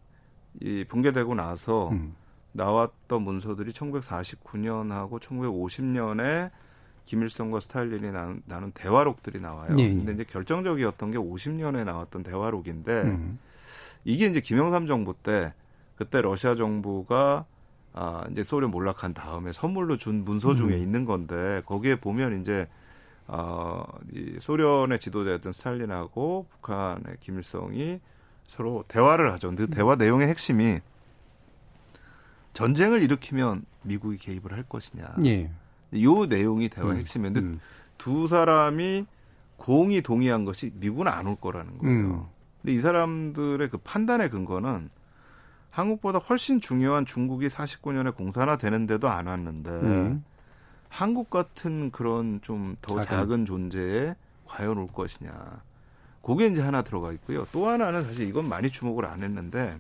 이 0.60 0.84
붕괴되고 0.88 1.34
나서 1.34 1.90
음. 1.90 2.14
나왔던 2.52 3.22
문서들이 3.22 3.72
1949년하고 3.72 5.20
1950년에 5.20 6.50
김일성과 7.04 7.60
스탈린이 7.60 8.10
나눈, 8.10 8.42
나눈 8.46 8.72
대화록들이 8.72 9.40
나와요. 9.40 9.76
예, 9.78 9.84
예. 9.84 9.88
근데 9.88 10.12
이제 10.12 10.24
결정적이었던 10.24 11.10
게 11.10 11.18
50년에 11.18 11.84
나왔던 11.84 12.22
대화록인데 12.22 13.02
음. 13.02 13.38
이게 14.04 14.26
이제 14.26 14.40
김영삼 14.40 14.86
정부 14.86 15.14
때 15.14 15.52
그때 15.96 16.20
러시아 16.20 16.54
정부가 16.54 17.46
아 18.00 18.24
이제 18.30 18.44
소련 18.44 18.70
몰락한 18.70 19.12
다음에 19.12 19.52
선물로 19.52 19.96
준 19.96 20.24
문서 20.24 20.54
중에 20.54 20.74
음. 20.74 20.78
있는 20.78 21.04
건데 21.04 21.62
거기에 21.66 21.96
보면 21.96 22.40
이제 22.40 22.68
어 23.26 23.82
이 24.14 24.36
소련의 24.38 25.00
지도자였던 25.00 25.52
스탈린하고 25.52 26.46
북한의 26.50 27.16
김일성이 27.20 28.00
서로 28.46 28.84
대화를 28.88 29.32
하죠. 29.32 29.48
근데 29.48 29.66
그 29.66 29.70
대화 29.72 29.96
내용의 29.96 30.28
핵심이 30.28 30.78
전쟁을 32.54 33.02
일으키면 33.02 33.64
미국이 33.82 34.16
개입을 34.16 34.52
할 34.52 34.62
것이냐. 34.62 35.16
예. 35.24 35.50
요 36.02 36.26
내용이 36.26 36.68
대화 36.68 36.92
음. 36.92 36.96
핵심인데 36.96 37.40
음. 37.40 37.60
두 37.98 38.28
사람이 38.28 39.06
공이 39.56 40.02
동의한 40.02 40.44
것이 40.44 40.70
미국은 40.74 41.08
안 41.08 41.26
올 41.26 41.36
거라는 41.36 41.78
거예요. 41.78 41.96
음. 41.96 42.22
근데 42.62 42.74
이 42.74 42.78
사람들의 42.80 43.68
그 43.70 43.78
판단의 43.78 44.30
근거는 44.30 44.88
한국보다 45.78 46.18
훨씬 46.18 46.60
중요한 46.60 47.06
중국이 47.06 47.48
49년에 47.48 48.12
공산화 48.16 48.56
되는데도 48.56 49.08
안 49.08 49.28
왔는데 49.28 49.70
음. 49.70 50.24
한국 50.88 51.30
같은 51.30 51.92
그런 51.92 52.40
좀더 52.42 53.00
작은. 53.00 53.06
작은 53.06 53.46
존재에 53.46 54.16
과연 54.44 54.76
올 54.76 54.88
것이냐. 54.88 55.62
그게 56.20 56.48
이제 56.48 56.60
하나 56.62 56.82
들어가 56.82 57.12
있고요. 57.12 57.46
또 57.52 57.68
하나는 57.68 58.02
사실 58.02 58.26
이건 58.28 58.48
많이 58.48 58.70
주목을 58.70 59.04
안 59.04 59.22
했는데 59.22 59.78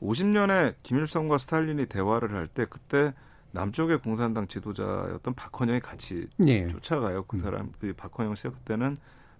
50년에 0.00 0.74
김일성과 0.84 1.38
스탈린이 1.38 1.86
대화를 1.86 2.32
할 2.32 2.46
때 2.46 2.64
그때 2.70 3.14
남쪽의 3.50 3.98
공산당 3.98 4.46
지도자였던 4.46 5.34
박헌영이 5.34 5.80
같이 5.80 6.28
예. 6.46 6.68
쫓아가요. 6.68 7.24
그 7.24 7.36
음. 7.36 7.40
사람 7.40 7.72
그 7.80 7.92
박헌영 7.94 8.36
씨가 8.36 8.50
그때는 8.50 8.96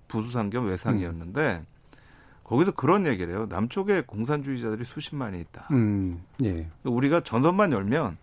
부수상 0.09 0.51
겸 0.51 0.67
외상이었는데 0.67 1.63
음. 1.63 1.74
거기서 2.45 2.73
그런 2.73 3.07
얘기를 3.07 3.35
해요. 3.35 3.47
남쪽에 3.49 4.03
공산주의자들이 4.03 4.85
수십만이 4.85 5.41
있다. 5.41 5.67
음. 5.71 6.23
예. 6.43 6.69
우리가 6.85 7.21
전선만 7.21 7.73
열면 7.73 8.19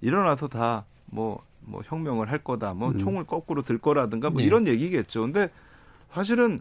일어나서 0.00 0.48
다 0.48 0.84
뭐뭐 1.06 1.42
뭐 1.60 1.82
혁명을 1.84 2.30
할 2.30 2.38
거다. 2.38 2.74
뭐 2.74 2.90
음. 2.90 2.98
총을 2.98 3.24
거꾸로 3.24 3.62
들 3.62 3.78
거라든가 3.78 4.30
뭐 4.30 4.42
예. 4.42 4.46
이런 4.46 4.66
얘기겠죠. 4.66 5.22
근데 5.22 5.50
사실은 6.10 6.60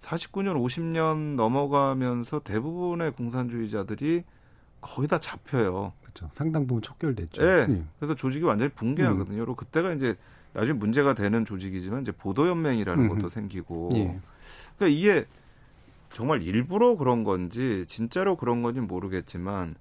49년 0.00 0.60
50년 0.60 1.36
넘어가면서 1.36 2.40
대부분의 2.40 3.12
공산주의자들이 3.12 4.24
거의 4.80 5.08
다 5.08 5.18
잡혀요. 5.18 5.92
그렇죠. 6.02 6.28
상당 6.32 6.66
부분 6.66 6.82
촉결됐죠. 6.82 7.40
네. 7.40 7.66
예. 7.68 7.84
그래서 7.98 8.14
조직이 8.16 8.44
완전히 8.44 8.72
붕괴하거든요. 8.72 9.44
음. 9.44 9.54
그때가 9.54 9.92
이제 9.92 10.16
나중에 10.54 10.76
문제가 10.76 11.14
되는 11.14 11.44
조직이지만 11.44 12.02
이제 12.02 12.10
보도연맹이라는 12.10 13.04
음. 13.04 13.08
것도 13.08 13.28
생기고. 13.28 13.90
예. 13.94 14.18
그러니까 14.76 14.98
이게 14.98 15.26
정말 16.12 16.42
일부러 16.42 16.96
그런 16.96 17.24
건지 17.24 17.84
진짜로 17.86 18.36
그런 18.36 18.62
건지 18.62 18.80
모르겠지만 18.80 19.74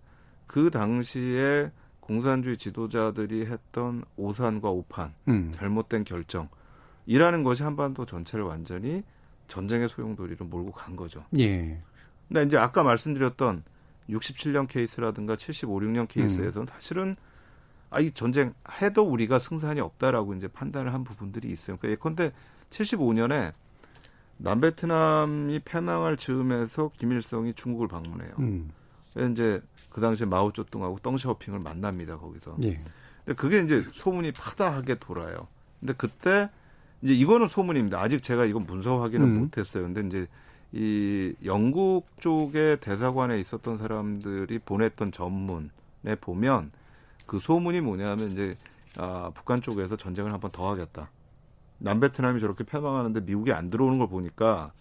그 0.46 0.70
당시에 0.70 1.72
공산주의 2.00 2.58
지도자들이 2.58 3.46
했던 3.46 4.04
오산과 4.16 4.70
오판, 4.70 5.14
음. 5.28 5.52
잘못된 5.54 6.06
결정이라는 6.06 7.44
것이 7.44 7.64
한반도 7.64 8.06
전체를 8.06 8.46
완전히 8.46 9.04
전쟁의 9.48 9.90
소용돌이로 9.90 10.46
몰고 10.46 10.72
간 10.72 10.96
거죠. 10.96 11.26
예. 11.38 11.82
근데 12.28 12.44
이제 12.44 12.58
아까 12.58 12.84
말씀드렸던 12.84 13.64
67년 14.10 14.68
케이스라든가 14.68 15.36
75, 15.36 15.80
6년 15.80 16.08
케이스에서는 16.08 16.64
음. 16.64 16.68
사실은 16.68 17.16
아, 17.90 18.00
이 18.00 18.12
전쟁 18.12 18.54
해도 18.82 19.04
우리가 19.04 19.40
승산이 19.40 19.80
없다라고 19.80 20.34
이제 20.34 20.48
판단을 20.48 20.94
한 20.94 21.04
부분들이 21.04 21.50
있어요. 21.50 21.78
그러니까 21.78 21.94
예컨대 21.94 22.32
75년에 22.70 23.54
남베트남이 24.38 25.60
패낭을 25.66 26.18
즈음해서 26.18 26.92
김일성이 26.98 27.54
중국을 27.54 27.88
방문해요. 27.88 28.32
음. 28.40 28.72
이제 29.32 29.62
그 29.90 30.00
당시에 30.00 30.28
마오쩌둥하고 30.28 31.00
덩샤오핑을 31.00 31.60
만납니다 31.60 32.18
거기서. 32.18 32.58
예. 32.64 32.80
근데 33.26 33.36
그게 33.36 33.62
이제 33.62 33.84
소문이 33.94 34.32
파다하게 34.32 34.96
돌아요. 34.96 35.48
근데 35.80 35.94
그때 35.94 36.50
이제 37.02 37.14
이거는 37.14 37.48
소문입니다. 37.48 38.00
아직 38.00 38.22
제가 38.22 38.46
이건 38.46 38.66
문서 38.66 39.02
확인을 39.02 39.26
음. 39.26 39.40
못했어요. 39.40 39.84
근데 39.84 40.02
이제 40.06 40.28
이 40.72 41.34
영국 41.46 42.06
쪽에 42.20 42.78
대사관에 42.80 43.40
있었던 43.40 43.78
사람들이 43.78 44.60
보냈던 44.60 45.12
전문에 45.12 46.16
보면 46.22 46.72
그 47.26 47.40
소문이 47.40 47.82
뭐냐면 47.82 48.32
이제 48.34 48.58
아, 48.98 49.32
북한 49.34 49.62
쪽에서 49.62 49.96
전쟁을 49.96 50.34
한번 50.34 50.52
더 50.52 50.70
하겠다. 50.70 51.10
남베트남이 51.80 52.40
저렇게 52.40 52.64
패망하는데 52.64 53.22
미국이 53.22 53.52
안 53.52 53.70
들어오는 53.70 53.98
걸 54.00 54.08
보니까 54.08 54.72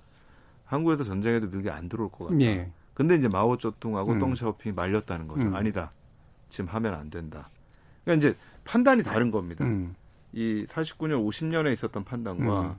한국에서 0.64 1.04
전쟁에도 1.04 1.46
미국이 1.46 1.70
안 1.70 1.88
들어올 1.88 2.10
것 2.10 2.26
같다. 2.26 2.40
예. 2.40 2.70
근데 2.94 3.14
이제 3.14 3.28
마오쩌둥하고 3.28 4.12
음. 4.12 4.18
덩샤오핑이 4.18 4.74
말렸다는 4.74 5.28
거죠. 5.28 5.42
음. 5.42 5.54
아니다. 5.54 5.90
지금 6.48 6.68
하면 6.70 6.94
안 6.94 7.10
된다. 7.10 7.48
그러니까 8.04 8.28
이제 8.28 8.38
판단이 8.64 9.02
다른 9.02 9.30
겁니다. 9.30 9.64
음. 9.64 9.94
이 10.32 10.64
49년, 10.68 11.26
50년에 11.26 11.72
있었던 11.74 12.04
판단과 12.04 12.60
음. 12.62 12.74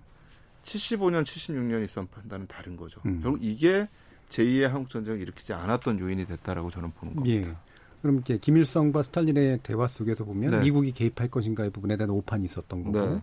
75년, 0.63 1.23
76년에 1.23 1.83
있었던 1.85 2.07
판단은 2.09 2.47
다른 2.47 2.75
거죠. 2.75 2.99
음. 3.05 3.19
결국 3.21 3.43
이게 3.43 3.87
제2의 4.29 4.67
한국 4.67 4.89
전쟁을 4.89 5.21
일으키지 5.21 5.53
않았던 5.53 5.99
요인이 5.99 6.25
됐다라고 6.25 6.71
저는 6.71 6.91
보는 6.91 7.15
겁니다. 7.15 7.49
예. 7.49 7.55
그럼 8.01 8.15
이렇게 8.15 8.37
김일성과 8.37 9.03
스탈린의 9.03 9.59
대화 9.63 9.87
속에서 9.87 10.23
보면 10.23 10.51
네. 10.51 10.59
미국이 10.59 10.91
개입할 10.91 11.29
것인가의 11.29 11.71
부분에 11.71 11.97
대한 11.97 12.09
오판이 12.09 12.45
있었던 12.45 12.83
거고 12.83 12.99
네. 12.99 13.21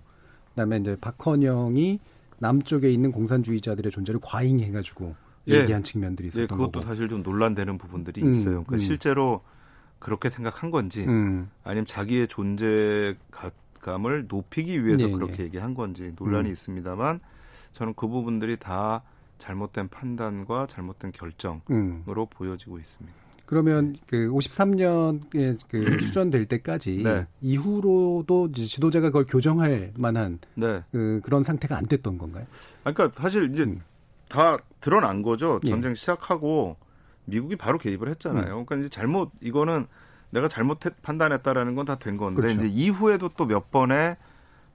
그다음에 0.55 0.79
이제 0.79 0.97
박헌영이 1.01 2.01
남쪽에 2.39 2.91
있는 2.91 3.13
공산주의자들의 3.13 3.91
존재를 3.93 4.21
과잉해가지고 4.23 5.15
예. 5.49 5.61
얘기한 5.61 5.83
측면들이 5.83 6.29
있었던 6.29 6.43
예, 6.43 6.47
그것도 6.47 6.71
거고. 6.73 6.83
사실 6.83 7.09
좀 7.09 7.23
논란되는 7.23 7.77
부분들이 7.79 8.23
음, 8.23 8.33
있어요. 8.33 8.65
그러니까 8.65 8.77
음. 8.77 8.81
실제로 8.81 9.41
그렇게 9.99 10.31
생각한 10.31 10.71
건지 10.71 11.05
음. 11.07 11.51
아니면 11.63 11.87
자기의 11.87 12.29
존재감을 12.29 13.17
높이기 14.29 14.85
위해서 14.85 15.07
네, 15.07 15.13
그렇게 15.13 15.37
네. 15.37 15.45
얘기한 15.45 15.75
건지 15.75 16.13
논란이 16.19 16.49
음. 16.49 16.53
있습니다만 16.53 17.21
저는 17.73 17.95
그 17.95 18.07
부분들이 18.09 18.57
다 18.57 19.03
잘못된 19.39 19.89
판단과 19.89 20.67
잘못된 20.67 21.13
결정으로 21.13 21.63
음. 21.71 22.03
보여지고 22.31 22.79
있습니다. 22.79 23.24
그러면 23.47 23.97
그 24.07 24.29
53년에 24.31 25.59
그 25.69 26.01
수전될 26.01 26.47
때까지 26.47 27.03
네. 27.03 27.27
이후로도 27.43 28.53
지도자가 28.53 29.09
그걸 29.09 29.27
교정할 29.27 29.93
만한 29.97 30.39
네. 30.55 30.83
그 30.93 31.21
그런 31.25 31.45
상태가 31.45 31.77
안 31.77 31.87
됐던 31.87 32.19
건가요? 32.19 32.47
그러니까 32.83 33.11
사실 33.13 33.51
이제 33.53 33.65
음. 33.65 33.83
다 34.29 34.57
드러난 34.81 35.23
거죠. 35.23 35.61
예. 35.65 35.71
전쟁 35.71 35.91
예. 35.93 35.95
시작하고 35.95 36.77
미국이 37.27 37.57
바로 37.57 37.79
개입을 37.79 38.09
했잖아요. 38.11 38.45
음. 38.61 38.65
그러니까 38.67 38.77
이제 38.77 38.89
잘못 38.89 39.31
이거는 39.41 39.87
내가 40.31 40.49
잘못 40.49 40.79
판단했다라는 41.03 41.75
건 41.75 41.85
다 41.87 41.97
된 41.97 42.17
건데 42.17 42.41
그렇죠. 42.43 42.57
이제 42.65 42.67
이후에도 42.67 43.29
또 43.31 43.47
몇 43.47 43.71
번의 43.71 44.17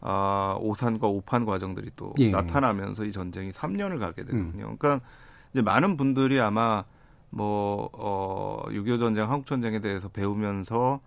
아, 0.01 0.55
오산과 0.61 1.07
오판 1.07 1.43
과정들이 1.45 1.91
또 1.97 2.13
예. 2.19 2.29
나타나면서 2.29 3.03
이 3.03 3.11
전쟁이 3.11 3.51
3년을 3.51 3.99
가게 3.99 4.23
되거든요. 4.23 4.67
음. 4.69 4.77
그러니까 4.79 5.01
이제 5.53 5.61
많은 5.61 5.97
분들이 5.97 6.39
아마 6.39 6.85
뭐, 7.31 7.89
어, 7.93 8.63
6.25 8.69 8.99
전쟁, 8.99 9.29
한국 9.29 9.45
전쟁에 9.47 9.79
대해서 9.79 10.09
배우면서 10.09 10.99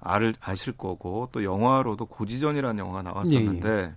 알을 0.00 0.34
아실 0.40 0.72
거고 0.76 1.28
또 1.32 1.44
영화로도 1.44 2.06
고지전이라는 2.06 2.78
영화가 2.78 3.02
나왔었는데 3.02 3.68
예, 3.68 3.82
예. 3.84 3.92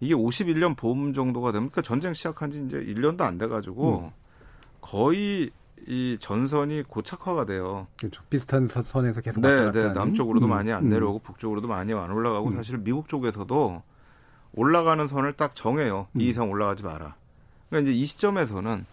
이게 0.00 0.14
51년 0.14 0.76
봄 0.76 1.12
정도가 1.12 1.52
되면 1.52 1.70
그러니까 1.70 1.82
전쟁 1.82 2.12
시작한 2.12 2.50
지 2.50 2.64
이제 2.64 2.78
1년도 2.78 3.20
안 3.20 3.38
돼 3.38 3.46
가지고 3.46 3.98
음. 4.06 4.10
거의 4.80 5.50
이 5.86 6.16
전선이 6.20 6.82
고착화가 6.84 7.44
돼요. 7.46 7.86
그렇죠. 7.98 8.22
비슷한 8.30 8.66
선에서 8.66 9.20
계속 9.20 9.40
네, 9.40 9.70
네. 9.72 9.92
남쪽으로도 9.92 10.46
음. 10.46 10.50
많이 10.50 10.72
안 10.72 10.84
음. 10.84 10.90
내려오고 10.90 11.18
음. 11.18 11.22
북쪽으로도 11.22 11.68
많이 11.68 11.92
안 11.92 12.10
올라가고 12.10 12.48
음. 12.48 12.56
사실 12.56 12.78
미국 12.78 13.08
쪽에서도 13.08 13.82
올라가는 14.54 15.06
선을 15.06 15.34
딱 15.34 15.54
정해요. 15.54 16.08
이 16.16 16.24
음. 16.24 16.28
이상 16.28 16.50
올라가지 16.50 16.82
마라. 16.82 17.14
그러니까 17.70 17.90
이제 17.90 18.00
이 18.00 18.04
시점에서는 18.06 18.84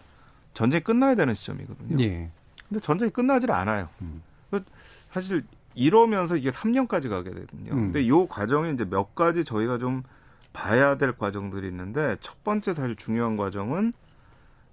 전쟁이 0.54 0.82
끝나야 0.82 1.14
되는 1.14 1.34
시점이거든요. 1.34 2.02
예. 2.02 2.30
근데 2.68 2.80
전쟁이 2.80 3.10
끝나질 3.10 3.50
않아요. 3.52 3.88
음. 4.02 4.22
그 4.50 4.64
사실 5.10 5.44
이러면서 5.74 6.36
이게 6.36 6.50
3년까지 6.50 7.08
가게 7.08 7.30
되거든요. 7.30 7.72
음. 7.72 7.92
근데 7.92 8.02
이 8.02 8.10
과정에 8.28 8.70
이제 8.70 8.84
몇 8.84 9.14
가지 9.14 9.44
저희가 9.44 9.78
좀 9.78 10.02
봐야 10.52 10.96
될 10.96 11.16
과정들이 11.16 11.68
있는데 11.68 12.16
첫 12.20 12.42
번째 12.42 12.74
사실 12.74 12.96
중요한 12.96 13.36
과정은 13.36 13.92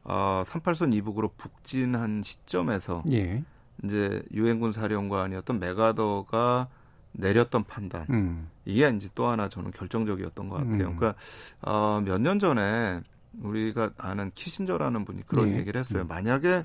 어, 0.03 0.43
38선 0.47 0.93
이북으로 0.93 1.31
북진한 1.37 2.21
시점에서 2.23 3.03
예. 3.11 3.43
이제 3.83 4.23
유엔군 4.33 4.71
사령관이었던 4.71 5.59
메가더가 5.59 6.67
내렸던 7.11 7.63
판단 7.65 8.05
음. 8.09 8.49
이게 8.65 8.89
이제 8.89 9.09
또 9.15 9.27
하나 9.27 9.49
저는 9.49 9.71
결정적이었던 9.71 10.49
것 10.49 10.55
같아요. 10.57 10.73
음. 10.89 10.95
그러니까 10.97 11.15
어, 11.61 12.01
몇 12.05 12.19
년 12.21 12.39
전에 12.39 13.01
우리가 13.41 13.91
아는 13.97 14.31
키신저라는 14.33 15.05
분이 15.05 15.27
그런 15.27 15.51
네. 15.51 15.57
얘기를 15.57 15.79
했어요. 15.79 16.03
음. 16.03 16.07
만약에 16.07 16.63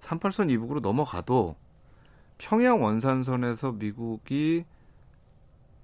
38선 0.00 0.50
이북으로 0.50 0.80
넘어가도 0.80 1.56
평양 2.38 2.82
원산선에서 2.82 3.72
미국이 3.72 4.64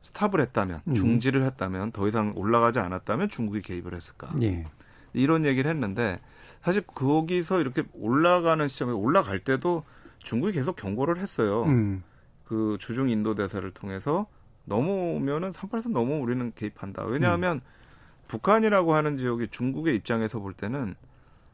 스탑을 0.02 0.40
했다면 0.40 0.82
음. 0.88 0.94
중지를 0.94 1.42
했다면 1.44 1.92
더 1.92 2.08
이상 2.08 2.32
올라가지 2.36 2.78
않았다면 2.78 3.28
중국이 3.28 3.62
개입을 3.62 3.94
했을까? 3.94 4.32
네. 4.34 4.66
이런 5.12 5.44
얘기를 5.44 5.70
했는데 5.70 6.20
사실 6.62 6.82
거기서 6.82 7.60
이렇게 7.60 7.82
올라가는 7.94 8.66
시점에 8.68 8.92
올라갈 8.92 9.40
때도 9.40 9.84
중국이 10.18 10.52
계속 10.52 10.76
경고를 10.76 11.18
했어요. 11.18 11.64
음. 11.64 12.02
그 12.44 12.76
주중 12.80 13.08
인도 13.08 13.34
대사를 13.34 13.68
통해서 13.72 14.26
넘어오면은 14.64 15.52
38선 15.52 15.92
넘어 15.92 16.16
우리는 16.16 16.52
개입한다. 16.54 17.04
왜냐하면 17.04 17.56
음. 17.56 17.60
북한이라고 18.30 18.94
하는 18.94 19.18
지역이 19.18 19.48
중국의 19.48 19.96
입장에서 19.96 20.38
볼 20.38 20.54
때는 20.54 20.94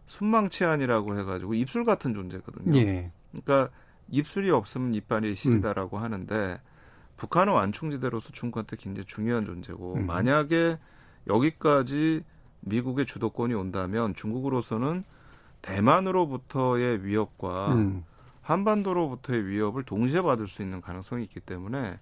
순망치안이라고 0.09 1.19
해가지고 1.19 1.55
입술 1.55 1.87
같은 1.87 2.13
존재거든요. 2.13 2.77
예. 2.77 3.11
그러니까 3.33 3.71
입술이 4.11 4.51
없으면 4.51 4.95
이빨이 4.95 5.35
시리다라고 5.35 5.97
음. 5.97 6.03
하는데 6.03 6.61
북한은 7.17 7.55
완충지대로서 7.55 8.31
중국한테 8.33 8.77
굉장히 8.77 9.07
중요한 9.07 9.47
존재고 9.47 9.95
음. 9.95 10.07
만약에 10.07 10.77
여기까지 11.29 12.23
미국의 12.61 13.07
주도권이 13.07 13.55
온다면 13.55 14.15
중국으로서는 14.15 15.03
대만으로부터의 15.63 17.07
위협과 17.07 17.73
음. 17.73 18.05
한반도로부터의 18.43 19.47
위협을 19.47 19.83
동시에 19.85 20.21
받을 20.21 20.47
수 20.47 20.61
있는 20.61 20.83
가능성이 20.83 21.25
있기 21.25 21.41
때문에 21.41 21.99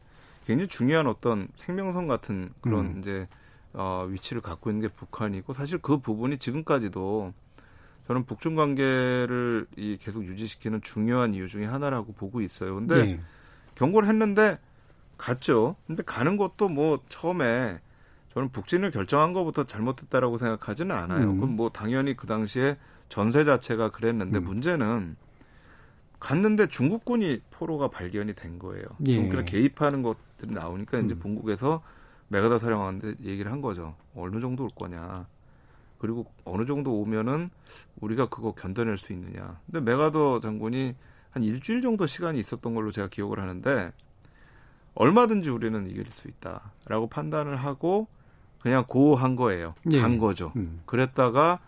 굉장히 0.47 0.67
중요한 0.67 1.07
어떤 1.07 1.47
생명선 1.55 2.09
같은 2.09 2.53
그런 2.61 2.87
음. 2.87 2.99
이제 2.99 3.29
어, 3.75 4.07
위치를 4.09 4.41
갖고 4.41 4.71
있는 4.71 4.83
게 4.83 4.89
북한이고 4.89 5.53
사실 5.53 5.79
그 5.79 5.99
부분이 5.99 6.39
지금까지도 6.39 7.33
저는 8.07 8.25
북중 8.25 8.55
관계를 8.55 9.67
이 9.77 9.97
계속 10.01 10.25
유지시키는 10.25 10.83
중요한 10.83 11.35
이유 11.35 11.49
중에 11.49 11.65
하나라고 11.65 12.13
보고 12.13 12.41
있어요. 12.41 12.75
근데 12.75 13.03
네. 13.03 13.21
경고를 13.75 14.09
했는데 14.09 14.59
갔죠. 15.17 15.77
근데 15.87 16.03
가는 16.03 16.37
것도 16.37 16.69
뭐 16.69 17.01
처음에 17.09 17.81
저는 18.35 18.51
북진을 18.51 18.91
결정한 18.91 19.33
것부터 19.33 19.65
잘못됐다라고 19.65 20.39
생각하지는 20.39 20.95
않아요. 20.95 21.31
음. 21.31 21.41
그럼 21.41 21.57
뭐 21.57 21.71
당연히 21.71 22.15
그 22.17 22.27
당시에 22.27 22.77
전세 23.09 23.45
자체가 23.45 23.91
그랬는데 23.91 24.39
음. 24.39 24.45
문제는 24.45 25.17
갔는데 26.19 26.69
중국군이 26.69 27.41
포로가 27.51 27.89
발견이 27.89 28.35
된 28.35 28.59
거예요. 28.59 28.85
예. 29.07 29.13
중국이 29.13 29.45
개입하는 29.45 30.03
것들이 30.03 30.53
나오니까 30.53 30.99
음. 30.99 31.05
이제 31.05 31.19
본국에서 31.19 31.83
메가다 32.29 32.59
사령하는데 32.59 33.25
얘기를 33.25 33.51
한 33.51 33.61
거죠. 33.61 33.95
어느 34.15 34.41
정도 34.41 34.65
올 34.65 34.71
거냐. 34.75 35.27
그리고 35.99 36.27
어느 36.45 36.67
정도 36.67 37.01
오면은 37.01 37.51
우리가 38.01 38.27
그거 38.29 38.53
견뎌낼 38.53 38.99
수 38.99 39.13
있느냐. 39.13 39.59
근데 39.67 39.81
메가더 39.81 40.41
장군이 40.41 40.95
한 41.31 41.43
일주일 41.43 41.83
정도 41.83 42.07
시간이 42.07 42.39
있었던 42.39 42.75
걸로 42.75 42.91
제가 42.91 43.09
기억을 43.09 43.41
하는데 43.41 43.93
얼마든지 44.95 45.51
우리는 45.51 45.87
이길 45.89 46.11
수 46.11 46.29
있다라고 46.29 47.09
판단을 47.09 47.57
하고 47.57 48.07
그냥 48.61 48.85
고한 48.87 49.37
거예요. 49.37 49.75
예. 49.93 50.01
간 50.01 50.19
거죠. 50.19 50.53
음. 50.57 50.83
그랬다가 50.87 51.59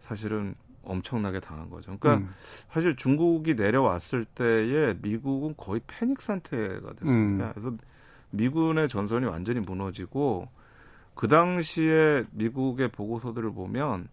사실은 0.00 0.54
엄청나게 0.84 1.40
당한 1.40 1.68
거죠. 1.68 1.96
그러니까 1.98 2.24
음. 2.24 2.34
사실 2.70 2.96
중국이 2.96 3.54
내려왔을 3.54 4.24
때에 4.24 4.94
미국은 5.02 5.54
거의 5.56 5.80
패닉 5.86 6.20
상태가 6.20 6.92
됐습니다. 6.94 7.48
음. 7.48 7.52
그래서 7.54 7.76
미군의 8.30 8.88
전선이 8.88 9.26
완전히 9.26 9.60
무너지고 9.60 10.48
그 11.14 11.28
당시에 11.28 12.24
미국의 12.32 12.88
보고서들을 12.88 13.52
보면 13.52 14.08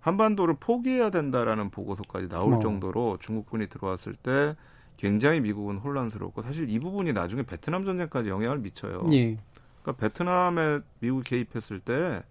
한반도를 0.00 0.56
포기해야 0.60 1.10
된다라는 1.10 1.70
보고서까지 1.70 2.28
나올 2.28 2.54
어. 2.54 2.58
정도로 2.60 3.18
중국군이 3.20 3.68
들어왔을 3.68 4.14
때 4.14 4.54
굉장히 4.96 5.40
미국은 5.40 5.78
혼란스럽고 5.78 6.42
사실 6.42 6.70
이 6.70 6.78
부분이 6.78 7.12
나중에 7.12 7.42
베트남 7.42 7.84
전쟁까지 7.84 8.28
영향을 8.28 8.58
미쳐요. 8.58 9.06
예. 9.12 9.36
그러니까 9.82 9.92
베트남에 10.00 10.80
미국이 11.00 11.28
개입했을 11.28 11.80
때 11.80 12.22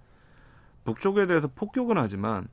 북쪽에 0.84 1.28
대해서 1.28 1.48
폭격은 1.54 1.98
하지만 1.98 2.48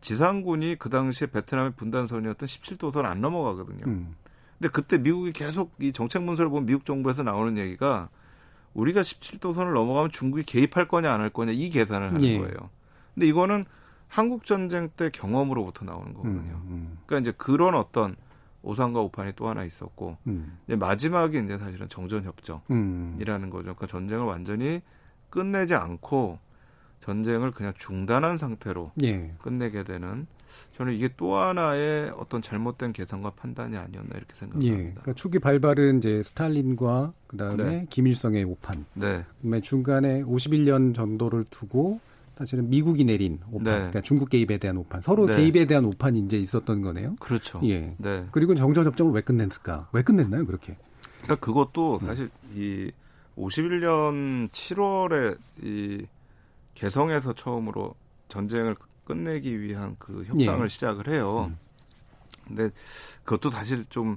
지상군이 0.00 0.76
그 0.76 0.88
당시에 0.88 1.28
베트남의 1.28 1.72
분단선이었던 1.76 2.46
17도선 2.46 3.04
안 3.04 3.20
넘어가거든요. 3.20 3.86
음. 3.86 4.14
근데 4.60 4.70
그때 4.70 4.98
미국이 4.98 5.32
계속 5.32 5.72
이 5.80 5.90
정책 5.90 6.22
문서를 6.22 6.50
보면 6.50 6.66
미국 6.66 6.84
정부에서 6.84 7.22
나오는 7.22 7.56
얘기가 7.56 8.10
우리가 8.74 9.00
17도 9.00 9.54
선을 9.54 9.72
넘어가면 9.72 10.10
중국이 10.12 10.42
개입할 10.44 10.86
거냐 10.86 11.10
안 11.12 11.22
할 11.22 11.30
거냐 11.30 11.50
이 11.52 11.70
계산을 11.70 12.08
하는 12.08 12.22
예. 12.22 12.38
거예요. 12.38 12.54
근데 13.14 13.26
이거는 13.26 13.64
한국 14.06 14.44
전쟁 14.44 14.90
때 14.90 15.08
경험으로부터 15.10 15.86
나오는 15.86 16.12
거거든요. 16.12 16.60
음, 16.66 16.68
음. 16.68 16.98
그러니까 17.06 17.30
이제 17.30 17.34
그런 17.38 17.74
어떤 17.74 18.16
오산과 18.62 19.00
오판이 19.00 19.32
또 19.34 19.48
하나 19.48 19.64
있었고 19.64 20.18
음. 20.26 20.58
이제 20.66 20.76
마지막이 20.76 21.38
이제 21.42 21.56
사실은 21.56 21.88
정전 21.88 22.24
협정이라는 22.24 22.68
음. 23.46 23.50
거죠. 23.50 23.62
그러니까 23.62 23.86
전쟁을 23.86 24.26
완전히 24.26 24.82
끝내지 25.30 25.74
않고 25.74 26.38
전쟁을 27.00 27.52
그냥 27.52 27.72
중단한 27.78 28.36
상태로 28.36 28.92
예. 29.04 29.32
끝내게 29.40 29.84
되는 29.84 30.26
저는 30.76 30.94
이게 30.94 31.08
또 31.16 31.36
하나의 31.36 32.10
어떤 32.16 32.42
잘못된 32.42 32.92
계산과 32.92 33.30
판단이 33.30 33.76
아니었나 33.76 34.16
이렇게 34.16 34.34
생각합니다. 34.34 34.74
예. 34.74 34.78
그러니까 34.78 35.12
초기 35.14 35.38
발발은 35.38 35.98
이제 35.98 36.22
스탈린과 36.22 37.12
그다음에 37.26 37.64
네. 37.64 37.86
김일성의 37.90 38.44
오판. 38.44 38.84
네. 38.94 39.24
그다음에 39.36 39.60
중간에 39.60 40.22
51년 40.22 40.94
정도를 40.94 41.44
두고 41.50 42.00
사실은 42.36 42.70
미국이 42.70 43.04
내린 43.04 43.38
오판, 43.50 43.64
네. 43.64 43.70
그러니까 43.72 44.00
중국 44.00 44.30
개입에 44.30 44.56
대한 44.56 44.78
오판, 44.78 45.02
서로 45.02 45.26
네. 45.26 45.36
개입에 45.36 45.66
대한 45.66 45.84
오판이 45.84 46.20
이제 46.20 46.38
있었던 46.38 46.80
거네요. 46.80 47.16
그렇죠. 47.20 47.60
예. 47.64 47.94
네. 47.98 48.26
그리고 48.32 48.54
정전 48.54 48.86
협정을 48.86 49.12
왜 49.12 49.20
끝냈을까? 49.20 49.90
왜 49.92 50.02
끝냈나요, 50.02 50.46
그렇게? 50.46 50.76
그러니까 51.22 51.36
그것도 51.44 51.98
네. 52.00 52.06
사실 52.06 52.30
이 52.54 52.90
51년 53.36 54.48
7월에 54.48 55.36
이 55.62 56.06
개성에서 56.74 57.34
처음으로 57.34 57.94
전쟁을 58.28 58.74
끝내기 59.14 59.60
위한 59.60 59.96
그 59.98 60.24
협상을 60.24 60.64
예. 60.64 60.68
시작을 60.68 61.08
해요. 61.08 61.50
음. 61.50 61.56
근데 62.46 62.70
그것도 63.24 63.50
사실 63.50 63.84
좀 63.88 64.16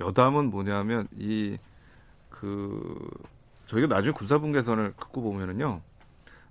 여담은 0.00 0.50
뭐냐면 0.50 1.08
이 1.16 1.58
그 2.40 3.08
저희가 3.66 3.86
나중에 3.88 4.12
군사분 4.12 4.52
계선을 4.52 4.92
갖고 4.96 5.22
보면은요. 5.22 5.80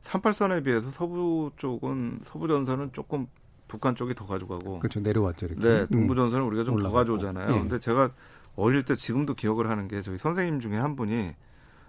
38선에 0.01 0.63
비해서 0.63 0.91
서부 0.91 1.51
쪽은 1.57 2.21
서부 2.23 2.47
전선은 2.47 2.91
조금 2.93 3.27
북한 3.67 3.95
쪽이 3.95 4.13
더 4.13 4.25
가져가고 4.25 4.79
그렇죠 4.79 4.99
내려왔죠 4.99 5.47
이렇게. 5.47 5.61
네 5.61 5.85
동부 5.87 6.15
전선은 6.15 6.45
우리가 6.45 6.63
좀 6.63 6.79
더 6.79 6.91
가져오잖아요. 6.91 7.55
예. 7.55 7.59
근데 7.59 7.79
제가 7.79 8.09
어릴 8.55 8.83
때 8.83 8.95
지금도 8.95 9.33
기억을 9.35 9.69
하는 9.69 9.87
게 9.87 10.01
저희 10.01 10.17
선생님 10.17 10.59
중에 10.59 10.77
한 10.77 10.95
분이 10.95 11.33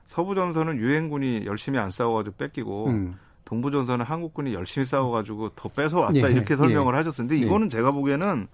서부 0.07 0.35
전선은 0.35 0.77
유엔군이 0.77 1.45
열심히 1.47 1.79
안 1.79 1.91
싸워가지고 1.91 2.37
뺏기고 2.37 2.87
음. 2.89 3.19
동부전선은 3.47 4.05
한국군이 4.05 4.53
열심히 4.53 4.85
싸워가지고 4.85 5.51
더 5.51 5.69
뺏어왔다 5.69 6.17
예, 6.17 6.33
이렇게 6.33 6.57
설명을 6.57 6.93
예. 6.93 6.97
하셨는데 6.99 7.37
예. 7.37 7.47
이거는 7.47 7.71
제가 7.71 7.93
보기에는 7.93 8.49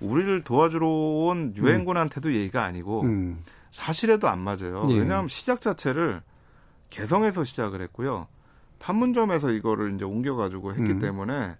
우리를 0.00 0.42
도와주러 0.42 0.88
온 0.88 1.54
유엔군한테도 1.54 2.32
얘기가 2.34 2.64
아니고 2.64 3.02
음. 3.02 3.44
사실에도 3.70 4.28
안 4.28 4.40
맞아요. 4.40 4.86
예. 4.90 4.98
왜냐하면 4.98 5.28
시작 5.28 5.60
자체를 5.60 6.22
개성에서 6.90 7.44
시작을 7.44 7.82
했고요. 7.82 8.26
판문점에서 8.78 9.50
이거를 9.50 9.94
이제 9.94 10.04
옮겨가지고 10.04 10.72
했기 10.74 10.92
음. 10.92 10.98
때문에 10.98 11.54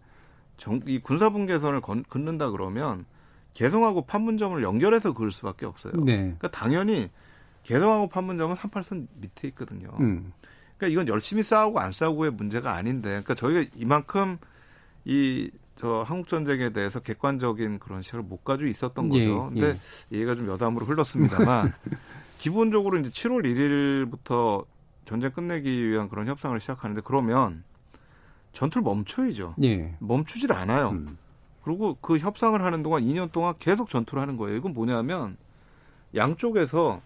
정, 0.57 0.81
이 0.87 0.99
군사분계선을 0.99 1.83
건, 1.83 2.05
긋는다 2.09 2.51
그러면 2.51 3.05
개성하고 3.53 4.07
판문점을 4.07 4.63
연결해서 4.63 5.13
그을 5.13 5.31
수밖에 5.31 5.67
없어요. 5.67 5.93
네. 6.05 6.17
그러니까 6.17 6.51
당연히 6.51 7.11
개성하고 7.65 8.09
판문점은 8.09 8.55
38선 8.55 9.09
밑에 9.17 9.49
있거든요. 9.49 9.91
음. 10.01 10.33
그러니까 10.77 10.93
이건 10.93 11.09
열심히 11.09 11.43
싸우고 11.43 11.79
안 11.81 11.93
싸우고의 11.93 12.33
문제가 12.33 12.75
아닌데, 12.75 13.09
그러니까 13.09 13.35
저희가 13.35 13.71
이만큼 13.77 14.39
이 15.05 15.51
저 15.77 16.03
한국 16.07 16.27
전쟁에 16.27 16.71
대해서 16.71 17.01
객관적인 17.01 17.79
그런 17.79 18.01
시각을 18.01 18.25
못 18.25 18.43
가지고 18.43 18.69
있었던 18.69 19.15
예, 19.15 19.27
거죠. 19.29 19.51
예, 19.55 19.61
근데 19.61 19.81
예. 20.11 20.17
얘기가 20.17 20.35
좀 20.35 20.49
여담으로 20.49 20.87
흘렀습니다만 20.87 21.73
기본적으로 22.39 22.99
이제 22.99 23.11
7월 23.11 23.45
1일부터 23.45 24.65
전쟁 25.05 25.31
끝내기 25.33 25.89
위한 25.89 26.09
그런 26.09 26.27
협상을 26.27 26.59
시작하는데 26.59 27.03
그러면 27.05 27.63
전투를 28.53 28.83
멈춰야죠. 28.83 29.55
예. 29.63 29.95
멈추질 30.01 30.51
않아요. 30.53 30.91
음. 30.91 31.19
그리고 31.63 31.95
그 32.01 32.19
협상을 32.19 32.61
하는 32.61 32.83
동안 32.83 33.03
2년 33.03 33.31
동안 33.31 33.55
계속 33.59 33.91
전투를 33.91 34.23
하는 34.23 34.39
거예요. 34.39 34.57
이건 34.57 34.73
뭐냐면 34.73 35.37
양쪽에서 36.15 37.03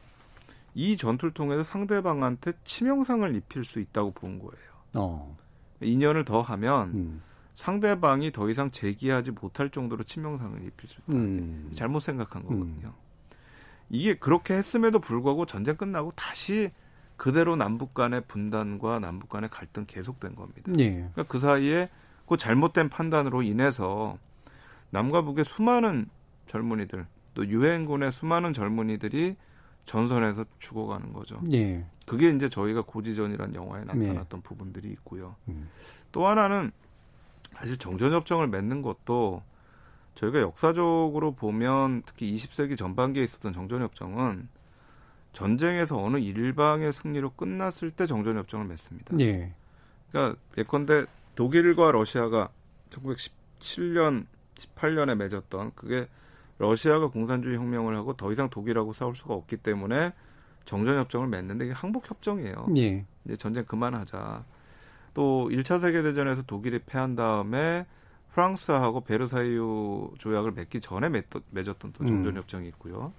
이 0.75 0.97
전투를 0.97 1.33
통해서 1.33 1.63
상대방한테 1.63 2.53
치명상을 2.65 3.35
입힐 3.37 3.65
수 3.65 3.81
있다고 3.81 4.13
본 4.13 4.39
거예요. 4.39 4.71
어. 4.95 5.37
2년을 5.83 6.25
더 6.25 6.41
하면 6.41 6.91
음. 6.91 7.23
상대방이 7.55 8.33
더 8.33 8.49
이상 8.49 8.71
제기하지 8.71 9.33
못할 9.33 9.71
정도로 9.71 10.05
치명상을 10.05 10.63
입힐 10.65 10.89
수 10.89 11.01
있다. 11.01 11.13
음. 11.13 11.71
잘못 11.75 12.01
생각한 12.01 12.43
거거든요. 12.43 12.89
음. 12.89 13.11
이게 13.91 14.15
그렇게 14.15 14.55
했음에도 14.55 15.01
불구하고 15.01 15.47
전쟁 15.47 15.77
끝나고 15.77 16.13
다시 16.15 16.71
그대로 17.17 17.57
남북 17.57 17.93
간의 17.93 18.23
분단과 18.29 19.01
남북 19.01 19.29
간의 19.29 19.51
갈등 19.51 19.85
계속된 19.87 20.37
겁니다. 20.37 20.73
예. 20.79 20.91
그러니까 20.91 21.25
그 21.25 21.39
사이에 21.39 21.91
그 22.27 22.37
잘못된 22.37 22.89
판단으로 22.89 23.43
인해서 23.43 24.17
남과 24.91 25.23
북의 25.23 25.45
수많은 25.45 26.09
젊은이들 26.47 27.07
또 27.35 27.47
유엔군의 27.47 28.13
수많은 28.13 28.53
젊은이들이 28.53 29.37
전선에서 29.87 30.45
죽어가는 30.59 31.13
거죠. 31.13 31.41
예. 31.53 31.85
그게 32.07 32.31
이제 32.31 32.49
저희가 32.49 32.83
고지전이라는 32.83 33.55
영화에 33.55 33.85
나타났던 33.85 34.39
예. 34.39 34.43
부분들이 34.43 34.89
있고요. 34.91 35.37
음. 35.49 35.69
또 36.13 36.27
하나는 36.27 36.71
사실 37.53 37.77
정전협정을 37.77 38.49
맺는 38.49 38.83
것도 38.83 39.43
저희가 40.15 40.41
역사적으로 40.41 41.33
보면 41.33 42.03
특히 42.05 42.35
20세기 42.35 42.77
전반기에 42.77 43.25
있었던 43.25 43.53
정전협정은 43.53 44.49
전쟁에서 45.33 46.03
어느 46.03 46.19
일방의 46.19 46.93
승리로 46.93 47.31
끝났을 47.31 47.91
때 47.91 48.07
정전협정을 48.07 48.67
맺습니다. 48.67 49.17
예. 49.21 49.55
그러니까 50.11 50.39
예컨대 50.59 51.07
독일과 51.37 51.93
러시아가 51.93 52.51
1917년, 52.91 54.27
18년에 54.55 55.17
맺었던 55.17 55.73
그게 55.75 56.09
러시아가 56.61 57.09
공산주의 57.09 57.57
혁명을 57.57 57.97
하고 57.97 58.15
더 58.15 58.31
이상 58.33 58.49
독일하고 58.51 58.93
싸울 58.93 59.17
수가 59.17 59.35
없기 59.35 59.59
때문에 59.59 60.13
정전협정을 60.65 61.29
맺는데 61.29 61.67
이게 61.67 61.75
항복협정이에요. 61.75 62.67
예. 62.77 63.05
이제 63.25 63.37
전쟁 63.37 63.65
그만하자. 63.65 64.45
또 65.15 65.49
1차 65.51 65.81
세계대전에서 65.81 66.43
독일이 66.43 66.79
패한 66.79 67.17
다음에 67.17 67.87
프랑스하고 68.33 69.01
베르사유 69.01 70.13
조약을 70.19 70.53
맺기 70.53 70.81
전에 70.81 71.09
맺었던 71.51 71.93
또 71.93 72.07
정전 72.07 72.37
협정이 72.37 72.69
있고요. 72.69 73.13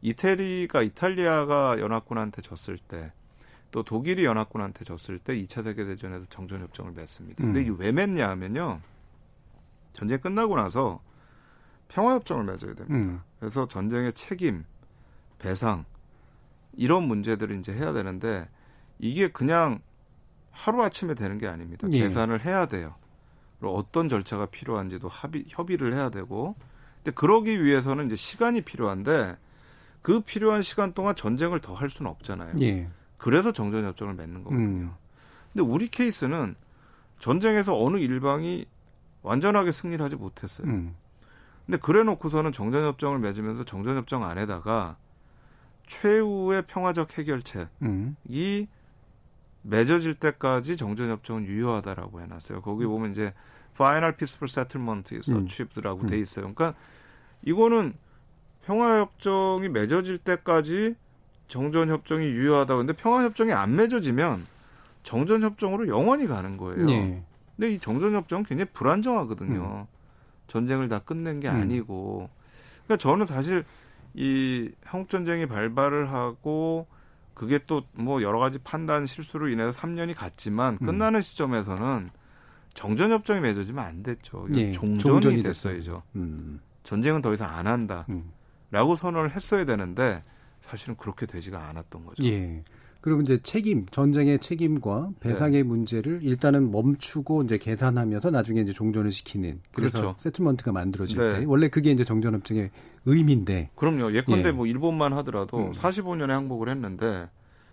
이태리가 0.00 0.82
이탈리아가 0.82 1.78
연합군한테 1.78 2.42
졌을 2.42 2.76
때 2.76 3.12
또 3.72 3.82
독일이 3.82 4.24
연합군한테 4.24 4.84
졌을 4.84 5.18
때 5.18 5.34
2차 5.34 5.64
세계 5.64 5.84
대전에서 5.84 6.26
정전 6.28 6.60
협정을 6.60 6.92
맺습니다. 6.92 7.42
근데 7.42 7.60
음. 7.60 7.62
이게 7.62 7.74
왜 7.78 7.90
맺냐 7.90 8.28
하면요. 8.28 8.80
전쟁 9.94 10.20
끝나고 10.20 10.56
나서 10.56 11.00
평화 11.92 12.14
협정을 12.14 12.44
맺어야 12.44 12.74
됩니다. 12.74 12.94
음. 12.94 13.20
그래서 13.38 13.68
전쟁의 13.68 14.12
책임, 14.14 14.64
배상 15.38 15.84
이런 16.74 17.02
문제들을 17.04 17.56
이제 17.58 17.72
해야 17.72 17.92
되는데 17.92 18.48
이게 18.98 19.28
그냥 19.28 19.80
하루 20.50 20.82
아침에 20.82 21.14
되는 21.14 21.38
게 21.38 21.46
아닙니다. 21.46 21.86
예. 21.90 22.00
계산을 22.00 22.44
해야 22.44 22.66
돼요. 22.66 22.94
그리고 23.58 23.76
어떤 23.76 24.08
절차가 24.08 24.46
필요한지도 24.46 25.08
합의, 25.08 25.44
협의를 25.48 25.94
해야 25.94 26.08
되고, 26.10 26.56
근데 26.96 27.10
그러기 27.14 27.62
위해서는 27.64 28.06
이제 28.06 28.16
시간이 28.16 28.62
필요한데 28.62 29.36
그 30.02 30.20
필요한 30.20 30.62
시간 30.62 30.92
동안 30.94 31.14
전쟁을 31.14 31.60
더 31.60 31.74
할 31.74 31.90
수는 31.90 32.10
없잖아요. 32.10 32.54
예. 32.60 32.88
그래서 33.18 33.52
정전협정을 33.52 34.14
맺는 34.14 34.42
거거든요. 34.44 34.66
음. 34.86 34.94
근데 35.52 35.62
우리 35.62 35.88
케이스는 35.88 36.54
전쟁에서 37.18 37.78
어느 37.80 37.98
일방이 37.98 38.66
완전하게 39.22 39.70
승리를 39.72 40.02
하지 40.04 40.16
못했어요. 40.16 40.66
음. 40.66 40.94
근데 41.66 41.78
그래 41.78 42.02
놓고서는 42.02 42.52
정전협정을 42.52 43.18
맺으면서 43.18 43.64
정전협정 43.64 44.24
안에다가 44.24 44.96
최후의 45.86 46.62
평화적 46.66 47.18
해결책이 47.18 47.68
음. 47.82 48.16
맺어질 49.62 50.14
때까지 50.14 50.76
정전협정은 50.76 51.44
유효하다라고 51.46 52.20
해놨어요. 52.20 52.62
거기 52.62 52.84
보면 52.86 53.12
이제 53.12 53.32
Final 53.74 54.16
Peaceful 54.16 54.48
Settlement에서 54.48 55.38
음. 55.38 55.46
취입드라고 55.46 56.02
음. 56.02 56.06
돼 56.06 56.18
있어요. 56.18 56.52
그러니까 56.52 56.74
이거는 57.42 57.94
평화협정이 58.64 59.68
맺어질 59.68 60.18
때까지 60.18 60.94
정전협정이 61.48 62.26
유효하다. 62.26 62.76
근데 62.76 62.92
평화협정이 62.92 63.52
안 63.52 63.76
맺어지면 63.76 64.46
정전협정으로 65.02 65.88
영원히 65.88 66.26
가는 66.26 66.56
거예요. 66.56 66.86
네. 66.86 67.22
근데 67.56 67.72
이 67.72 67.78
정전협정은 67.78 68.44
굉장히 68.44 68.70
불안정하거든요. 68.72 69.86
음. 69.88 70.01
전쟁을 70.52 70.88
다 70.90 70.98
끝낸 70.98 71.40
게 71.40 71.48
음. 71.48 71.54
아니고. 71.54 72.28
그러니까 72.84 72.96
저는 72.98 73.24
사실 73.24 73.64
이 74.12 74.70
한국 74.84 75.08
전쟁이 75.08 75.46
발발을 75.46 76.12
하고 76.12 76.86
그게 77.32 77.58
또 77.66 77.82
뭐 77.94 78.20
여러 78.22 78.38
가지 78.38 78.58
판단 78.58 79.06
실수로 79.06 79.48
인해서 79.48 79.70
3년이 79.80 80.14
갔지만 80.14 80.76
음. 80.82 80.86
끝나는 80.86 81.22
시점에서는 81.22 82.10
정전 82.74 83.10
협정이 83.12 83.40
맺어지면 83.40 83.82
안 83.82 84.02
됐죠. 84.02 84.46
예, 84.56 84.72
종전이, 84.72 84.98
종전이 84.98 85.42
됐어야죠. 85.42 86.02
음. 86.16 86.60
전쟁은 86.84 87.22
더 87.22 87.32
이상 87.32 87.48
안 87.56 87.66
한다. 87.66 88.04
음. 88.10 88.30
라고 88.70 88.94
선언을 88.94 89.30
했어야 89.34 89.64
되는데 89.64 90.22
사실은 90.60 90.96
그렇게 90.96 91.24
되지가 91.24 91.68
않았던 91.68 92.04
거죠. 92.04 92.24
예. 92.24 92.62
그러면 93.02 93.24
이제 93.24 93.40
책임, 93.42 93.84
전쟁의 93.86 94.38
책임과 94.38 95.10
배상의 95.18 95.62
네. 95.62 95.62
문제를 95.64 96.20
일단은 96.22 96.70
멈추고 96.70 97.42
이제 97.42 97.58
계산하면서 97.58 98.30
나중에 98.30 98.60
이제 98.60 98.72
종전을 98.72 99.10
시키는 99.10 99.60
그래서 99.74 99.98
그렇죠. 99.98 100.16
세틀먼트가 100.20 100.70
만들어질 100.70 101.18
네. 101.18 101.40
때 101.40 101.44
원래 101.44 101.68
그게 101.68 101.90
이제 101.90 102.04
정전협정의 102.04 102.70
의미인데. 103.04 103.70
그럼요. 103.74 104.14
예컨대 104.14 104.48
예. 104.48 104.52
뭐 104.52 104.68
일본만 104.68 105.12
하더라도 105.14 105.58
음. 105.58 105.72
45년에 105.72 106.28
항복을 106.28 106.68
했는데 106.68 107.28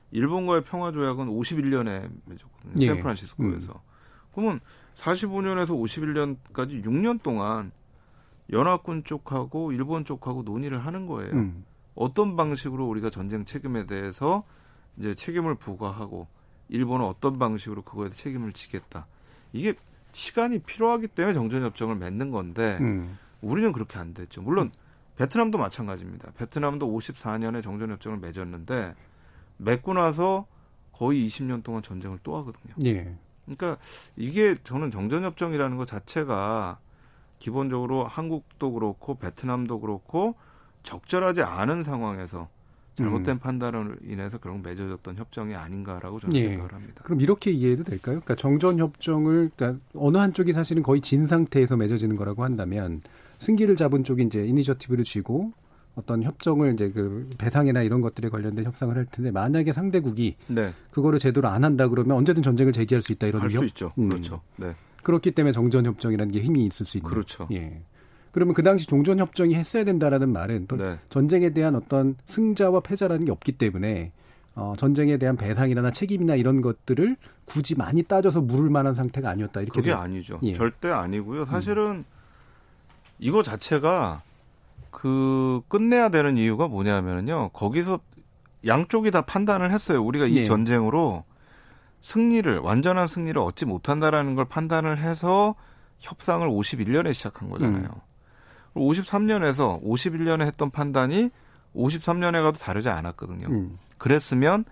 일본과의 0.09 0.63
평화 0.63 0.91
조약은 0.91 1.27
51년에 1.27 2.09
맺었거든요. 2.25 2.82
예. 2.82 2.86
샌프란시스코에서. 2.88 3.73
음. 3.73 3.80
그러면 4.34 4.59
45년에서 4.95 5.67
51년까지 5.67 6.84
6년 6.84 7.21
동안 7.21 7.71
연합군 8.51 9.03
쪽하고 9.03 9.73
일본 9.73 10.05
쪽하고 10.05 10.41
논의를 10.41 10.84
하는 10.84 11.05
거예요. 11.05 11.34
음. 11.34 11.65
어떤 11.93 12.36
방식으로 12.36 12.88
우리가 12.88 13.11
전쟁 13.11 13.45
책임에 13.45 13.86
대해서 13.86 14.43
이제 15.00 15.16
책임을 15.16 15.56
부과하고 15.56 16.28
일본은 16.68 17.06
어떤 17.06 17.39
방식으로 17.39 17.82
그거에 17.82 18.10
책임을 18.10 18.54
지겠다. 18.54 19.08
이게 19.54 19.74
시간이 20.12 20.60
필요하기 20.60 21.08
때문에 21.08 21.34
정전 21.34 21.64
협정을 21.64 21.95
맺는 21.95 22.32
건데 22.32 22.78
음. 22.82 23.18
우리는 23.41 23.72
그렇게 23.72 23.97
안 23.97 24.14
됐죠. 24.14 24.41
물론 24.41 24.72
베트남도 25.16 25.58
마찬가지입니다. 25.58 26.32
베트남도 26.38 26.88
54년에 26.88 27.64
정전 27.64 27.91
협정을 27.91 28.20
맺었는데 28.20 28.95
맺고 29.58 29.93
나서 29.93 30.45
거의 30.91 31.26
20년 31.28 31.64
동안 31.64 31.82
전쟁을 31.82 32.20
또 32.24 32.38
하거든요. 32.38 32.74
예. 32.86 33.16
그러니까 33.45 33.78
이게 34.16 34.56
저는 34.64 34.91
정전 34.91 35.24
협정이라는 35.24 35.78
것 35.78 35.86
자체가 35.88 36.80
기본적으로 37.39 38.06
한국도 38.06 38.74
그렇고 38.74 39.16
베트남도 39.16 39.80
그렇고 39.80 40.36
적절하지 40.84 41.41
않은 41.41 41.84
상황에서 41.84 42.50
잘못된 43.04 43.36
음. 43.36 43.39
판단으로 43.39 43.95
인해서 44.04 44.38
결국 44.38 44.62
맺어졌던 44.64 45.16
협정이 45.16 45.56
아닌가라고 45.56 46.20
저는 46.20 46.36
예. 46.36 46.50
생각을 46.50 46.74
합니다. 46.74 47.02
그럼 47.04 47.22
이렇게 47.22 47.52
이해해도 47.52 47.84
될까요? 47.84 48.20
그러니까 48.20 48.36
정전 48.36 48.80
협정을 48.80 49.52
그러니까 49.56 49.82
어느 49.95 50.18
한쪽이 50.18 50.54
사실은 50.54 50.84
거의 50.84 51.02
진 51.02 51.26
상태에서 51.28 51.78
맺어지는 51.78 52.16
거라고 52.16 52.43
한다면 52.43 53.02
승기를 53.39 53.76
잡은 53.76 54.04
쪽이 54.04 54.24
이제 54.24 54.45
이니셔티브를 54.45 55.04
쥐고 55.04 55.54
어떤 55.95 56.24
협정을 56.24 56.74
이제 56.74 56.91
그 56.91 57.30
배상이나 57.38 57.82
이런 57.82 58.02
것들에 58.02 58.30
관련된 58.30 58.66
협상을 58.66 58.95
할 58.95 59.06
텐데 59.06 59.32
만약에 59.32 59.74
상대국이 59.74 60.36
네. 60.47 60.74
그거를 60.91 61.20
제대로 61.20 61.47
안 61.47 61.64
한다 61.64 61.88
그러면 61.88 62.18
언제든 62.18 62.43
전쟁을 62.43 62.72
제기할 62.72 63.02
수 63.02 63.12
있다 63.12 63.28
이런 63.28 63.41
할수 63.41 63.66
있죠. 63.66 63.91
음. 63.97 64.10
그렇죠. 64.10 64.41
네. 64.56 64.76
그렇기 65.04 65.32
때문에 65.32 65.52
정전 65.52 65.86
협정이라는 65.86 66.32
게 66.32 66.41
힘이 66.41 66.66
있을 66.66 66.86
수 66.86 66.97
있는. 66.97 67.10
그렇죠. 67.10 67.47
예. 67.52 67.82
그러면 68.32 68.53
그 68.53 68.63
당시 68.63 68.86
종전 68.88 69.19
협정이 69.19 69.55
했어야 69.55 69.84
된다라는 69.84 70.30
말은 70.30 70.67
또 70.67 70.77
네. 70.77 70.97
전쟁에 71.09 71.49
대한 71.51 71.75
어떤 71.75 72.15
승자와 72.25 72.82
패자라는 72.82 73.25
게 73.25 73.32
없기 73.32 73.53
때문에 73.53 74.11
어, 74.55 74.73
전쟁에 74.77 75.17
대한 75.17 75.36
배상이나 75.38 75.89
책임이나 75.91 76.36
이런 76.36 76.61
것들을 76.61 77.15
굳이 77.45 77.75
많이 77.75 78.03
따져서 78.03 78.41
물을 78.41 78.69
만한 78.69 78.93
상태가 78.93 79.30
아니었다 79.30 79.61
이렇게 79.61 79.80
그게 79.80 79.93
아니죠. 79.93 80.39
예. 80.43 80.53
절대 80.53 80.89
아니고요. 80.89 81.45
사실은 81.45 81.91
음. 81.91 82.03
이거 83.19 83.41
자체가 83.41 84.21
그 84.91 85.61
끝내야 85.67 86.09
되는 86.09 86.38
이유가 86.38 86.67
뭐냐면요. 86.67 87.49
거기서 87.53 87.99
양쪽이 88.65 89.11
다 89.11 89.21
판단을 89.21 89.71
했어요. 89.71 90.03
우리가 90.03 90.25
이 90.25 90.36
네. 90.36 90.45
전쟁으로 90.45 91.23
승리를 92.01 92.59
완전한 92.59 93.07
승리를 93.07 93.39
얻지 93.39 93.65
못한다라는 93.65 94.36
걸 94.36 94.45
판단을 94.45 94.99
해서 94.99 95.55
협상을 95.99 96.47
51년에 96.47 97.13
시작한 97.13 97.49
거잖아요. 97.49 97.89
음. 97.93 98.09
53년에서 98.76 99.84
51년에 99.84 100.45
했던 100.45 100.70
판단이 100.72 101.30
53년에 101.76 102.43
가도 102.43 102.57
다르지 102.57 102.89
않았거든요. 102.89 103.47
음. 103.47 103.78
그랬으면 103.97 104.65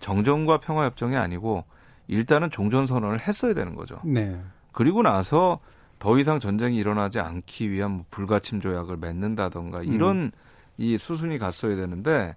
정전과 0.00 0.58
평화협정이 0.58 1.16
아니고 1.16 1.64
일단은 2.06 2.50
종전선언을 2.50 3.20
했어야 3.20 3.54
되는 3.54 3.74
거죠. 3.74 4.00
네. 4.04 4.40
그리고 4.72 5.02
나서 5.02 5.60
더 5.98 6.18
이상 6.18 6.40
전쟁이 6.40 6.76
일어나지 6.76 7.18
않기 7.18 7.70
위한 7.70 7.90
뭐 7.92 8.04
불가침 8.10 8.60
조약을 8.60 8.96
맺는다던가 8.98 9.82
이런 9.82 10.16
음. 10.16 10.30
이 10.76 10.96
수순이 10.96 11.38
갔어야 11.38 11.76
되는데 11.76 12.36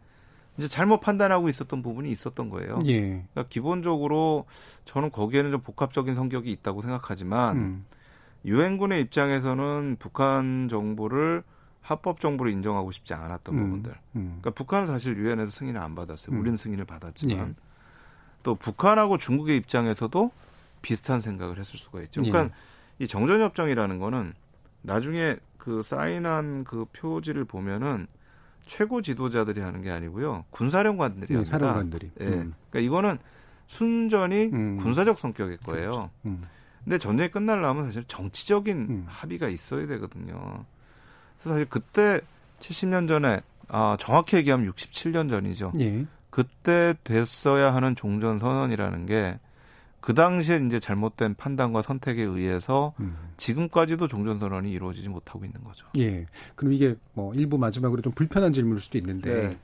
이제 0.58 0.68
잘못 0.68 1.00
판단하고 1.00 1.48
있었던 1.50 1.82
부분이 1.82 2.12
있었던 2.12 2.50
거예요. 2.50 2.80
예. 2.88 3.02
그러니까 3.02 3.44
기본적으로 3.50 4.46
저는 4.86 5.12
거기에는 5.12 5.52
좀 5.52 5.62
복합적인 5.62 6.16
성격이 6.16 6.52
있다고 6.52 6.82
생각하지만 6.82 7.58
음. 7.58 7.86
유엔군의 8.46 9.02
입장에서는 9.02 9.98
북한 10.00 10.68
정부를 10.70 11.44
합법 11.82 12.20
정부로 12.20 12.50
인정하고 12.50 12.92
싶지 12.92 13.14
않았던 13.14 13.56
음. 13.56 13.64
부분들. 13.64 13.92
음. 14.16 14.38
그러니까 14.40 14.52
북한은 14.52 14.88
사실 14.88 15.18
유엔에서 15.18 15.52
승인을 15.52 15.80
안 15.80 15.96
받았어요. 15.96 16.36
음. 16.36 16.42
우리는 16.42 16.58
승인을 16.58 16.86
받았지만 16.86 17.50
예. 17.50 17.54
또 18.44 18.56
북한하고 18.56 19.18
중국의 19.18 19.58
입장에서도 19.58 20.32
비슷한 20.82 21.22
생각을 21.22 21.60
했을 21.60 21.78
수가 21.78 22.02
있죠. 22.04 22.22
그러니까 22.22 22.46
예. 22.46 23.04
이 23.04 23.08
정전협정이라는 23.08 24.00
거는 24.00 24.34
나중에 24.84 25.38
그 25.58 25.84
사인한 25.84 26.64
그 26.64 26.86
표지를 26.94 27.46
보면은 27.46 28.08
최고 28.66 29.02
지도자들이 29.02 29.60
하는 29.60 29.82
게 29.82 29.92
아니고요. 29.92 30.46
군사령관들이 30.50 31.28
네, 31.28 31.36
합니다. 31.36 31.58
사령관들이. 31.58 32.12
예. 32.22 32.26
음. 32.26 32.54
그러니까 32.70 32.80
이거는 32.80 33.18
순전히 33.68 34.50
음. 34.54 34.78
군사적 34.78 35.20
성격일 35.20 35.58
거예요. 35.58 36.10
그렇죠. 36.24 36.40
음. 36.82 36.86
근데 36.86 36.98
전쟁이 36.98 37.30
끝날려면 37.30 37.86
사실 37.86 38.04
정치적인 38.08 38.78
음. 38.78 39.06
합의가 39.08 39.50
있어야 39.50 39.88
되거든요. 39.88 40.66
그래서 41.38 41.50
사실 41.50 41.66
그때 41.70 42.22
70년 42.60 43.08
전에 43.08 43.42
아 43.68 43.98
정확히 44.00 44.38
얘기하면 44.38 44.72
67년 44.72 45.30
전이죠. 45.30 45.74
예. 45.80 46.06
그때 46.30 46.94
됐어야 47.04 47.74
하는 47.74 47.96
종전 47.96 48.40
선언이라는 48.40 49.06
게 49.06 49.40
그 50.02 50.16
당시에 50.16 50.58
이제 50.66 50.80
잘못된 50.80 51.36
판단과 51.36 51.84
선택에 51.84 52.24
의해서 52.24 52.94
음. 53.00 53.16
지금까지도 53.38 54.08
종전 54.08 54.40
선언이 54.40 54.72
이루어지지 54.72 55.08
못하고 55.10 55.46
있는 55.46 55.64
거죠. 55.64 55.86
예. 55.98 56.26
그럼 56.56 56.74
이게 56.74 56.96
뭐 57.14 57.34
일부 57.36 57.60
마지막으로 57.60 58.02
좀 58.02 58.12
불편한 58.14 58.52
질문일 58.52 58.82
수도 58.82 58.98
있는데 58.98 59.50
네. 59.50 59.58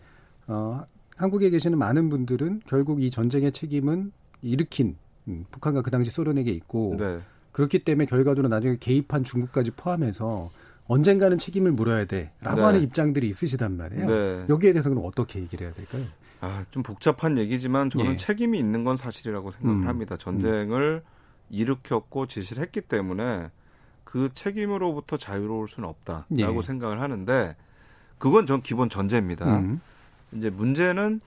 어, 0.46 0.86
한국에 1.18 1.50
계시는 1.50 1.80
많은 1.80 2.10
분들은 2.10 2.62
결국 2.68 3.02
이 3.02 3.10
전쟁의 3.10 3.52
책임은 3.52 4.12
일으킨 4.44 4.96
음, 5.28 5.46
북한과 5.52 5.82
그 5.82 5.92
당시 5.92 6.10
소련에게 6.12 6.52
있고 6.52 6.96
네. 6.98 7.20
그렇기 7.52 7.80
때문에 7.80 8.06
결과적으로 8.06 8.50
나중에 8.50 8.78
개입한 8.80 9.24
중국까지 9.24 9.72
포함해서 9.72 10.52
언젠가는 10.88 11.38
책임을 11.38 11.72
물어야 11.72 12.06
돼라고 12.06 12.56
네. 12.56 12.62
하는 12.62 12.82
입장들이 12.82 13.28
있으시단 13.30 13.76
말이에요. 13.76 14.08
네. 14.08 14.46
여기에 14.50 14.74
대해서는 14.74 14.98
어떻게 15.04 15.40
얘기를 15.40 15.68
해야 15.68 15.74
될까요? 15.74 16.04
아, 16.40 16.64
좀 16.72 16.84
복잡한 16.84 17.38
얘기지만 17.38 17.90
저는 17.90 18.14
예. 18.14 18.16
책임이 18.16 18.58
있는 18.58 18.84
건 18.84 18.96
사실이라고 18.96 19.52
생각을 19.52 19.84
음. 19.84 19.88
합니다. 19.88 20.18
전쟁을 20.18 21.04
음. 21.04 21.12
일으켰고 21.50 22.28
지시를 22.28 22.64
했기 22.64 22.82
때문에 22.82 23.50
그 24.04 24.30
책임으로부터 24.34 25.18
자유로울 25.18 25.68
수는 25.68 25.90
없다라고 25.90 26.30
예. 26.38 26.62
생각을 26.62 27.02
하는데 27.02 27.56
그건 28.18 28.46
전 28.46 28.62
기본 28.62 28.90
전제입니다. 28.90 29.58
음. 29.58 29.82
이제 30.34 30.50
문제는 30.50 31.22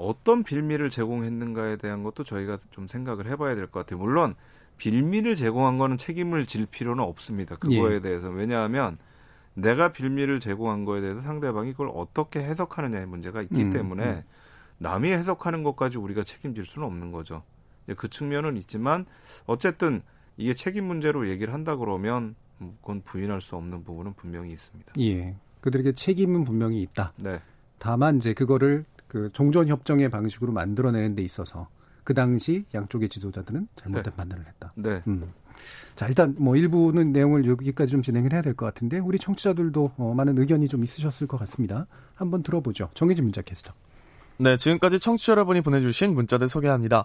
어떤 0.00 0.42
빌미를 0.42 0.90
제공했는가에 0.90 1.76
대한 1.76 2.02
것도 2.02 2.24
저희가 2.24 2.58
좀 2.70 2.86
생각을 2.86 3.26
해봐야 3.26 3.54
될 3.54 3.66
것 3.68 3.80
같아요. 3.80 4.00
물론 4.00 4.34
빌미를 4.78 5.36
제공한 5.36 5.78
거는 5.78 5.98
책임을 5.98 6.46
질 6.46 6.66
필요는 6.66 7.04
없습니다. 7.04 7.56
그거에 7.56 7.96
예. 7.96 8.00
대해서 8.00 8.28
왜냐하면 8.30 8.98
내가 9.54 9.92
빌미를 9.92 10.40
제공한 10.40 10.84
거에 10.84 11.00
대해서 11.00 11.20
상대방이 11.20 11.72
그걸 11.72 11.90
어떻게 11.94 12.40
해석하느냐의 12.40 13.06
문제가 13.06 13.42
있기 13.42 13.62
음, 13.64 13.72
때문에 13.72 14.04
음. 14.04 14.22
남이 14.78 15.10
해석하는 15.12 15.62
것까지 15.62 15.98
우리가 15.98 16.24
책임질 16.24 16.64
수는 16.64 16.86
없는 16.86 17.12
거죠. 17.12 17.42
그 17.96 18.08
측면은 18.08 18.56
있지만 18.56 19.04
어쨌든 19.46 20.00
이게 20.36 20.54
책임 20.54 20.84
문제로 20.86 21.28
얘기를 21.28 21.52
한다 21.52 21.76
그러면 21.76 22.34
그건 22.58 23.02
부인할 23.02 23.42
수 23.42 23.56
없는 23.56 23.84
부분은 23.84 24.14
분명히 24.14 24.52
있습니다. 24.52 24.92
예. 25.00 25.36
그들에게 25.60 25.92
책임은 25.92 26.44
분명히 26.44 26.80
있다. 26.82 27.12
네. 27.16 27.40
다만 27.78 28.16
이제 28.16 28.32
그거를 28.32 28.84
그 29.10 29.28
종전 29.32 29.66
협정의 29.66 30.08
방식으로 30.08 30.52
만들어내는 30.52 31.16
데 31.16 31.22
있어서 31.22 31.68
그 32.04 32.14
당시 32.14 32.64
양쪽의 32.72 33.08
지도자들은 33.08 33.66
잘못된 33.74 34.02
네. 34.04 34.16
판단을 34.16 34.46
했다. 34.46 34.72
네. 34.76 35.02
음. 35.08 35.32
자, 35.96 36.06
일단 36.06 36.34
뭐 36.38 36.54
일부는 36.56 37.10
내용을 37.12 37.44
여기까지 37.44 37.90
좀 37.90 38.02
진행을 38.02 38.32
해야 38.32 38.40
될 38.40 38.54
것 38.54 38.66
같은데 38.66 38.98
우리 39.00 39.18
청취자들도 39.18 39.92
어, 39.98 40.14
많은 40.16 40.38
의견이 40.38 40.68
좀 40.68 40.84
있으셨을 40.84 41.26
것 41.26 41.38
같습니다. 41.40 41.86
한번 42.14 42.42
들어보죠. 42.44 42.88
정혜진 42.94 43.24
문자 43.24 43.42
캐스터. 43.42 43.72
네, 44.38 44.56
지금까지 44.56 45.00
청취자 45.00 45.32
여러분이 45.32 45.60
보내주신 45.60 46.14
문자들 46.14 46.48
소개합니다. 46.48 47.04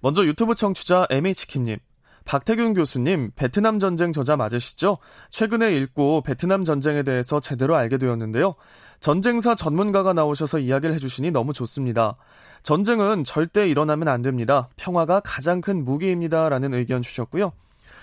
먼저 0.00 0.24
유튜브 0.24 0.54
청취자 0.54 1.08
MH킴님. 1.10 1.78
박태균 2.24 2.74
교수님, 2.74 3.32
베트남 3.34 3.80
전쟁 3.80 4.12
저자 4.12 4.36
맞으시죠? 4.36 4.98
최근에 5.30 5.74
읽고 5.76 6.22
베트남 6.22 6.62
전쟁에 6.62 7.02
대해서 7.02 7.40
제대로 7.40 7.76
알게 7.76 7.98
되었는데요. 7.98 8.54
전쟁사 9.02 9.56
전문가가 9.56 10.12
나오셔서 10.12 10.60
이야기를 10.60 10.94
해주시니 10.94 11.32
너무 11.32 11.52
좋습니다. 11.52 12.16
전쟁은 12.62 13.24
절대 13.24 13.68
일어나면 13.68 14.06
안 14.06 14.22
됩니다. 14.22 14.68
평화가 14.76 15.20
가장 15.24 15.60
큰 15.60 15.84
무기입니다. 15.84 16.48
라는 16.48 16.72
의견 16.72 17.02
주셨고요. 17.02 17.52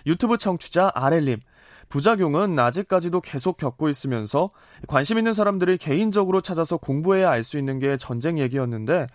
유튜브 0.06 0.38
청취자 0.38 0.92
아렐님. 0.94 1.40
부작용은 1.88 2.60
아직까지도 2.60 3.22
계속 3.22 3.58
겪고 3.58 3.88
있으면서 3.88 4.52
관심 4.88 5.18
있는 5.18 5.32
사람들이 5.32 5.78
개인적으로 5.78 6.42
찾아서 6.42 6.76
공부해야 6.76 7.32
알 7.32 7.44
수 7.44 7.58
있는 7.58 7.80
게 7.80 7.96
전쟁 7.96 8.38
얘기였는데 8.38 9.08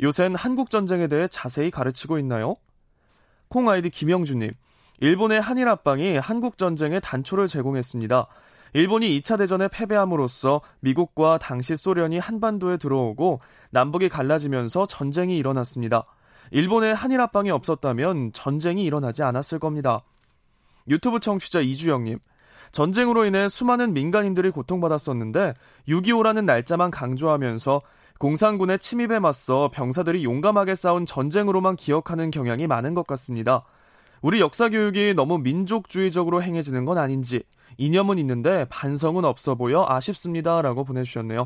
요샌 0.00 0.36
한국 0.36 0.70
전쟁에 0.70 1.08
대해 1.08 1.26
자세히 1.26 1.72
가르치고 1.72 2.18
있나요? 2.20 2.56
콩 3.48 3.68
아이디 3.68 3.90
김영주님. 3.90 4.52
일본의 5.00 5.40
한일 5.40 5.68
합방이 5.68 6.18
한국 6.18 6.56
전쟁에 6.56 7.00
단초를 7.00 7.48
제공했습니다. 7.48 8.28
일본이 8.74 9.20
2차 9.20 9.36
대전에 9.36 9.68
패배함으로써 9.68 10.62
미국과 10.80 11.38
당시 11.38 11.76
소련이 11.76 12.18
한반도에 12.18 12.78
들어오고 12.78 13.40
남북이 13.70 14.08
갈라지면서 14.08 14.86
전쟁이 14.86 15.36
일어났습니다. 15.36 16.04
일본의 16.50 16.94
한일 16.94 17.20
합방이 17.20 17.50
없었다면 17.50 18.32
전쟁이 18.32 18.84
일어나지 18.84 19.22
않았을 19.22 19.58
겁니다. 19.58 20.02
유튜브 20.88 21.20
청취자 21.20 21.60
이주영님. 21.60 22.18
전쟁으로 22.72 23.26
인해 23.26 23.48
수많은 23.48 23.92
민간인들이 23.92 24.50
고통받았었는데 24.50 25.54
6.25라는 25.88 26.44
날짜만 26.44 26.90
강조하면서 26.90 27.82
공산군의 28.18 28.78
침입에 28.78 29.18
맞서 29.18 29.70
병사들이 29.74 30.24
용감하게 30.24 30.74
싸운 30.74 31.04
전쟁으로만 31.04 31.76
기억하는 31.76 32.30
경향이 32.30 32.66
많은 32.66 32.94
것 32.94 33.06
같습니다. 33.06 33.62
우리 34.22 34.40
역사 34.40 34.68
교육이 34.70 35.12
너무 35.14 35.38
민족주의적으로 35.38 36.42
행해지는 36.42 36.84
건 36.86 36.96
아닌지 36.96 37.42
이념은 37.78 38.18
있는데 38.18 38.66
반성은 38.70 39.24
없어 39.24 39.54
보여 39.54 39.84
아쉽습니다. 39.88 40.62
라고 40.62 40.84
보내주셨네요. 40.84 41.44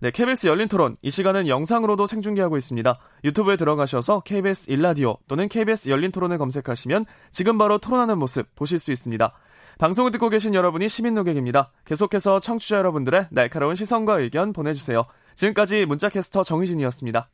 네, 0.00 0.10
KBS 0.10 0.48
열린 0.48 0.68
토론. 0.68 0.96
이 1.02 1.10
시간은 1.10 1.48
영상으로도 1.48 2.06
생중계하고 2.06 2.56
있습니다. 2.56 2.98
유튜브에 3.24 3.56
들어가셔서 3.56 4.20
KBS 4.20 4.70
일라디오 4.70 5.16
또는 5.28 5.48
KBS 5.48 5.90
열린 5.90 6.10
토론을 6.10 6.38
검색하시면 6.38 7.06
지금 7.30 7.58
바로 7.58 7.78
토론하는 7.78 8.18
모습 8.18 8.54
보실 8.54 8.78
수 8.78 8.92
있습니다. 8.92 9.32
방송을 9.78 10.10
듣고 10.12 10.28
계신 10.28 10.54
여러분이 10.54 10.88
시민 10.88 11.14
노객입니다. 11.14 11.72
계속해서 11.84 12.38
청취자 12.38 12.76
여러분들의 12.78 13.28
날카로운 13.30 13.74
시선과 13.74 14.20
의견 14.20 14.52
보내주세요. 14.52 15.04
지금까지 15.34 15.86
문자캐스터 15.86 16.42
정희진이었습니다. 16.44 17.28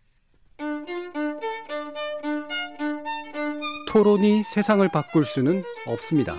토론이 3.88 4.44
세상을 4.44 4.88
바꿀 4.90 5.24
수는 5.24 5.64
없습니다. 5.86 6.38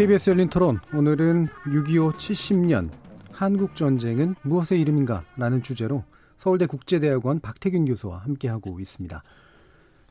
KBS 0.00 0.30
열린 0.30 0.48
토론 0.48 0.80
오늘은 0.94 1.48
6.25 1.66 2.14
70년 2.14 2.90
한국 3.32 3.76
전쟁은 3.76 4.34
무엇의 4.40 4.80
이름인가 4.80 5.26
라는 5.36 5.62
주제로 5.62 6.04
서울대 6.38 6.64
국제대학원 6.64 7.40
박태균 7.40 7.84
교수와 7.84 8.16
함께하고 8.20 8.80
있습니다. 8.80 9.22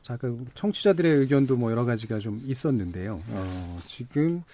자, 0.00 0.16
그 0.16 0.44
청취자들의 0.54 1.12
의견도 1.12 1.56
뭐 1.56 1.72
여러 1.72 1.84
가지가 1.84 2.20
좀 2.20 2.40
있었는데요. 2.44 3.20
어, 3.30 3.80
지금 3.84 4.44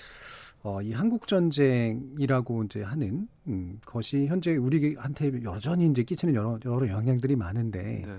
어, 0.62 0.80
이 0.80 0.95
한국 0.95 1.26
전쟁이라고 1.26 2.64
이제 2.64 2.82
하는 2.82 3.28
음, 3.47 3.78
것이 3.84 4.28
현재 4.28 4.57
우리한테 4.57 5.43
여전히 5.45 5.87
이제 5.87 6.03
끼치는 6.03 6.34
여러 6.34 6.59
여러 6.64 6.89
영향들이 6.89 7.37
많은데 7.37 8.05
네. 8.07 8.18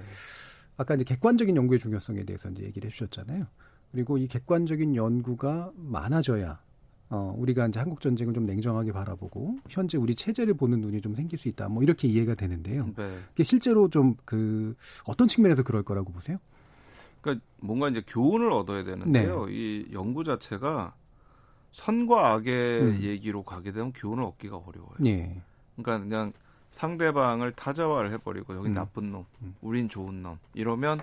아까 0.78 0.94
이제 0.94 1.04
객관적인 1.04 1.58
연구의 1.58 1.80
중요성에 1.80 2.26
대해서 2.26 2.48
이제 2.50 2.62
얘기를 2.62 2.86
해주셨잖아요. 2.92 3.44
그리고 3.92 4.20
이 4.20 4.28
객관적인 4.28 4.96
연구가 4.96 5.72
많아져야 5.76 6.67
어, 7.10 7.34
우리가 7.38 7.68
이제 7.68 7.80
한국 7.80 8.02
전쟁을 8.02 8.34
좀 8.34 8.46
냉정하게 8.46 8.92
바라보고 8.92 9.58
현재 9.70 9.98
우리 9.98 10.14
체제를 10.14 10.56
보는 10.56 10.82
눈이 10.82 11.02
좀 11.02 11.16
생길 11.16 11.40
수 11.40 11.48
있다. 11.48 11.70
뭐 11.70 11.82
이렇게 11.84 12.08
이해가 12.08 12.36
되는데요. 12.36 12.90
네. 12.96 13.44
실제로 13.44 13.90
좀 13.90 14.16
그 14.26 14.76
어떤 15.06 15.28
측면에서 15.28 15.64
그럴 15.64 15.84
거라고 15.84 16.12
보세요? 16.12 16.38
그러니까 17.22 17.46
뭔가 17.62 17.88
이제 17.90 18.02
교훈을 18.06 18.52
얻어야 18.52 18.84
되는데요. 18.84 19.46
네. 19.46 19.54
이 19.54 19.86
연구 19.94 20.24
자체가 20.24 20.96
선과 21.72 22.34
악의 22.34 22.82
음. 22.82 23.00
얘기로 23.02 23.44
가게 23.44 23.72
되면 23.72 23.94
교훈을 23.94 24.24
얻기가 24.24 24.58
어려워요. 24.58 24.96
네. 25.00 25.42
그러니까 25.76 26.00
그냥 26.04 26.34
상대방을 26.72 27.54
타자화를 27.54 28.12
해버리고 28.14 28.56
여기 28.56 28.68
음. 28.70 28.74
나쁜 28.74 29.12
놈, 29.12 29.26
음. 29.42 29.56
우린 29.62 29.88
좋은 29.90 30.22
놈 30.24 30.38
이러면 30.54 31.00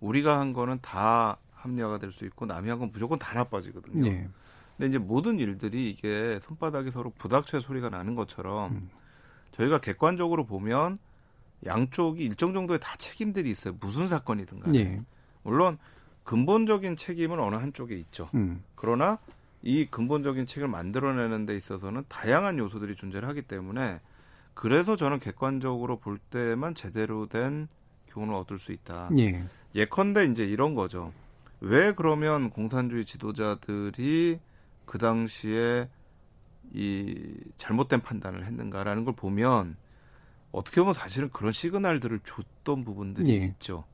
우리가 0.00 0.40
한 0.40 0.52
거는 0.52 0.78
다 0.82 1.36
합리화가 1.54 1.98
될 1.98 2.10
수 2.12 2.24
있고 2.24 2.46
남이 2.46 2.68
한 2.68 2.78
건 2.78 2.90
무조건 2.92 3.18
다 3.18 3.34
나빠지거든요. 3.34 4.28
네. 4.78 4.86
근데 4.86 4.88
이제 4.88 4.98
모든 4.98 5.38
일들이 5.38 5.90
이게 5.90 6.38
손바닥에 6.42 6.90
서로 6.90 7.10
부닥쳐 7.18 7.60
소리가 7.60 7.88
나는 7.88 8.14
것처럼 8.14 8.72
음. 8.72 8.90
저희가 9.52 9.78
객관적으로 9.80 10.44
보면 10.44 10.98
양쪽이 11.64 12.22
일정 12.22 12.52
정도의 12.52 12.78
다 12.80 12.96
책임들이 12.98 13.50
있어요. 13.50 13.74
무슨 13.80 14.08
사건이든 14.08 14.58
간에. 14.60 14.84
네. 14.84 15.02
물론 15.42 15.78
근본적인 16.24 16.96
책임은 16.96 17.40
어느 17.40 17.54
한쪽에 17.54 17.94
있죠. 17.96 18.28
음. 18.34 18.62
그러나 18.74 19.18
이 19.62 19.86
근본적인 19.86 20.46
책을 20.46 20.68
만들어내는 20.68 21.46
데 21.46 21.56
있어서는 21.56 22.04
다양한 22.08 22.58
요소들이 22.58 22.96
존재를 22.96 23.28
하기 23.28 23.42
때문에 23.42 24.00
그래서 24.54 24.96
저는 24.96 25.18
객관적으로 25.18 25.98
볼 25.98 26.18
때만 26.18 26.74
제대로 26.74 27.26
된 27.26 27.68
교훈을 28.08 28.34
얻을 28.34 28.58
수 28.58 28.72
있다. 28.72 29.10
예. 29.18 29.44
예컨대 29.74 30.24
이제 30.26 30.44
이런 30.44 30.74
거죠. 30.74 31.12
왜 31.60 31.92
그러면 31.92 32.50
공산주의 32.50 33.04
지도자들이 33.04 34.38
그 34.86 34.98
당시에 34.98 35.88
이 36.72 37.34
잘못된 37.56 38.00
판단을 38.00 38.46
했는가라는 38.46 39.04
걸 39.04 39.14
보면 39.14 39.76
어떻게 40.52 40.80
보면 40.80 40.94
사실은 40.94 41.28
그런 41.30 41.52
시그널들을 41.52 42.20
줬던 42.20 42.84
부분들이 42.84 43.30
예. 43.30 43.44
있죠. 43.44 43.84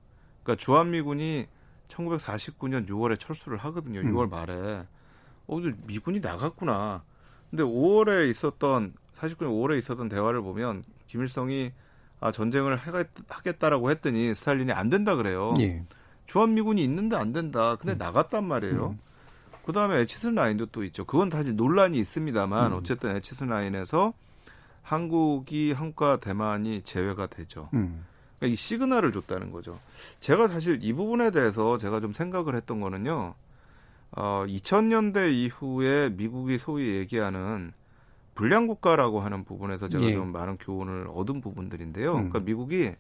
그러니까 0.43 0.63
주한미군이 0.63 1.47
1949년 1.89 2.89
6월에 2.89 3.19
철수를 3.19 3.59
하거든요. 3.59 4.01
음. 4.01 4.13
6월 4.13 4.31
말에. 4.31 4.87
어, 5.47 5.59
미군이 5.87 6.21
나갔구나. 6.21 7.05
근데 7.51 7.63
5월에 7.63 8.31
있었던 8.31 8.95
49년 9.17 9.51
5월에 9.51 9.79
있었던 9.79 10.09
대화를 10.09 10.41
보면 10.43 10.85
김일성이 11.07 11.73
아 12.21 12.31
전쟁을 12.31 12.79
하겠다라고 13.29 13.91
했더니 13.91 14.35
스탈린이 14.35 14.73
안 14.73 14.89
된다 14.89 15.17
그래요. 15.17 15.55
예. 15.61 15.85
주한미군이 16.27 16.83
있는데 16.85 17.17
안 17.17 17.33
된다. 17.33 17.77
근데 17.77 17.95
음. 17.95 17.99
나갔단 17.99 18.45
말이에요. 18.45 18.91
음. 18.91 18.99
그 19.65 19.73
다음에 19.73 19.99
에치슨 20.01 20.35
라인도 20.35 20.67
또 20.67 20.85
있죠. 20.85 21.05
그건 21.05 21.31
사실 21.31 21.55
논란이 21.57 21.99
있습니다만 21.99 22.73
음. 22.73 22.79
어쨌든 22.79 23.17
에치슨 23.17 23.49
라인에서 23.49 24.13
한국이 24.83 25.73
한국과 25.73 26.19
대만이 26.19 26.83
제외가 26.83 27.27
되죠. 27.27 27.69
음. 27.75 28.05
그러니까 28.39 28.55
이 28.55 28.57
시그널을 28.57 29.13
줬다는 29.13 29.53
거죠. 29.53 29.79
제가 30.19 30.49
사실 30.49 30.81
이 30.83 30.93
부분에 30.93 31.31
대해서 31.31 31.79
제가 31.79 32.01
좀 32.01 32.13
생각을 32.13 32.57
했던 32.57 32.81
거는요. 32.81 33.35
어, 34.15 34.45
2000년대 34.47 35.33
이후에 35.33 36.11
미국이 36.11 36.59
소위 36.59 36.97
얘기하는 36.97 37.73
불량 38.35 38.67
국가라고 38.67 39.21
하는 39.21 39.45
부분에서 39.45 39.89
제가 39.89 40.05
예. 40.05 40.15
좀 40.15 40.33
많은 40.33 40.57
교훈을 40.59 41.07
얻은 41.15 41.41
부분들인데요. 41.41 42.11
음. 42.13 42.31
그러니까 42.31 42.41
미국이 42.41 42.93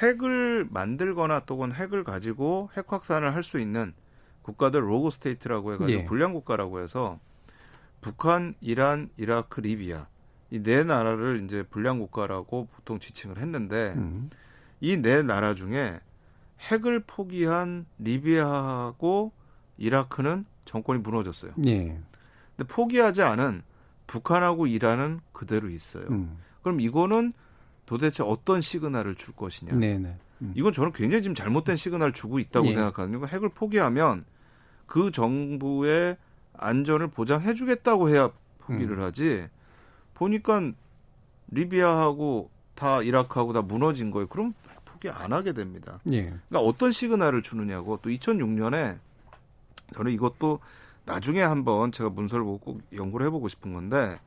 핵을 0.00 0.66
만들거나 0.70 1.40
또는 1.40 1.74
핵을 1.74 2.02
가지고 2.02 2.70
핵 2.76 2.92
확산을 2.92 3.34
할 3.34 3.42
수 3.42 3.60
있는 3.60 3.92
국가들 4.44 4.88
rogue 4.88 5.10
state라고 5.10 5.72
해가지고 5.74 6.00
예. 6.00 6.04
불량 6.04 6.32
국가라고 6.32 6.80
해서 6.80 7.18
북한, 8.00 8.54
이란, 8.60 9.08
이라크, 9.16 9.60
리비아 9.60 10.06
이 10.50 10.62
네 10.62 10.84
나라를 10.84 11.42
이제 11.44 11.64
불량 11.64 11.98
국가라고 11.98 12.68
보통 12.72 13.00
지칭을 13.00 13.38
했는데 13.38 13.94
음. 13.96 14.30
이 14.80 14.94
네 14.94 15.22
나라 15.22 15.54
중에 15.54 15.98
핵을 16.60 17.00
포기한 17.00 17.86
리비아하고 17.98 19.32
이라크는 19.78 20.44
정권이 20.64 21.00
무너졌어요. 21.00 21.52
예. 21.66 21.98
근데 22.56 22.68
포기하지 22.72 23.22
않은 23.22 23.62
북한하고 24.06 24.68
이란은 24.68 25.20
그대로 25.32 25.68
있어요. 25.68 26.06
음. 26.10 26.38
그럼 26.62 26.80
이거는 26.80 27.32
도대체 27.86 28.22
어떤 28.22 28.60
시그널을 28.60 29.16
줄 29.16 29.34
것이냐? 29.34 29.74
네네. 29.74 30.16
음. 30.42 30.52
이건 30.54 30.72
저는 30.72 30.92
굉장히 30.92 31.22
지금 31.22 31.34
잘못된 31.34 31.76
시그널을 31.76 32.12
주고 32.12 32.38
있다고 32.38 32.66
예. 32.68 32.74
생각하거든요. 32.74 33.26
핵을 33.26 33.48
포기하면 33.48 34.24
그 34.86 35.10
정부의 35.10 36.16
안전을 36.56 37.08
보장해주겠다고 37.08 38.08
해야 38.10 38.30
포기를 38.58 38.98
음. 38.98 39.02
하지. 39.02 39.48
보니까 40.14 40.72
리비아하고 41.48 42.50
다 42.74 43.02
이라크하고 43.02 43.52
다 43.52 43.62
무너진 43.62 44.10
거예요. 44.10 44.26
그럼 44.26 44.54
포기 44.84 45.08
안 45.08 45.32
하게 45.32 45.52
됩니다. 45.52 46.00
예. 46.10 46.22
그러니까 46.22 46.60
어떤 46.60 46.92
시그널을 46.92 47.42
주느냐고 47.42 47.98
또 48.02 48.10
2006년에 48.10 48.98
저는 49.94 50.12
이것도 50.12 50.60
나중에 51.04 51.42
한번 51.42 51.92
제가 51.92 52.10
문서를 52.10 52.44
보고 52.44 52.58
꼭 52.58 52.82
연구를 52.94 53.26
해보고 53.26 53.48
싶은 53.48 53.72
건데 53.74 54.18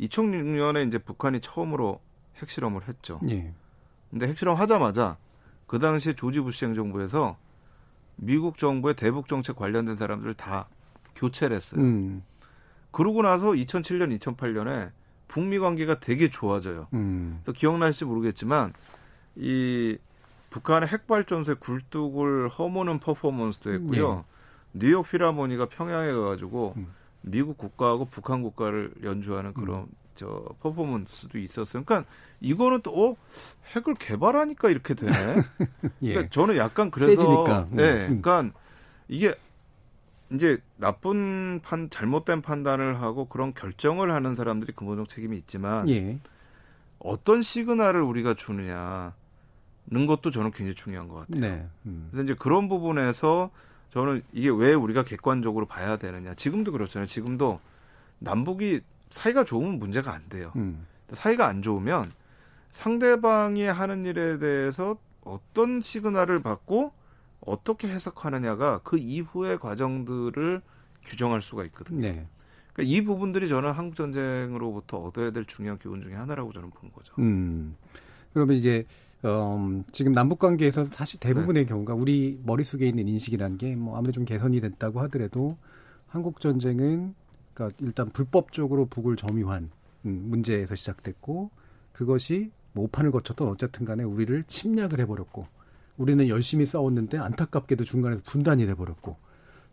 2006년에 0.00 0.88
이제 0.88 0.98
북한이 0.98 1.40
처음으로 1.40 2.00
핵실험을 2.38 2.88
했죠. 2.88 3.20
예. 3.28 3.52
근데 4.10 4.28
핵실험 4.28 4.58
하자마자 4.58 5.18
그 5.66 5.78
당시에 5.78 6.14
조지 6.14 6.40
부시 6.40 6.64
행정부에서 6.64 7.36
미국 8.16 8.58
정부의 8.58 8.94
대북 8.94 9.28
정책 9.28 9.56
관련된 9.56 9.96
사람들을 9.96 10.34
다 10.34 10.68
교체를 11.14 11.56
했어요. 11.56 11.80
음. 11.80 12.22
그러고 12.90 13.22
나서 13.22 13.50
2007년, 13.50 14.16
2008년에 14.18 14.90
북미 15.28 15.58
관계가 15.58 16.00
되게 16.00 16.30
좋아져요. 16.30 16.86
음. 16.92 17.40
그래서 17.42 17.58
기억나실지 17.58 18.04
모르겠지만 18.04 18.72
이 19.36 19.98
북한의 20.50 20.88
핵발전소의 20.88 21.56
굴뚝을 21.58 22.48
허무는 22.48 23.00
퍼포먼스도 23.00 23.72
했고요. 23.72 24.24
네. 24.72 24.86
뉴욕 24.86 25.08
필하모니가 25.08 25.66
평양에 25.66 26.12
가가지고 26.12 26.74
음. 26.76 26.94
미국 27.22 27.58
국가하고 27.58 28.04
북한 28.04 28.42
국가를 28.42 28.92
연주하는 29.02 29.54
그런 29.54 29.80
음. 29.80 29.86
저 30.14 30.44
퍼포먼스도 30.60 31.38
있었어요. 31.38 31.82
그러니까 31.84 32.08
이거는 32.44 32.82
또 32.82 33.10
어, 33.10 33.16
핵을 33.74 33.94
개발하니까 33.94 34.70
이렇게 34.70 34.94
되네. 34.94 35.12
예. 36.02 36.08
그러니까 36.12 36.30
저는 36.30 36.56
약간 36.56 36.90
그래서 36.90 37.10
세지니까. 37.10 37.68
네, 37.70 38.08
음. 38.08 38.22
그러니까 38.22 38.58
이게 39.08 39.34
이제 40.32 40.58
나쁜 40.76 41.60
판 41.62 41.90
잘못된 41.90 42.42
판단을 42.42 43.00
하고 43.00 43.26
그런 43.26 43.54
결정을 43.54 44.12
하는 44.12 44.34
사람들이 44.34 44.72
근본적 44.72 45.08
책임이 45.08 45.36
있지만 45.38 45.88
예. 45.88 46.18
어떤 46.98 47.42
시그널을 47.42 48.02
우리가 48.02 48.34
주느냐 48.34 49.14
는 49.86 50.06
것도 50.06 50.30
저는 50.30 50.50
굉장히 50.52 50.74
중요한 50.74 51.08
것 51.08 51.16
같아요. 51.16 51.40
네. 51.40 51.68
음. 51.84 52.08
그래서 52.10 52.24
이제 52.24 52.34
그런 52.38 52.70
부분에서 52.70 53.50
저는 53.90 54.22
이게 54.32 54.48
왜 54.48 54.72
우리가 54.72 55.04
객관적으로 55.04 55.66
봐야 55.66 55.98
되느냐. 55.98 56.32
지금도 56.34 56.72
그렇잖아요. 56.72 57.06
지금도 57.06 57.60
남북이 58.18 58.80
사이가 59.10 59.44
좋으면 59.44 59.78
문제가 59.78 60.14
안 60.14 60.26
돼요. 60.30 60.52
음. 60.56 60.86
사이가 61.12 61.46
안 61.46 61.60
좋으면 61.60 62.10
상대방이 62.74 63.62
하는 63.62 64.04
일에 64.04 64.38
대해서 64.38 64.98
어떤 65.22 65.80
시그널을 65.80 66.40
받고 66.40 66.92
어떻게 67.40 67.88
해석하느냐가 67.88 68.80
그 68.82 68.98
이후의 68.98 69.58
과정들을 69.58 70.60
규정할 71.04 71.40
수가 71.40 71.64
있거든요. 71.66 72.00
네. 72.00 72.26
그러니까 72.72 72.92
이 72.92 73.04
부분들이 73.04 73.48
저는 73.48 73.72
한국 73.72 73.94
전쟁으로부터 73.94 74.98
얻어야 74.98 75.30
될 75.30 75.44
중요한 75.44 75.78
교훈 75.78 76.02
중에 76.02 76.14
하나라고 76.14 76.52
저는 76.52 76.70
보는 76.70 76.92
거죠. 76.92 77.14
음. 77.20 77.76
그러면 78.32 78.56
이제 78.56 78.84
어, 79.22 79.82
지금 79.92 80.12
남북 80.12 80.40
관계에서 80.40 80.84
사실 80.86 81.20
대부분의 81.20 81.64
네. 81.64 81.68
경우가 81.68 81.94
우리 81.94 82.40
머릿속에 82.42 82.86
있는 82.88 83.06
인식이라는 83.06 83.56
게 83.56 83.76
뭐 83.76 83.96
아무리 83.96 84.12
좀 84.12 84.24
개선이 84.24 84.60
됐다고 84.60 85.00
하더라도 85.02 85.56
한국 86.08 86.40
전쟁은 86.40 87.14
그러니까 87.54 87.76
일단 87.80 88.10
불법적으로 88.10 88.86
북을 88.86 89.14
점유한 89.16 89.70
음, 90.06 90.26
문제에서 90.28 90.74
시작됐고 90.74 91.50
그것이 91.92 92.50
뭐 92.74 92.84
오판을 92.84 93.10
거쳤던 93.12 93.48
어쨌든 93.48 93.86
간에 93.86 94.02
우리를 94.04 94.44
침략을 94.46 95.00
해버렸고 95.00 95.46
우리는 95.96 96.28
열심히 96.28 96.66
싸웠는데 96.66 97.18
안타깝게도 97.18 97.84
중간에서 97.84 98.22
분단이 98.26 98.66
돼버렸고 98.66 99.16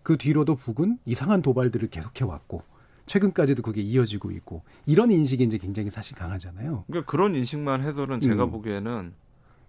그 0.04 0.18
뒤로도 0.18 0.56
북은 0.56 0.99
이상한 1.06 1.41
도발들을 1.41 1.89
계속해 1.89 2.24
왔고 2.26 2.64
최근까지도 3.08 3.64
그게 3.64 3.82
이어지고 3.82 4.32
있고 4.32 4.62
이런 4.86 5.12
인식이 5.12 5.43
이제 5.43 5.58
굉장히 5.58 5.89
사실 5.89 6.16
강하잖아요. 6.16 6.86
그러니까 6.88 7.10
그런 7.12 7.36
인식만 7.36 7.82
해서는 7.82 8.22
제가 8.22 8.45
음. 8.45 8.52
보기에는 8.52 9.14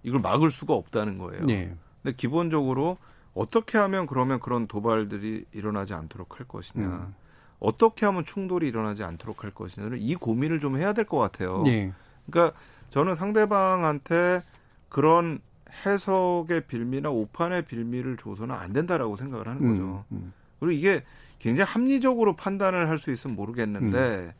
이걸 0.05 0.20
막을 0.20 0.51
수가 0.51 0.74
없다는 0.74 1.18
거예요. 1.18 1.45
네. 1.47 1.74
근데 2.03 2.14
기본적으로 2.16 2.99
어떻게 3.35 3.78
하면 3.78 4.07
그러면 4.07 4.39
그런 4.41 4.66
도발들이 4.66 5.47
일어나지 5.53 5.95
않도록 5.95 6.39
할 6.39 6.47
것이냐. 6.47 6.85
음. 6.85 7.14
어떻게 7.59 8.05
하면 8.07 8.24
충돌이 8.24 8.68
일어나지 8.68 9.05
않도록 9.05 9.45
할 9.45 9.53
것이냐는 9.53 9.99
이 10.01 10.14
고민을 10.16 10.61
좀 10.61 10.76
해야 10.76 10.93
될 10.93 11.07
것 11.07 11.16
같아요. 11.18 11.62
네. 11.62 11.93
그러니까 12.26 12.57
저는 12.93 13.14
상대방한테 13.16 14.43
그런 14.88 15.40
해석의 15.86 16.66
빌미나 16.66 17.11
오판의 17.11 17.64
빌미를 17.64 18.18
줘서는 18.18 18.55
안 18.55 18.72
된다라고 18.72 19.16
생각을 19.16 19.49
하는 19.49 19.61
거죠. 19.66 20.05
음, 20.12 20.16
음. 20.16 20.32
그리고 20.61 20.72
이게 20.72 21.03
굉장히 21.38 21.68
합리적으로 21.70 22.36
판단을 22.36 22.88
할 22.88 22.99
수 22.99 23.11
있으면 23.11 23.34
모르겠는데 23.34 23.97
음. 23.99 24.32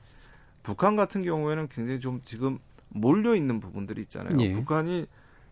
북한 0.63 0.95
같은 0.95 1.25
경우에는 1.25 1.69
굉장히 1.69 1.99
좀 1.99 2.21
지금 2.25 2.59
몰려 2.91 3.35
있는 3.35 3.59
부분들이 3.59 4.03
있잖아요. 4.03 4.39
예. 4.41 4.53
북한이 4.53 5.07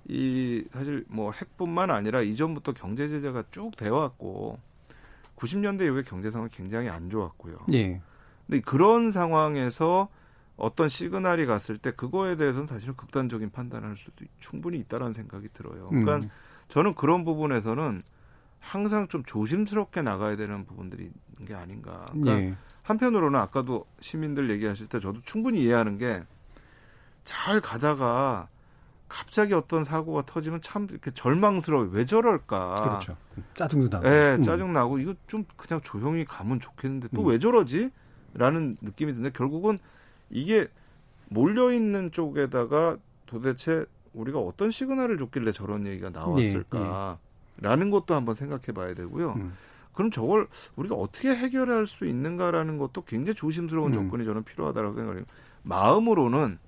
이 0.09 0.65
사실 0.73 1.05
뭐 1.09 1.33
핵뿐만 1.33 1.91
아니라 1.91 2.21
이전부터 2.21 2.75
경제 2.75 3.09
제재가 3.09 3.45
쭉 3.51 3.75
되어 3.77 3.95
왔고 3.97 4.59
90년대 5.37 5.83
이후에 5.87 6.03
경제 6.03 6.31
상황이 6.31 6.51
굉장히 6.53 6.91
안 6.91 7.09
좋았고요. 7.09 7.57
예. 7.73 8.01
근데 8.47 8.61
그런 8.61 9.11
상황에서 9.11 10.09
어떤 10.61 10.89
시그널이 10.89 11.47
갔을 11.47 11.79
때 11.79 11.91
그거에 11.91 12.37
대해서는 12.37 12.67
사실 12.67 12.93
극단적인 12.93 13.51
판단을 13.51 13.89
할 13.89 13.97
수도 13.97 14.25
충분히 14.39 14.79
있다라는 14.79 15.15
생각이 15.15 15.49
들어요. 15.53 15.87
그러니까 15.87 16.17
음. 16.17 16.31
저는 16.69 16.95
그런 16.95 17.25
부분에서는 17.25 18.03
항상 18.59 19.09
좀 19.09 19.25
조심스럽게 19.25 20.03
나가야 20.03 20.37
되는 20.37 20.65
부분들이 20.65 21.05
있는 21.05 21.49
게 21.49 21.55
아닌가. 21.55 22.05
그러니까 22.13 22.41
예. 22.41 22.55
한편으로는 22.83 23.39
아까도 23.39 23.87
시민들 24.01 24.51
얘기하실 24.51 24.89
때 24.89 25.01
저도 25.01 25.21
충분히 25.25 25.63
이해하는 25.63 25.99
게 25.99 26.23
잘 27.25 27.61
가다가 27.61 28.49
갑자기 29.09 29.55
어떤 29.55 29.85
사고가 29.85 30.23
터지면 30.25 30.61
참 30.63 30.87
이렇게 30.91 31.11
절망스러워요. 31.11 31.91
왜 31.91 32.05
저럴까? 32.05 32.83
그렇죠. 32.83 33.17
짜증도 33.55 33.89
나고. 33.89 34.09
네, 34.09 34.35
음. 34.37 34.43
짜증 34.43 34.73
나고 34.73 34.99
이거 34.99 35.15
좀 35.27 35.45
그냥 35.57 35.81
조용히 35.83 36.25
가면 36.25 36.61
좋겠는데 36.61 37.09
또왜 37.09 37.37
음. 37.37 37.41
저러지? 37.41 37.91
라는 38.35 38.77
느낌이 38.81 39.13
드는데 39.13 39.37
결국은 39.37 39.79
이게 40.31 40.69
몰려 41.29 41.73
있는 41.73 42.11
쪽에다가 42.11 42.97
도대체 43.27 43.85
우리가 44.13 44.39
어떤 44.41 44.71
시그널을 44.71 45.19
줬길래 45.19 45.53
저런 45.53 45.87
얘기가 45.87 46.11
나왔을까? 46.11 46.79
예, 46.79 47.15
예. 47.63 47.65
라는 47.69 47.91
것도 47.91 48.15
한번 48.15 48.35
생각해 48.35 48.67
봐야 48.75 48.95
되고요. 48.95 49.35
음. 49.35 49.55
그럼 49.93 50.11
저걸 50.11 50.49
우리가 50.77 50.95
어떻게 50.95 51.29
해결할 51.35 51.87
수 51.87 52.07
있는가라는 52.07 52.79
것도 52.79 53.03
굉장히 53.03 53.35
조심스러운 53.35 53.93
음. 53.95 54.05
조건이 54.05 54.25
저는 54.25 54.45
필요하다고 54.45 54.97
생각해요. 54.97 55.25
마음으로는 55.63 56.59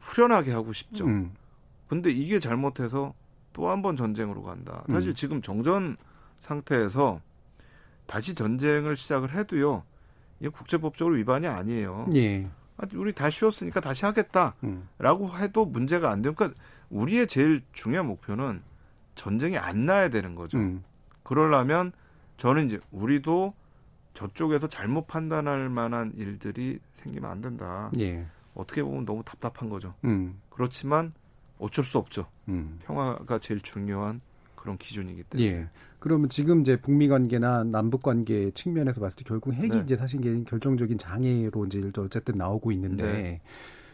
후련하게 0.00 0.52
하고 0.52 0.72
싶죠. 0.72 1.06
음. 1.06 1.32
근데 1.88 2.10
이게 2.10 2.38
잘못해서 2.38 3.14
또 3.52 3.68
한 3.68 3.82
번 3.82 3.96
전쟁으로 3.96 4.42
간다. 4.42 4.82
사실 4.90 5.10
음. 5.10 5.14
지금 5.14 5.40
정전 5.42 5.96
상태에서 6.40 7.20
다시 8.06 8.34
전쟁을 8.34 8.96
시작을 8.96 9.32
해도요. 9.32 9.84
이거 10.40 10.50
국제법적으로 10.50 11.14
위반이 11.16 11.46
아니에요. 11.46 12.08
예. 12.14 12.48
우리 12.94 13.12
다 13.12 13.30
쉬었으니까 13.30 13.80
다시 13.80 14.04
하겠다라고 14.04 14.54
음. 14.64 15.36
해도 15.38 15.64
문제가 15.64 16.10
안 16.10 16.22
돼요. 16.22 16.34
그러니까 16.34 16.60
우리의 16.90 17.26
제일 17.26 17.62
중요한 17.72 18.06
목표는 18.06 18.62
전쟁이 19.14 19.56
안 19.58 19.86
나야 19.86 20.08
되는 20.08 20.34
거죠. 20.34 20.58
음. 20.58 20.84
그러려면 21.22 21.92
저는 22.36 22.66
이제 22.66 22.80
우리도 22.90 23.54
저쪽에서 24.14 24.68
잘못 24.68 25.06
판단할 25.06 25.68
만한 25.68 26.12
일들이 26.16 26.78
생기면 26.94 27.30
안 27.30 27.40
된다. 27.40 27.90
예. 27.98 28.26
어떻게 28.54 28.82
보면 28.82 29.04
너무 29.04 29.22
답답한 29.24 29.68
거죠. 29.68 29.94
음. 30.04 30.40
그렇지만 30.50 31.12
어쩔 31.58 31.84
수 31.84 31.98
없죠. 31.98 32.26
음. 32.48 32.78
평화가 32.84 33.38
제일 33.38 33.60
중요한 33.60 34.20
그런 34.54 34.78
기준이기 34.78 35.24
때문에. 35.24 35.50
예. 35.50 35.68
그러면 36.04 36.28
지금 36.28 36.60
이제 36.60 36.76
북미 36.76 37.08
관계나 37.08 37.64
남북 37.64 38.02
관계 38.02 38.50
측면에서 38.50 39.00
봤을 39.00 39.16
때 39.16 39.24
결국 39.26 39.54
핵이 39.54 39.70
네. 39.70 39.78
이제 39.78 39.96
사실 39.96 40.44
결정적인 40.44 40.98
장애로 40.98 41.64
이제 41.64 41.90
어쨌든 41.96 42.36
나오고 42.36 42.72
있는데 42.72 43.04
네. 43.04 43.40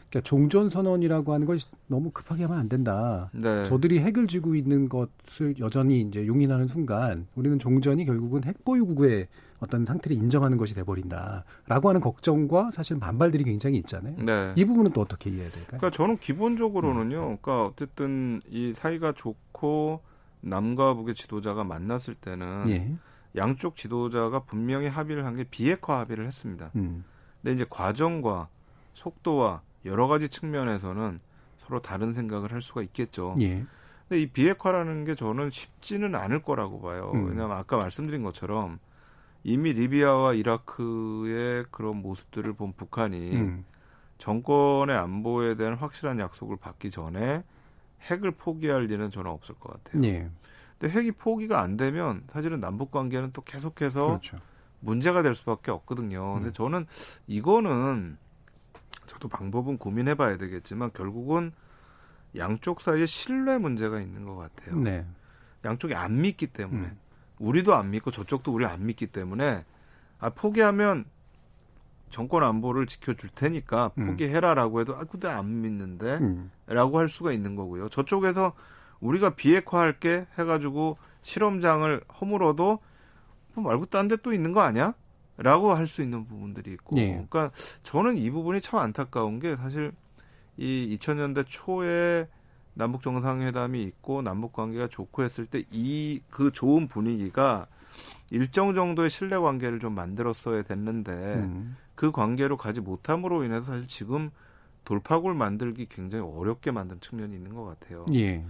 그러니까 0.09 0.29
종전 0.29 0.71
선언이라고 0.71 1.33
하는 1.33 1.47
것이 1.47 1.69
너무 1.87 2.11
급하게 2.11 2.43
하면 2.43 2.59
안 2.59 2.69
된다. 2.69 3.31
네. 3.33 3.65
저들이 3.67 4.01
핵을 4.01 4.27
쥐고 4.27 4.57
있는 4.57 4.89
것을 4.89 5.55
여전히 5.61 6.01
이제 6.01 6.27
용인하는 6.27 6.67
순간 6.67 7.29
우리는 7.37 7.61
종전이 7.61 8.05
결국은 8.05 8.43
핵 8.43 8.65
보유국의 8.65 9.29
어떤 9.61 9.87
상태를 9.87 10.17
인정하는 10.17 10.59
것이 10.59 10.75
돼버린다라고 10.75 11.91
하는 11.91 12.01
걱정과 12.01 12.73
사실 12.73 12.99
반발들이 12.99 13.45
굉장히 13.45 13.77
있잖아요. 13.77 14.17
네. 14.19 14.53
이 14.57 14.65
부분은 14.65 14.91
또 14.91 15.03
어떻게 15.03 15.31
이해해야 15.31 15.49
될까요? 15.49 15.79
그러니까 15.79 15.91
저는 15.91 16.19
기본적으로는요. 16.19 17.17
음. 17.19 17.39
그러니까 17.41 17.67
어쨌든 17.67 18.41
이 18.51 18.73
사이가 18.75 19.13
좋고 19.13 20.10
남과 20.41 20.95
북의 20.95 21.15
지도자가 21.15 21.65
만났을 21.65 22.15
때는 22.15 22.65
예. 22.69 22.93
양쪽 23.37 23.77
지도자가 23.77 24.41
분명히 24.41 24.89
합의를 24.89 25.25
한 25.25 25.37
게 25.37 25.45
비핵화 25.45 26.01
합의를 26.01 26.27
했습니다. 26.27 26.71
음. 26.77 27.05
근데 27.43 27.55
이제 27.55 27.67
과정과 27.69 28.49
속도와 28.95 29.63
여러 29.85 30.09
가지 30.09 30.29
측면에서는 30.29 31.19
서로 31.65 31.81
다른 31.81 32.13
생각을 32.13 32.53
할 32.53 32.61
수가 32.63 32.83
있겠죠. 32.83 33.37
예. 33.41 33.65
근데 34.09 34.23
이 34.23 34.27
비핵화라는 34.27 35.05
게 35.05 35.15
저는 35.15 35.51
쉽지는 35.53 36.15
않을 36.17 36.43
거라고 36.43 36.81
봐요. 36.81 37.13
음. 37.15 37.29
왜냐하면 37.29 37.57
아까 37.57 37.77
말씀드린 37.77 38.23
것처럼 38.25 38.79
이미 39.45 39.73
리비아와 39.73 40.35
이라크의 40.35 41.65
그런 41.71 41.97
모습들을 42.03 42.53
본 42.55 42.73
북한이 42.73 43.37
음. 43.37 43.65
정권의 44.19 44.97
안보에 44.97 45.55
대한 45.55 45.75
확실한 45.75 46.19
약속을 46.19 46.57
받기 46.59 46.91
전에 46.91 47.43
핵을 48.03 48.33
포기할 48.33 48.85
리는 48.85 49.11
저는 49.11 49.31
없을 49.31 49.55
것 49.55 49.73
같아요. 49.73 50.05
예. 50.05 50.31
근데 50.79 50.95
핵이 50.95 51.13
포기가 51.13 51.61
안 51.61 51.77
되면 51.77 52.25
사실은 52.33 52.61
남북 52.61 52.91
관계는 52.91 53.33
또 53.33 53.43
계속해서 53.43 54.07
그렇죠. 54.07 54.39
문제가 54.81 55.23
될 55.23 55.35
수밖에 55.35 55.71
없거든요. 55.71 56.35
근데 56.35 56.49
음. 56.49 56.53
저는 56.53 56.87
이거는 57.27 58.17
저도 59.07 59.29
방법은 59.29 59.79
고민해 59.79 60.15
봐야 60.15 60.37
되겠지만 60.37 60.93
결국은 60.93 61.53
양쪽 62.37 62.81
사이에 62.81 63.07
신뢰 63.07 63.59
문제가 63.59 64.01
있는 64.01 64.25
것 64.25 64.37
같아요. 64.37 64.77
네. 64.77 65.05
양쪽이 65.65 65.95
안 65.95 66.21
믿기 66.21 66.47
때문에 66.47 66.89
음. 66.89 66.99
우리도 67.39 67.75
안 67.75 67.91
믿고 67.91 68.11
저쪽도 68.11 68.53
우리 68.53 68.65
안 68.65 68.87
믿기 68.87 69.07
때문에 69.07 69.65
아 70.19 70.31
포기하면 70.31 71.05
정권 72.11 72.43
안보를 72.45 72.87
지켜줄 72.87 73.31
테니까 73.35 73.93
음. 73.99 74.07
포기해라라고 74.09 74.81
해도 74.81 74.97
아 74.97 75.05
근데 75.05 75.29
안 75.29 75.63
믿는데라고 75.63 76.21
음. 76.25 76.97
할 76.99 77.09
수가 77.09 77.33
있는 77.33 77.57
거고요. 77.57 77.89
저쪽에서 77.89 78.53
우리가 79.01 79.31
비핵화할 79.31 79.99
게 79.99 80.27
해가지고 80.39 80.99
실험장을 81.23 82.03
허물어도 82.21 82.79
뭐 83.55 83.65
말고 83.65 83.87
딴 83.87 84.09
데 84.09 84.17
또 84.23 84.33
있는 84.33 84.53
거 84.53 84.61
아니야? 84.61 84.95
라고 85.37 85.73
할 85.73 85.89
수 85.89 86.03
있는 86.03 86.27
부분들이 86.27 86.73
있고. 86.73 86.97
네. 86.97 87.13
그러니까 87.13 87.51
저는 87.83 88.17
이 88.19 88.31
부분이 88.31 88.61
참 88.61 88.79
안타까운 88.81 89.41
게 89.41 89.57
사실 89.57 89.93
이 90.59 90.97
2000년대 91.01 91.45
초에 91.49 92.29
남북 92.75 93.03
정상회담이 93.03 93.83
있고 93.85 94.21
남북 94.23 94.53
관계가 94.53 94.89
좋고 94.89 95.23
했을 95.23 95.47
때 95.47 95.63
이 95.73 96.21
그 96.31 96.53
좋은 96.53 96.89
분위기가 96.89 97.67
일정 98.31 98.75
정도의 98.75 99.11
신뢰 99.11 99.39
관계를 99.39 99.81
좀 99.81 99.95
만들었어야 99.95 100.63
됐는데 100.63 101.11
음. 101.13 101.77
그 102.01 102.13
관계로 102.13 102.57
가지 102.57 102.81
못함으로 102.81 103.45
인해서 103.45 103.67
사실 103.67 103.87
지금 103.87 104.31
돌파구를 104.87 105.37
만들기 105.37 105.87
굉장히 105.91 106.25
어렵게 106.25 106.71
만든 106.71 106.99
측면이 107.01 107.37
있는 107.37 107.55
것 107.55 107.65
같아요. 107.65 108.07
예. 108.15 108.43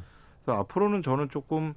그래서 0.45 0.61
앞으로는 0.61 1.03
저는 1.03 1.29
조금 1.31 1.75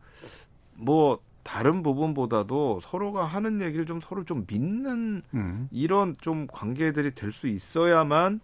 뭐 0.76 1.20
다른 1.42 1.82
부분보다도 1.82 2.80
서로가 2.80 3.26
하는 3.26 3.62
얘기를 3.62 3.88
좀 3.88 4.00
서로 4.02 4.24
좀 4.24 4.46
믿는 4.48 5.24
음. 5.34 5.68
이런 5.72 6.16
좀 6.22 6.46
관계들이 6.46 7.16
될 7.16 7.32
수 7.32 7.48
있어야만 7.48 8.40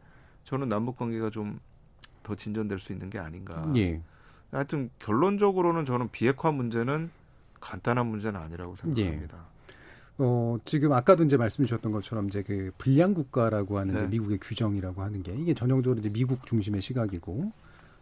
저는 0.46 0.68
남북 0.68 0.98
관계가 0.98 1.30
좀 1.30 1.60
더 2.30 2.36
진전될 2.36 2.80
수 2.80 2.92
있는 2.94 3.10
게 3.10 3.18
아닌가. 3.18 3.72
예. 3.76 4.02
하여튼 4.52 4.90
결론적으로는 5.00 5.86
저는 5.86 6.10
비핵화 6.12 6.52
문제는 6.52 7.10
간단한 7.60 8.06
문제는 8.06 8.40
아니라고 8.40 8.76
생각합니다. 8.76 9.38
예. 9.38 9.59
어, 10.22 10.58
지금 10.66 10.92
아까도 10.92 11.24
이제 11.24 11.38
말씀 11.38 11.64
주셨던 11.64 11.94
것처럼 11.94 12.28
이제 12.28 12.44
그 12.44 12.72
불량 12.78 13.14
국가라고 13.14 13.80
하는 13.80 13.94
네. 13.94 14.08
미국의 14.08 14.40
규정이라고 14.40 15.02
하는 15.02 15.24
게 15.24 15.34
이게 15.34 15.54
전형적으로 15.54 16.00
이제 16.00 16.10
미국 16.10 16.46
중심의 16.46 16.82
시각이고 16.82 17.52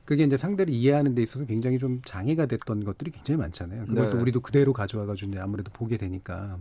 그게 0.04 0.24
이제 0.24 0.36
상대를 0.36 0.74
이해하는 0.74 1.14
데 1.14 1.22
있어서 1.22 1.46
굉장히 1.46 1.78
좀 1.78 2.02
장애가 2.04 2.48
됐던 2.48 2.86
것들이 2.86 3.12
굉장히 3.12 3.40
많잖아요. 3.40 3.86
그것도 3.86 4.16
네. 4.16 4.22
우리도 4.22 4.42
그대로 4.42 4.74
가져와가지고 4.74 5.32
이제 5.32 5.40
아무래도 5.40 5.72
보게 5.72 5.98
되니까. 5.98 6.58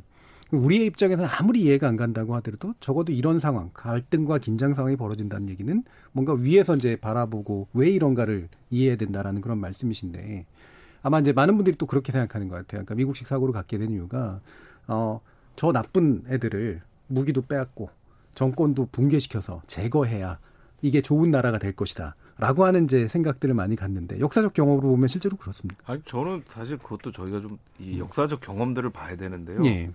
우리의 0.52 0.86
입장에서는 0.86 1.28
아무리 1.32 1.62
이해가 1.62 1.88
안 1.88 1.96
간다고 1.96 2.36
하더라도 2.36 2.74
적어도 2.78 3.12
이런 3.12 3.40
상황, 3.40 3.70
갈등과 3.74 4.38
긴장 4.38 4.74
상황이 4.74 4.94
벌어진다는 4.94 5.48
얘기는 5.48 5.82
뭔가 6.12 6.34
위에서 6.34 6.76
이제 6.76 6.96
바라보고 6.96 7.68
왜 7.72 7.90
이런가를 7.90 8.48
이해해야 8.70 8.96
된다라는 8.96 9.40
그런 9.40 9.58
말씀이신데 9.58 10.46
아마 11.02 11.18
이제 11.18 11.32
많은 11.32 11.56
분들이 11.56 11.76
또 11.76 11.86
그렇게 11.86 12.12
생각하는 12.12 12.48
것 12.48 12.54
같아요. 12.54 12.84
그러니까 12.84 12.94
미국식 12.94 13.26
사고를 13.26 13.52
갖게 13.52 13.78
된 13.78 13.92
이유가 13.92 14.40
어, 14.86 15.20
저 15.56 15.72
나쁜 15.72 16.24
애들을 16.28 16.80
무기도 17.08 17.42
빼앗고 17.42 17.90
정권도 18.34 18.88
붕괴시켜서 18.92 19.62
제거해야 19.66 20.38
이게 20.82 21.00
좋은 21.00 21.30
나라가 21.30 21.58
될 21.58 21.72
것이다. 21.74 22.14
라고 22.38 22.64
하는 22.66 22.84
이제 22.84 23.08
생각들을 23.08 23.54
많이 23.54 23.76
갖는데 23.76 24.20
역사적 24.20 24.52
경험으로 24.52 24.88
보면 24.88 25.08
실제로 25.08 25.38
그렇습니까? 25.38 25.90
아니 25.90 26.02
저는 26.04 26.44
사실 26.48 26.76
그것도 26.76 27.12
저희가 27.12 27.40
좀 27.40 27.58
이 27.78 27.98
역사적 27.98 28.40
경험들을 28.40 28.90
봐야 28.90 29.16
되는데요. 29.16 29.64
예. 29.66 29.90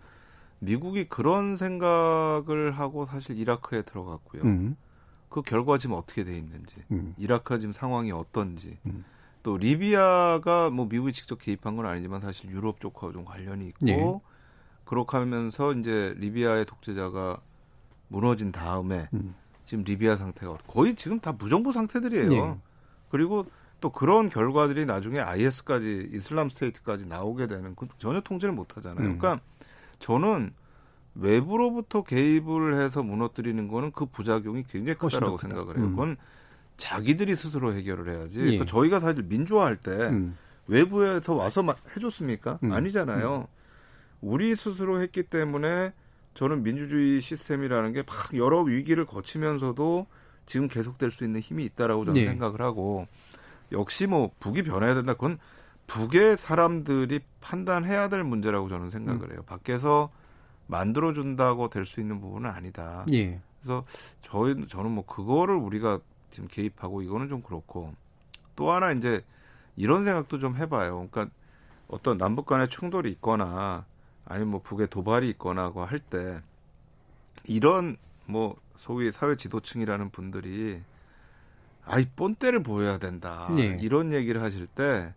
미국이 0.59 1.07
그런 1.09 1.55
생각을 1.57 2.71
하고 2.71 3.05
사실 3.05 3.37
이라크에 3.37 3.81
들어갔고요. 3.81 4.43
음. 4.43 4.75
그 5.29 5.41
결과 5.41 5.77
지금 5.77 5.95
어떻게 5.95 6.23
돼 6.23 6.37
있는지, 6.37 6.75
음. 6.91 7.15
이라크 7.17 7.57
지금 7.59 7.73
상황이 7.73 8.11
어떤지, 8.11 8.77
음. 8.85 9.03
또 9.43 9.57
리비아가 9.57 10.69
뭐 10.69 10.85
미국이 10.87 11.13
직접 11.13 11.39
개입한 11.39 11.75
건 11.75 11.85
아니지만 11.87 12.21
사실 12.21 12.51
유럽 12.51 12.79
쪽과 12.79 13.11
좀 13.13 13.25
관련이 13.25 13.67
있고 13.69 13.87
예. 13.87 13.97
그렇게 14.91 15.15
하면서 15.15 15.71
이제 15.71 16.13
리비아의 16.17 16.65
독재자가 16.65 17.39
무너진 18.09 18.51
다음에 18.51 19.07
음. 19.13 19.33
지금 19.63 19.85
리비아 19.85 20.17
상태가 20.17 20.57
거의 20.67 20.95
지금 20.95 21.21
다 21.21 21.31
무정부 21.31 21.71
상태들이에요. 21.71 22.27
네. 22.27 22.57
그리고 23.07 23.45
또 23.79 23.89
그런 23.89 24.29
결과들이 24.29 24.85
나중에 24.85 25.21
IS까지 25.21 26.09
이슬람 26.11 26.49
스테이트까지 26.49 27.05
나오게 27.07 27.47
되는 27.47 27.73
그 27.73 27.87
전혀 27.99 28.19
통제를 28.19 28.53
못 28.53 28.75
하잖아요. 28.75 29.07
음. 29.07 29.17
그러니까 29.17 29.41
저는 29.99 30.51
외부로부터 31.15 32.03
개입을 32.03 32.81
해서 32.81 33.01
무너뜨리는 33.01 33.65
거는 33.69 33.93
그 33.93 34.07
부작용이 34.07 34.63
굉장히 34.63 34.97
크다라고 34.97 35.37
생각을 35.37 35.77
해요. 35.77 35.85
음. 35.85 35.91
그건 35.91 36.17
자기들이 36.75 37.37
스스로 37.37 37.73
해결을 37.73 38.13
해야지. 38.13 38.41
예. 38.41 38.43
그러니까 38.43 38.65
저희가 38.65 38.99
사실 38.99 39.23
민주화할 39.23 39.77
때 39.77 39.91
음. 40.09 40.37
외부에서 40.67 41.33
와서 41.33 41.63
해줬습니까? 41.95 42.59
음. 42.63 42.73
아니잖아요. 42.73 43.47
음. 44.23 44.29
우리 44.29 44.55
스스로 44.55 45.01
했기 45.01 45.23
때문에 45.23 45.93
저는 46.33 46.63
민주주의 46.63 47.21
시스템이라는 47.21 47.93
게 47.93 48.03
막 48.03 48.35
여러 48.37 48.61
위기를 48.61 49.05
거치면서도 49.05 50.07
지금 50.45 50.67
계속될 50.67 51.11
수 51.11 51.23
있는 51.23 51.39
힘이 51.41 51.65
있다라고 51.65 52.05
저는 52.05 52.21
네. 52.21 52.27
생각을 52.27 52.61
하고 52.61 53.07
역시 53.71 54.07
뭐 54.07 54.31
북이 54.39 54.63
변해야 54.63 54.95
된다 54.95 55.13
그건 55.13 55.37
북의 55.87 56.37
사람들이 56.37 57.19
판단해야 57.41 58.09
될 58.09 58.23
문제라고 58.23 58.69
저는 58.69 58.89
생각을 58.89 59.27
음. 59.27 59.31
해요. 59.33 59.43
밖에서 59.45 60.09
만들어 60.67 61.13
준다고 61.13 61.69
될 61.69 61.85
수 61.85 61.99
있는 61.99 62.21
부분은 62.21 62.49
아니다. 62.49 63.05
예. 63.11 63.41
그래서 63.59 63.83
저희 64.21 64.65
저는 64.67 64.91
뭐 64.91 65.05
그거를 65.05 65.55
우리가 65.55 65.99
지금 66.29 66.47
개입하고 66.47 67.01
이거는 67.01 67.27
좀 67.27 67.41
그렇고 67.41 67.93
또 68.55 68.71
하나 68.71 68.91
이제 68.93 69.21
이런 69.75 70.05
생각도 70.05 70.39
좀 70.39 70.55
해봐요. 70.55 71.07
그러니까 71.11 71.35
어떤 71.89 72.17
남북 72.17 72.45
간의 72.45 72.69
충돌이 72.69 73.09
있거나 73.11 73.85
아니면 74.31 74.51
뭐 74.51 74.61
북에 74.61 74.85
도발이 74.87 75.29
있거나 75.31 75.71
할 75.75 75.99
때 75.99 76.41
이런 77.45 77.97
뭐 78.25 78.55
소위 78.77 79.11
사회 79.11 79.35
지도층이라는 79.35 80.09
분들이 80.11 80.81
아이 81.85 82.05
뻔때를 82.15 82.61
보여야 82.63 82.97
된다 82.97 83.49
네. 83.55 83.77
이런 83.81 84.13
얘기를 84.13 84.41
하실 84.41 84.67
때 84.67 85.13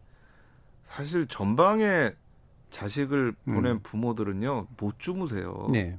사실 0.89 1.27
전방에 1.27 2.13
자식을 2.71 3.33
보낸 3.45 3.73
음. 3.73 3.81
부모들은요 3.83 4.67
못 4.79 4.99
주무세요. 4.99 5.69
네. 5.71 5.99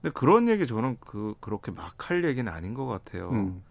근데 0.00 0.12
그런 0.12 0.48
얘기 0.48 0.66
저는 0.66 0.96
그 1.00 1.34
그렇게 1.40 1.70
막 1.72 2.10
할 2.10 2.24
얘기는 2.24 2.50
아닌 2.50 2.74
것 2.74 2.86
같아요. 2.86 3.30
음. 3.30 3.62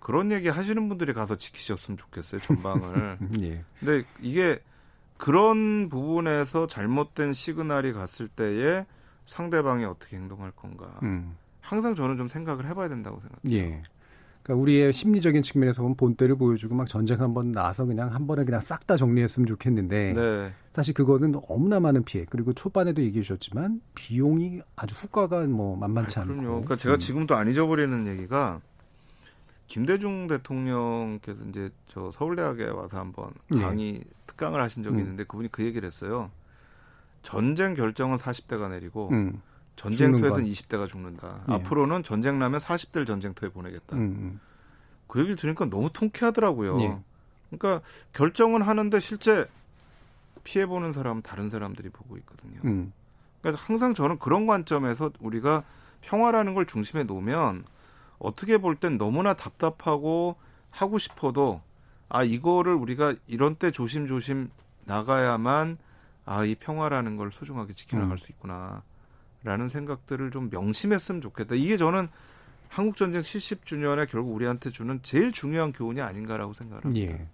그런 0.00 0.30
얘기 0.32 0.48
하시는 0.48 0.88
분들이 0.88 1.12
가서 1.12 1.36
지키셨으면 1.36 1.96
좋겠어요 1.98 2.40
전방을. 2.40 3.18
예. 3.42 3.64
근데 3.80 4.04
이게 4.20 4.60
그런 5.18 5.88
부분에서 5.90 6.66
잘못된 6.66 7.32
시그널이 7.34 7.92
갔을 7.92 8.28
때에 8.28 8.86
상대방이 9.26 9.84
어떻게 9.84 10.16
행동할 10.16 10.52
건가. 10.52 10.98
음. 11.02 11.36
항상 11.60 11.94
저는 11.94 12.16
좀 12.16 12.28
생각을 12.28 12.66
해봐야 12.66 12.88
된다고 12.88 13.20
생각해요. 13.20 13.60
예. 13.60 13.82
그러니까 14.42 14.62
우리의 14.62 14.94
심리적인 14.94 15.42
측면에서 15.42 15.82
보면 15.82 15.96
본때를 15.98 16.36
보여주고 16.36 16.74
막 16.74 16.86
전쟁 16.88 17.20
한 17.20 17.34
번 17.34 17.52
나서 17.52 17.84
그냥 17.84 18.14
한 18.14 18.26
번에 18.26 18.44
그냥 18.46 18.60
싹 18.62 18.86
다 18.86 18.96
정리했으면 18.96 19.46
좋겠는데 19.46 20.14
네. 20.14 20.52
사실 20.72 20.94
그거는 20.94 21.32
너무나 21.32 21.78
많은 21.80 22.04
피해 22.04 22.24
그리고 22.30 22.54
초반에도 22.54 23.02
얘기해 23.02 23.22
주셨지만 23.22 23.82
비용이 23.94 24.62
아주 24.76 24.94
후과가 24.94 25.42
뭐 25.48 25.76
만만치 25.76 26.20
않고. 26.20 26.32
그럼요. 26.32 26.48
그러니까 26.52 26.76
제가 26.76 26.94
음. 26.94 26.98
지금도 26.98 27.34
안 27.36 27.48
잊어버리는 27.50 28.06
얘기가 28.06 28.62
김대중 29.68 30.26
대통령께서 30.26 31.44
이제 31.44 31.70
저 31.86 32.10
서울대학에 32.10 32.64
와서 32.70 32.98
한번 32.98 33.30
네. 33.48 33.60
강의 33.60 33.92
네. 33.92 34.04
특강을 34.26 34.60
하신 34.60 34.82
적이 34.82 34.96
음. 34.96 35.00
있는데 35.00 35.24
그분이 35.24 35.50
그 35.52 35.64
얘기를 35.64 35.86
했어요. 35.86 36.30
전쟁 37.22 37.74
결정은 37.74 38.16
40대가 38.16 38.70
내리고 38.70 39.10
음. 39.12 39.40
전쟁터에서는 39.76 40.44
20대가 40.44 40.88
죽는다. 40.88 41.44
예. 41.50 41.54
앞으로는 41.54 42.02
전쟁 42.02 42.38
나면 42.38 42.60
40대를 42.60 43.06
전쟁터에 43.06 43.50
보내겠다. 43.50 43.96
음, 43.96 44.00
음. 44.00 44.40
그 45.06 45.20
얘기를 45.20 45.36
들으니까 45.36 45.66
너무 45.66 45.90
통쾌하더라고요. 45.92 46.80
예. 46.80 46.98
그러니까 47.50 47.86
결정은 48.12 48.62
하는데 48.62 48.98
실제 49.00 49.46
피해 50.42 50.66
보는 50.66 50.92
사람은 50.92 51.22
다른 51.22 51.50
사람들이 51.50 51.90
보고 51.90 52.16
있거든요. 52.18 52.60
음. 52.64 52.92
그래서 53.42 53.58
항상 53.60 53.94
저는 53.94 54.18
그런 54.18 54.46
관점에서 54.46 55.12
우리가 55.20 55.62
평화라는 56.00 56.54
걸 56.54 56.66
중심에 56.66 57.04
놓으면 57.04 57.64
어떻게 58.18 58.58
볼 58.58 58.76
땐 58.76 58.98
너무나 58.98 59.34
답답하고 59.34 60.36
하고 60.70 60.98
싶어도 60.98 61.60
아 62.08 62.24
이거를 62.24 62.74
우리가 62.74 63.14
이런 63.26 63.54
때 63.56 63.70
조심조심 63.70 64.50
나가야만 64.86 65.78
아 66.24 66.44
이 66.44 66.54
평화라는 66.54 67.16
걸 67.16 67.32
소중하게 67.32 67.72
지켜나갈 67.72 68.12
음. 68.12 68.16
수 68.18 68.30
있구나. 68.32 68.82
라는 69.44 69.68
생각들을 69.68 70.30
좀 70.30 70.50
명심했으면 70.50 71.20
좋겠다. 71.22 71.54
이게 71.54 71.76
저는 71.78 72.08
한국 72.68 72.96
전쟁 72.96 73.22
70주년에 73.22 74.08
결국 74.10 74.34
우리한테 74.34 74.70
주는 74.70 75.00
제일 75.02 75.32
중요한 75.32 75.72
교훈이 75.72 76.00
아닌가라고 76.00 76.52
생각을 76.52 76.84
합니다. 76.84 77.12
예. 77.12 77.28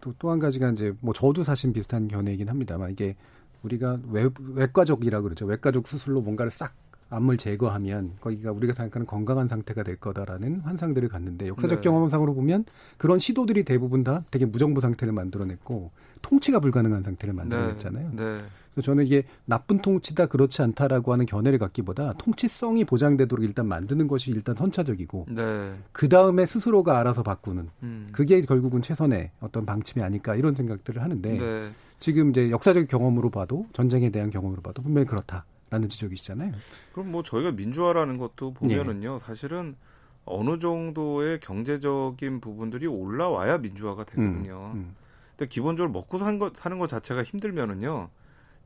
또또 0.00 0.30
한 0.30 0.38
가지가 0.38 0.70
이제 0.70 0.94
뭐 1.00 1.12
저도 1.12 1.42
사실 1.42 1.72
비슷한 1.72 2.08
견해이긴 2.08 2.48
합니다만 2.48 2.92
이게 2.92 3.16
우리가 3.64 3.98
외, 4.08 4.30
외과적이라 4.38 5.20
그러죠. 5.20 5.44
외과적 5.44 5.88
수술로 5.88 6.20
뭔가를 6.22 6.50
싹 6.50 6.72
암을 7.10 7.38
제거하면 7.38 8.12
거기가 8.20 8.52
우리가 8.52 8.74
생각하는 8.74 9.06
건강한 9.06 9.48
상태가 9.48 9.82
될 9.82 9.96
거다라는 9.96 10.60
환상들을 10.60 11.08
갖는데 11.08 11.48
역사적 11.48 11.80
네. 11.80 11.82
경험상으로 11.82 12.34
보면 12.34 12.64
그런 12.98 13.18
시도들이 13.18 13.64
대부분 13.64 14.04
다 14.04 14.24
되게 14.30 14.44
무정부 14.44 14.80
상태를 14.80 15.12
만들어냈고 15.12 15.90
통치가 16.22 16.60
불가능한 16.60 17.02
상태를 17.02 17.34
만들어냈잖아요. 17.34 18.10
네. 18.14 18.22
네. 18.22 18.40
그래서 18.74 18.86
저는 18.86 19.06
이게 19.06 19.24
나쁜 19.44 19.78
통치다 19.78 20.26
그렇지 20.26 20.62
않다라고 20.62 21.12
하는 21.12 21.26
견해를 21.26 21.58
갖기보다 21.58 22.12
통치성이 22.18 22.84
보장되도록 22.84 23.44
일단 23.44 23.66
만드는 23.66 24.06
것이 24.06 24.30
일단 24.30 24.54
선차적이고 24.54 25.26
네. 25.30 25.74
그 25.92 26.08
다음에 26.08 26.46
스스로가 26.46 26.98
알아서 27.00 27.22
바꾸는 27.22 27.70
음. 27.82 28.08
그게 28.12 28.40
결국은 28.42 28.82
최선의 28.82 29.30
어떤 29.40 29.66
방침이 29.66 30.04
아닐까 30.04 30.36
이런 30.36 30.54
생각들을 30.54 31.02
하는데 31.02 31.38
네. 31.38 31.70
지금 31.98 32.30
이제 32.30 32.50
역사적 32.50 32.86
경험으로 32.86 33.30
봐도 33.30 33.66
전쟁에 33.72 34.10
대한 34.10 34.30
경험으로 34.30 34.62
봐도 34.62 34.82
분명히 34.82 35.06
그렇다. 35.06 35.44
라는 35.70 35.88
지적이시잖아요. 35.88 36.52
그럼 36.92 37.12
뭐 37.12 37.22
저희가 37.22 37.52
민주화라는 37.52 38.18
것도 38.18 38.54
보면은요, 38.54 39.14
예. 39.16 39.26
사실은 39.26 39.76
어느 40.24 40.58
정도의 40.58 41.40
경제적인 41.40 42.40
부분들이 42.40 42.86
올라와야 42.86 43.58
민주화가 43.58 44.04
되거든요. 44.04 44.72
음, 44.74 44.78
음. 44.78 44.96
근데 45.36 45.48
기본적으로 45.48 45.92
먹고 45.92 46.18
사는 46.18 46.38
것, 46.38 46.56
사는 46.56 46.78
것 46.78 46.88
자체가 46.88 47.22
힘들면은요, 47.22 48.08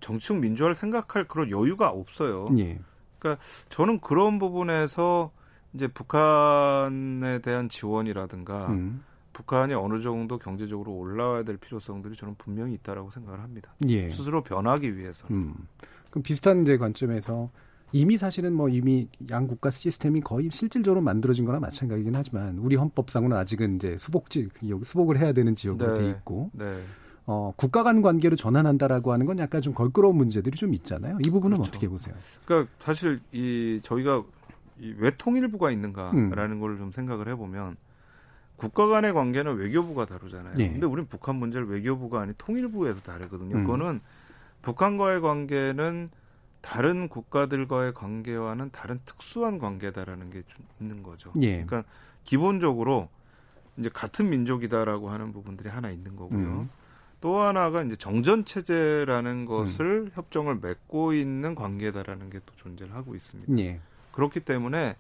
정치적 0.01 0.39
민주화를 0.39 0.75
생각할 0.75 1.29
그런 1.29 1.51
여유가 1.51 1.91
없어요. 1.91 2.47
예. 2.59 2.79
그러니까 3.19 3.43
저는 3.69 4.01
그런 4.01 4.39
부분에서 4.39 5.31
이제 5.75 5.89
북한에 5.89 7.41
대한 7.41 7.69
지원이라든가 7.69 8.69
음. 8.69 9.05
북한이 9.33 9.73
어느 9.75 10.01
정도 10.03 10.39
경제적으로 10.39 10.93
올라와야 10.93 11.43
될 11.45 11.57
필요성들이 11.57 12.17
저는 12.17 12.35
분명히 12.37 12.75
있다라고 12.75 13.11
생각을 13.11 13.41
합니다. 13.41 13.73
예. 13.89 14.11
스스로 14.11 14.43
변하기 14.43 14.97
위해서. 14.97 15.27
음. 15.31 15.55
그럼 16.13 16.23
비슷한 16.23 16.63
이제 16.63 16.77
관점에서 16.77 17.51
이미 17.91 18.17
사실은 18.17 18.53
뭐 18.53 18.69
이미 18.69 19.09
양 19.31 19.47
국가 19.47 19.71
시스템이 19.71 20.21
거의 20.21 20.49
실질적으로 20.51 21.01
만들어진 21.01 21.45
거나 21.45 21.59
마찬가지긴 21.59 22.15
하지만 22.15 22.59
우리 22.59 22.77
헌법상으로는 22.77 23.37
아직은 23.37 23.77
이제 23.77 23.97
수복지 23.99 24.49
수복을 24.85 25.19
해야 25.19 25.33
되는 25.33 25.57
지역으로 25.57 25.95
네. 25.95 26.01
돼 26.01 26.11
있고 26.11 26.51
네. 26.53 26.83
어, 27.27 27.53
국가 27.57 27.83
간 27.83 28.03
관계로 28.03 28.37
전환한다라고 28.37 29.13
하는 29.13 29.27
건 29.27 29.39
약간 29.39 29.61
좀 29.63 29.75
걸끄러운 29.75 30.17
문제들이 30.17 30.57
좀 30.57 30.75
있잖아요. 30.75 31.19
이 31.27 31.31
부분은 31.31 31.57
그렇죠. 31.57 31.71
어떻게 31.71 31.89
보세요? 31.89 32.15
그러니까 32.45 32.71
사실 32.81 33.21
이 33.33 33.81
저희가 33.83 34.23
이 34.81 34.95
왜 34.99 35.13
통일부가 35.17 35.71
있는가라는 35.71 36.57
음. 36.57 36.61
걸좀 36.61 36.93
생각을 36.93 37.29
해보면 37.29 37.77
국가 38.57 38.87
간의 38.87 39.13
관계는 39.13 39.57
외교부가 39.57 40.07
다루잖아요. 40.07 40.55
네. 40.57 40.71
근데 40.73 40.87
우리는 40.87 41.07
북한 41.09 41.37
문제를 41.37 41.69
외교부가 41.69 42.21
아닌 42.21 42.35
통일부에서 42.39 43.01
다루거든요. 43.01 43.57
음. 43.57 43.65
그거는 43.65 44.01
북한과의 44.63 45.21
관계는 45.21 46.11
다른 46.61 47.09
국가들과의 47.09 47.95
관계와는 47.95 48.71
다른 48.71 49.01
특수한 49.05 49.59
관계다라는 49.59 50.31
게 50.31 50.43
좀 50.47 50.65
있는 50.81 51.03
거죠. 51.03 51.33
예. 51.43 51.65
그러니까 51.65 51.85
기본적으로 52.25 53.09
이제 53.77 53.89
같은 53.93 54.31
민족이다라고 54.31 55.11
하는 55.11 55.33
부분들이 55.33 55.69
하나 55.69 55.91
있는 55.91 56.15
거고요. 56.17 56.39
음. 56.39 56.71
또 57.21 57.39
하나가 57.41 57.83
이제 57.83 57.97
정전 57.97 58.45
체제라는 58.45 59.45
것을 59.47 59.87
음. 60.07 60.11
협정을 60.15 60.59
맺고 60.61 61.13
있는 61.15 61.55
관계다라는 61.55 62.31
게 62.31 62.41
또 62.47 62.55
존재를 62.57 62.95
하고 62.95 63.15
있습니다. 63.15 63.57
예. 63.59 63.81
그렇기 64.13 64.41
때문에 64.41 64.97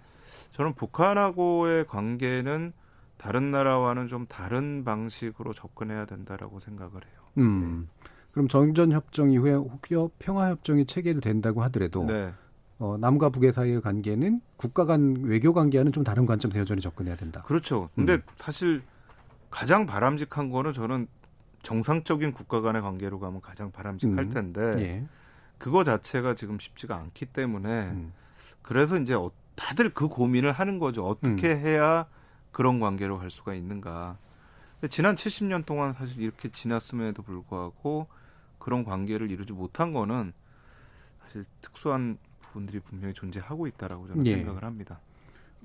저는 0.52 0.74
북한하고의 0.74 1.86
관계는 1.86 2.72
다른 3.18 3.50
나라와는 3.50 4.08
좀 4.08 4.26
다른 4.26 4.84
방식으로 4.84 5.52
접근해야 5.52 6.06
된다라고 6.06 6.58
생각을 6.60 6.94
해요. 6.94 7.22
음. 7.38 7.88
네. 8.02 8.10
그럼 8.32 8.48
정전 8.48 8.92
협정 8.92 9.30
이후에 9.30 9.52
혹여 9.52 10.10
평화 10.18 10.48
협정이 10.50 10.86
체결된다고 10.86 11.62
하더라도 11.64 12.04
네. 12.06 12.32
어, 12.78 12.96
남과 12.98 13.28
북의 13.28 13.52
사이의 13.52 13.80
관계는 13.80 14.40
국가 14.56 14.86
간 14.86 15.22
외교 15.22 15.52
관계와는 15.52 15.92
좀 15.92 16.02
다른 16.02 16.26
관점에서 16.26 16.58
여전히 16.58 16.80
접근해야 16.80 17.14
된다. 17.14 17.42
그렇죠. 17.42 17.90
근데 17.94 18.14
음. 18.14 18.22
사실 18.38 18.82
가장 19.50 19.86
바람직한 19.86 20.50
거는 20.50 20.72
저는 20.72 21.06
정상적인 21.62 22.32
국가 22.32 22.60
간의 22.60 22.82
관계로 22.82 23.20
가면 23.20 23.40
가장 23.40 23.70
바람직할 23.70 24.18
음. 24.18 24.30
텐데 24.30 24.60
예. 24.80 25.06
그거 25.58 25.84
자체가 25.84 26.34
지금 26.34 26.58
쉽지가 26.58 26.96
않기 26.96 27.26
때문에 27.26 27.90
음. 27.90 28.12
그래서 28.62 28.98
이제 28.98 29.14
어, 29.14 29.30
다들 29.54 29.92
그 29.94 30.08
고민을 30.08 30.52
하는 30.52 30.78
거죠. 30.78 31.06
어떻게 31.06 31.52
음. 31.52 31.58
해야 31.58 32.06
그런 32.50 32.80
관계로 32.80 33.18
갈 33.18 33.30
수가 33.30 33.54
있는가. 33.54 34.16
지난 34.90 35.14
70년 35.14 35.64
동안 35.64 35.92
사실 35.92 36.20
이렇게 36.20 36.48
지났음에도 36.48 37.22
불구하고 37.22 38.08
그런 38.62 38.84
관계를 38.84 39.30
이루지 39.32 39.52
못한 39.52 39.92
거는 39.92 40.32
사실 41.24 41.44
특수한 41.60 42.16
부분들이 42.40 42.78
분명히 42.78 43.12
존재하고 43.12 43.66
있다라고 43.66 44.06
저는 44.06 44.24
예. 44.26 44.36
생각을 44.36 44.62
합니다. 44.62 45.00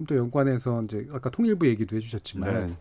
또 0.07 0.15
연관해서 0.15 0.83
이제 0.83 1.07
아까 1.11 1.29
통일부 1.29 1.67
얘기도 1.67 1.95
해주셨지만 1.95 2.67
네. 2.67 2.77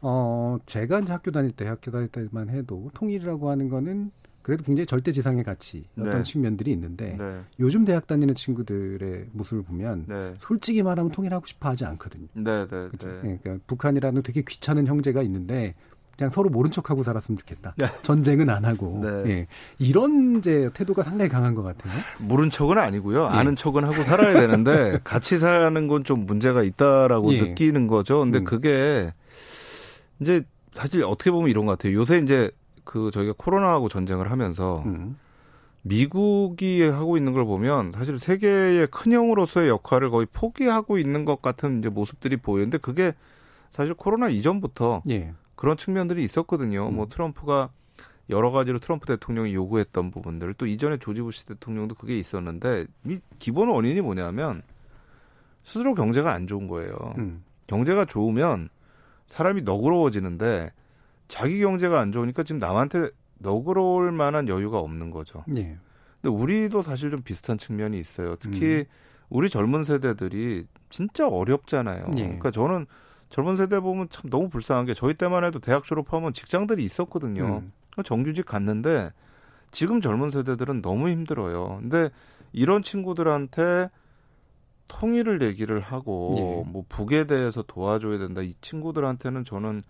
어 0.00 0.58
제가 0.66 1.00
이제 1.00 1.12
학교 1.12 1.30
다닐 1.30 1.52
때 1.52 1.66
학교 1.66 1.90
다닐 1.90 2.08
때만 2.08 2.48
해도 2.48 2.90
통일이라고 2.94 3.50
하는 3.50 3.68
거는 3.68 4.10
그래도 4.42 4.64
굉장히 4.64 4.86
절대지상의 4.86 5.44
가치 5.44 5.86
어떤 5.98 6.18
네. 6.18 6.22
측면들이 6.22 6.72
있는데 6.72 7.16
네. 7.18 7.42
요즘 7.60 7.84
대학 7.84 8.06
다니는 8.06 8.34
친구들의 8.34 9.28
모습을 9.32 9.62
보면 9.64 10.06
네. 10.08 10.34
솔직히 10.40 10.82
말하면 10.82 11.12
통일하고 11.12 11.46
싶어 11.46 11.68
하지 11.70 11.84
않거든요. 11.84 12.26
네, 12.32 12.66
네, 12.66 12.66
그렇죠? 12.66 13.20
그러니까 13.20 13.58
북한이라는 13.66 14.22
되게 14.22 14.42
귀찮은 14.42 14.86
형제가 14.86 15.22
있는데 15.22 15.74
그냥 16.18 16.30
서로 16.32 16.50
모른 16.50 16.72
척하고 16.72 17.04
살았으면 17.04 17.38
좋겠다. 17.38 17.74
네. 17.76 17.86
전쟁은 18.02 18.50
안 18.50 18.64
하고 18.64 19.00
네. 19.04 19.30
예. 19.30 19.46
이런 19.78 20.38
이제 20.38 20.68
태도가 20.74 21.04
상당히 21.04 21.28
강한 21.30 21.54
것 21.54 21.62
같아요. 21.62 21.92
모른 22.18 22.50
척은 22.50 22.76
아니고요. 22.76 23.22
예. 23.22 23.36
아는 23.36 23.54
척은 23.54 23.84
하고 23.84 24.02
살아야 24.02 24.32
되는데 24.32 24.98
같이 25.04 25.38
사는 25.38 25.86
건 25.86 26.02
좀 26.02 26.26
문제가 26.26 26.62
있다라고 26.64 27.32
예. 27.34 27.42
느끼는 27.42 27.86
거죠. 27.86 28.18
근데 28.20 28.38
음. 28.38 28.44
그게 28.44 29.12
이제 30.20 30.42
사실 30.72 31.04
어떻게 31.04 31.30
보면 31.30 31.50
이런 31.50 31.66
것 31.66 31.78
같아요. 31.78 31.94
요새 31.94 32.18
이제 32.18 32.50
그 32.82 33.10
저희가 33.12 33.34
코로나하고 33.36 33.88
전쟁을 33.88 34.30
하면서 34.32 34.82
음. 34.86 35.16
미국이 35.82 36.82
하고 36.82 37.16
있는 37.16 37.32
걸 37.32 37.44
보면 37.44 37.92
사실 37.92 38.18
세계의 38.18 38.88
큰 38.90 39.12
형으로서의 39.12 39.68
역할을 39.68 40.10
거의 40.10 40.26
포기하고 40.32 40.98
있는 40.98 41.24
것 41.24 41.40
같은 41.42 41.78
이제 41.78 41.88
모습들이 41.88 42.36
보이는데 42.38 42.78
그게 42.78 43.12
사실 43.70 43.94
코로나 43.94 44.28
이전부터 44.28 45.02
예. 45.10 45.32
그런 45.58 45.76
측면들이 45.76 46.22
있었거든요. 46.22 46.82
뭐 46.82 46.88
음. 46.90 46.94
뭐 46.94 47.06
트럼프가 47.06 47.70
여러 48.30 48.52
가지로 48.52 48.78
트럼프 48.78 49.06
대통령이 49.06 49.52
요구했던 49.54 50.12
부분들 50.12 50.54
또 50.54 50.66
이전에 50.66 50.98
조지 50.98 51.20
부시 51.20 51.46
대통령도 51.46 51.96
그게 51.96 52.16
있었는데 52.16 52.86
이 53.04 53.18
기본 53.40 53.68
원인이 53.68 54.00
뭐냐면 54.00 54.62
스스로 55.64 55.96
경제가 55.96 56.32
안 56.32 56.46
좋은 56.46 56.68
거예요. 56.68 56.94
음. 57.18 57.42
경제가 57.66 58.04
좋으면 58.04 58.68
사람이 59.26 59.62
너그러워지는데 59.62 60.70
자기 61.26 61.58
경제가 61.58 61.98
안 61.98 62.12
좋으니까 62.12 62.44
지금 62.44 62.60
남한테 62.60 63.10
너그러울 63.38 64.12
만한 64.12 64.46
여유가 64.46 64.78
없는 64.78 65.10
거죠. 65.10 65.42
예. 65.56 65.76
근데 66.22 66.36
우리도 66.36 66.82
사실 66.82 67.10
좀 67.10 67.22
비슷한 67.22 67.58
측면이 67.58 67.98
있어요. 67.98 68.36
특히 68.36 68.76
음. 68.76 68.84
우리 69.28 69.50
젊은 69.50 69.82
세대들이 69.82 70.66
진짜 70.88 71.26
어렵잖아요. 71.26 72.12
예. 72.16 72.22
그러니까 72.22 72.52
저는 72.52 72.86
젊은 73.30 73.56
세대 73.56 73.80
보면 73.80 74.08
참 74.10 74.30
너무 74.30 74.48
불쌍한 74.48 74.86
게 74.86 74.94
저희 74.94 75.14
때만 75.14 75.44
해도 75.44 75.58
대학 75.58 75.84
졸업하면 75.84 76.32
직장들이 76.32 76.84
있었거든요. 76.84 77.62
음. 77.62 77.72
정규직 78.04 78.46
갔는데 78.46 79.12
지금 79.70 80.00
젊은 80.00 80.30
세대들은 80.30 80.82
너무 80.82 81.08
힘들어요. 81.08 81.78
근데 81.80 82.10
이런 82.52 82.82
친구들한테 82.82 83.90
통일을 84.88 85.42
얘기를 85.42 85.80
하고 85.80 86.34
예. 86.38 86.70
뭐 86.70 86.84
북에 86.88 87.26
대해서 87.26 87.62
도와줘야 87.62 88.18
된다. 88.18 88.40
이 88.40 88.54
친구들한테는 88.62 89.44
저는 89.44 89.82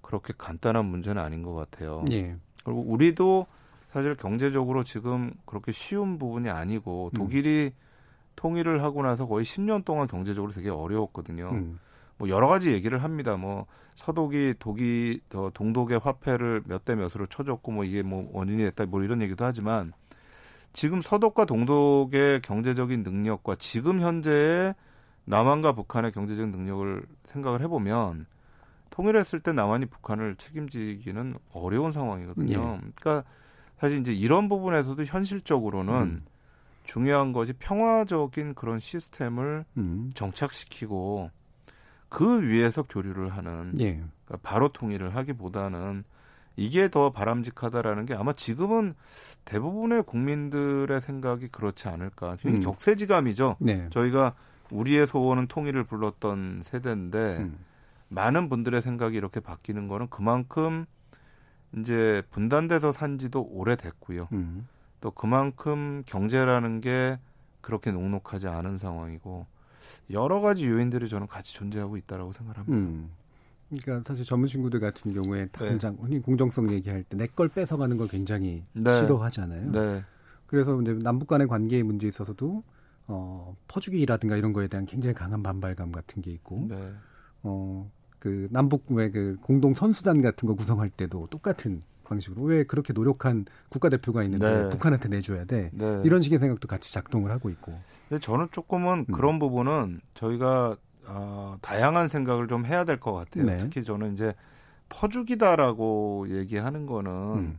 그렇게 0.00 0.32
간단한 0.36 0.84
문제는 0.84 1.20
아닌 1.20 1.42
것 1.42 1.54
같아요. 1.54 2.04
예. 2.12 2.36
그리고 2.62 2.80
우리도 2.82 3.46
사실 3.92 4.14
경제적으로 4.14 4.84
지금 4.84 5.32
그렇게 5.44 5.72
쉬운 5.72 6.18
부분이 6.18 6.50
아니고 6.50 7.10
음. 7.12 7.16
독일이 7.16 7.72
음. 7.74 7.84
통일을 8.36 8.82
하고 8.82 9.02
나서 9.02 9.26
거의 9.26 9.44
10년 9.44 9.84
동안 9.84 10.06
경제적으로 10.06 10.52
되게 10.52 10.70
어려웠거든요. 10.70 11.50
음. 11.50 11.78
뭐 12.16 12.28
여러 12.28 12.48
가지 12.48 12.72
얘기를 12.72 13.02
합니다. 13.02 13.36
뭐 13.36 13.66
서독이 13.96 14.54
독이 14.58 15.20
더 15.28 15.50
동독의 15.50 15.98
화폐를 15.98 16.62
몇 16.66 16.84
대 16.84 16.94
몇으로 16.94 17.26
쳐줬고 17.26 17.72
뭐 17.72 17.84
이게 17.84 18.02
뭐 18.02 18.28
원인이 18.32 18.62
됐다 18.64 18.86
뭐 18.86 19.02
이런 19.02 19.22
얘기도 19.22 19.44
하지만 19.44 19.92
지금 20.72 21.00
서독과 21.00 21.44
동독의 21.44 22.42
경제적인 22.42 23.02
능력과 23.04 23.56
지금 23.58 24.00
현재의 24.00 24.74
남한과 25.24 25.72
북한의 25.72 26.12
경제적 26.12 26.48
능력을 26.50 27.06
생각을 27.26 27.62
해보면 27.62 28.26
통일했을 28.90 29.40
때 29.40 29.52
남한이 29.52 29.86
북한을 29.86 30.36
책임지기는 30.36 31.34
어려운 31.52 31.90
상황이거든요. 31.90 32.52
예. 32.52 32.90
그러니까 32.94 33.24
사실 33.78 33.98
이제 33.98 34.12
이런 34.12 34.48
부분에서도 34.48 35.02
현실적으로는 35.04 35.94
음. 35.94 36.24
중요한 36.84 37.32
것이 37.32 37.52
평화적인 37.54 38.54
그런 38.54 38.78
시스템을 38.78 39.64
음. 39.78 40.10
정착시키고 40.14 41.30
그 42.14 42.42
위에서 42.42 42.84
교류를 42.84 43.30
하는 43.36 43.72
예. 43.80 43.94
그러니까 44.24 44.48
바로 44.48 44.68
통일을 44.68 45.16
하기보다는 45.16 46.04
이게 46.54 46.88
더 46.88 47.10
바람직하다라는 47.10 48.06
게 48.06 48.14
아마 48.14 48.32
지금은 48.32 48.94
대부분의 49.44 50.04
국민들의 50.04 51.00
생각이 51.00 51.48
그렇지 51.48 51.88
않을까. 51.88 52.36
음. 52.46 52.60
격세지감이죠. 52.60 53.56
네. 53.58 53.88
저희가 53.90 54.36
우리의 54.70 55.08
소원은 55.08 55.48
통일을 55.48 55.82
불렀던 55.82 56.60
세대인데 56.62 57.38
음. 57.38 57.58
많은 58.10 58.48
분들의 58.48 58.80
생각이 58.80 59.16
이렇게 59.16 59.40
바뀌는 59.40 59.88
거는 59.88 60.06
그만큼 60.08 60.86
이제 61.76 62.22
분단돼서 62.30 62.92
산 62.92 63.18
지도 63.18 63.42
오래됐고요. 63.42 64.28
음. 64.30 64.68
또 65.00 65.10
그만큼 65.10 66.04
경제라는 66.06 66.80
게 66.80 67.18
그렇게 67.60 67.90
녹록하지 67.90 68.46
않은 68.46 68.78
상황이고 68.78 69.46
여러 70.10 70.40
가지 70.40 70.66
요인들이 70.66 71.08
저는 71.08 71.26
같이 71.26 71.54
존재하고 71.54 71.96
있다라고 71.96 72.32
생각합니다. 72.32 72.76
음. 72.76 73.10
그러니까 73.68 74.06
사실 74.06 74.24
전문 74.24 74.48
친구들 74.48 74.78
같은 74.80 75.12
경우에 75.12 75.46
네. 75.46 75.46
당장 75.50 75.96
네. 76.08 76.20
공정성 76.20 76.70
얘기할 76.70 77.02
때 77.02 77.16
내 77.16 77.26
걸 77.26 77.48
뺏어가는 77.48 77.96
걸 77.96 78.08
굉장히 78.08 78.62
네. 78.72 79.00
싫어하잖아요. 79.00 79.72
네. 79.72 80.02
그래서 80.46 80.80
이제 80.80 80.92
남북 80.94 81.26
간의 81.28 81.48
관계의 81.48 81.82
문제에 81.82 82.08
있어서도 82.08 82.62
어, 83.06 83.56
퍼주기라든가 83.68 84.36
이런 84.36 84.52
거에 84.52 84.68
대한 84.68 84.86
굉장히 84.86 85.14
강한 85.14 85.42
반발감 85.42 85.92
같은 85.92 86.22
게 86.22 86.30
있고, 86.30 86.66
네. 86.68 86.92
어, 87.42 87.90
그 88.18 88.48
남북 88.50 88.84
의그 88.88 89.36
공동 89.42 89.74
선수단 89.74 90.22
같은 90.22 90.46
거 90.46 90.54
구성할 90.54 90.88
때도 90.88 91.26
똑같은 91.26 91.82
방식으로 92.04 92.42
왜 92.42 92.64
그렇게 92.64 92.92
노력한 92.92 93.46
국가대표가 93.70 94.22
있는데 94.24 94.62
네. 94.64 94.68
북한한테 94.70 95.08
내줘야 95.08 95.44
돼 95.44 95.70
네. 95.72 96.02
이런 96.04 96.20
식의 96.20 96.38
생각도 96.38 96.68
같이 96.68 96.92
작동을 96.92 97.30
하고 97.30 97.50
있고. 97.50 97.78
근데 98.08 98.20
저는 98.20 98.48
조금은 98.52 99.06
음. 99.08 99.12
그런 99.12 99.38
부분은 99.38 100.00
저희가 100.14 100.76
어, 101.06 101.56
다양한 101.60 102.08
생각을 102.08 102.48
좀 102.48 102.64
해야 102.64 102.84
될 102.84 102.98
것 103.00 103.12
같아요. 103.12 103.44
네. 103.44 103.56
특히 103.58 103.82
저는 103.84 104.12
이제 104.14 104.34
퍼주기다라고 104.88 106.26
얘기하는 106.30 106.86
거는 106.86 107.10
음. 107.10 107.58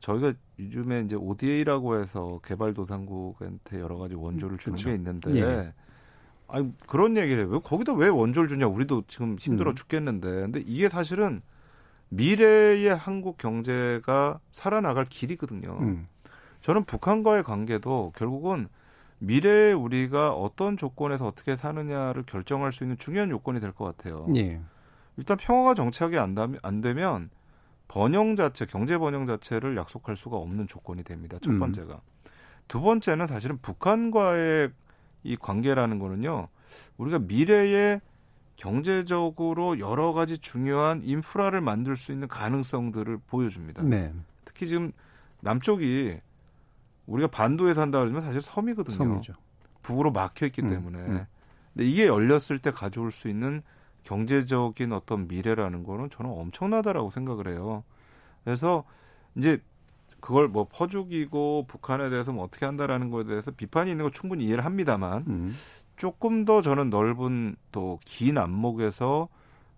저희가 0.00 0.34
요즘에 0.58 1.00
이제 1.02 1.16
ODA라고 1.16 2.00
해서 2.00 2.40
개발도상국한테 2.44 3.80
여러 3.80 3.96
가지 3.96 4.14
원조를 4.14 4.58
주는 4.58 4.76
그렇죠. 4.76 4.88
게 4.90 4.94
있는데 4.96 5.34
예. 5.40 5.72
아니 6.46 6.72
그런 6.86 7.16
얘기를 7.16 7.46
해요. 7.48 7.60
거기다 7.60 7.94
왜 7.94 8.08
원조를 8.08 8.48
주냐? 8.48 8.66
우리도 8.66 9.04
지금 9.08 9.36
힘들어 9.38 9.70
음. 9.70 9.74
죽겠는데. 9.74 10.28
근데 10.28 10.62
이게 10.66 10.88
사실은 10.88 11.40
미래의 12.16 12.94
한국 12.94 13.38
경제가 13.38 14.40
살아나갈 14.52 15.04
길이거든요. 15.04 15.78
음. 15.80 16.08
저는 16.60 16.84
북한과의 16.84 17.42
관계도 17.42 18.12
결국은 18.16 18.68
미래에 19.18 19.72
우리가 19.72 20.32
어떤 20.32 20.76
조건에서 20.76 21.26
어떻게 21.26 21.56
사느냐를 21.56 22.24
결정할 22.24 22.72
수 22.72 22.84
있는 22.84 22.96
중요한 22.98 23.30
요건이 23.30 23.60
될 23.60 23.72
것 23.72 23.84
같아요. 23.84 24.26
예. 24.36 24.60
일단 25.16 25.36
평화가 25.36 25.74
정착이 25.74 26.18
안, 26.18 26.36
안 26.62 26.80
되면 26.80 27.30
번영 27.88 28.36
자체, 28.36 28.66
경제 28.66 28.98
번영 28.98 29.26
자체를 29.26 29.76
약속할 29.76 30.16
수가 30.16 30.36
없는 30.36 30.66
조건이 30.66 31.02
됩니다. 31.04 31.38
첫 31.40 31.52
음. 31.52 31.58
번째가. 31.58 31.94
음. 31.94 32.30
두 32.66 32.80
번째는 32.80 33.26
사실은 33.26 33.58
북한과의 33.58 34.70
이 35.22 35.36
관계라는 35.36 35.98
거는요. 35.98 36.48
우리가 36.96 37.18
미래에 37.20 38.00
경제적으로 38.56 39.78
여러 39.78 40.12
가지 40.12 40.38
중요한 40.38 41.02
인프라를 41.02 41.60
만들 41.60 41.96
수 41.96 42.12
있는 42.12 42.28
가능성들을 42.28 43.18
보여줍니다. 43.26 43.82
네. 43.82 44.12
특히 44.44 44.68
지금 44.68 44.92
남쪽이 45.40 46.20
우리가 47.06 47.28
반도에 47.28 47.74
산다 47.74 48.00
그러면 48.00 48.22
사실 48.22 48.40
섬이거든요. 48.40 48.96
섬이죠. 48.96 49.34
북으로 49.82 50.12
막혀 50.12 50.46
있기 50.46 50.62
음, 50.62 50.70
때문에. 50.70 50.98
음. 50.98 51.26
근데 51.72 51.88
이게 51.88 52.06
열렸을 52.06 52.58
때 52.60 52.70
가져올 52.70 53.12
수 53.12 53.28
있는 53.28 53.62
경제적인 54.04 54.92
어떤 54.92 55.28
미래라는 55.28 55.82
거는 55.82 56.10
저는 56.10 56.30
엄청나다라고 56.30 57.10
생각을 57.10 57.48
해요. 57.48 57.84
그래서 58.44 58.84
이제 59.34 59.58
그걸 60.20 60.48
뭐 60.48 60.66
퍼주기고 60.70 61.66
북한에 61.68 62.08
대해서 62.08 62.32
뭐 62.32 62.44
어떻게 62.44 62.64
한다라는 62.64 63.10
거에 63.10 63.24
대해서 63.24 63.50
비판이 63.50 63.90
있는 63.90 64.06
거 64.06 64.10
충분히 64.10 64.44
이해를 64.44 64.64
합니다만 64.64 65.24
음. 65.26 65.54
조금 65.96 66.44
더 66.44 66.62
저는 66.62 66.90
넓은 66.90 67.56
또 67.72 67.98
긴 68.04 68.38
안목에서 68.38 69.28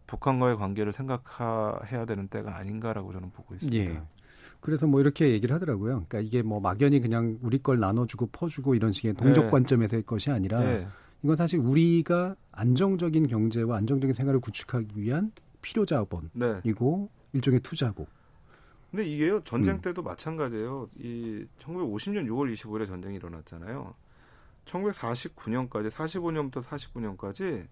북한과의 0.06 0.56
관계를 0.56 0.92
생각해야 0.92 2.04
되는 2.06 2.28
때가 2.28 2.56
아닌가라고 2.56 3.12
저는 3.12 3.30
보고 3.30 3.54
있습니다. 3.54 3.76
예. 3.76 4.00
그래서 4.60 4.86
뭐 4.86 5.00
이렇게 5.00 5.30
얘기를 5.30 5.54
하더라고요. 5.54 6.04
그러니까 6.08 6.20
이게 6.20 6.42
뭐 6.42 6.60
막연히 6.60 7.00
그냥 7.00 7.38
우리 7.42 7.58
걸 7.58 7.78
나눠주고 7.78 8.26
퍼주고 8.32 8.74
이런 8.74 8.92
식의 8.92 9.14
동적 9.14 9.44
네. 9.44 9.50
관점에서의 9.50 10.02
것이 10.04 10.30
아니라 10.30 10.60
네. 10.60 10.86
이건 11.22 11.36
사실 11.36 11.58
우리가 11.58 12.36
안정적인 12.52 13.26
경제와 13.26 13.76
안정적인 13.78 14.14
생활을 14.14 14.40
구축하기 14.40 15.00
위한 15.00 15.32
필요 15.60 15.84
자본이고 15.84 16.30
네. 16.34 16.60
일종의 17.32 17.60
투자고. 17.60 18.06
근데 18.90 19.04
이게요 19.04 19.40
전쟁 19.44 19.76
음. 19.76 19.80
때도 19.80 20.02
음. 20.02 20.04
마찬가지예요. 20.04 20.88
이 21.00 21.44
1950년 21.58 22.26
6월 22.26 22.52
25일에 22.54 22.86
전쟁이 22.86 23.16
일어났잖아요. 23.16 23.94
1949년까지 24.66 25.90
45년부터 25.90 26.62
49년까지 26.62 27.66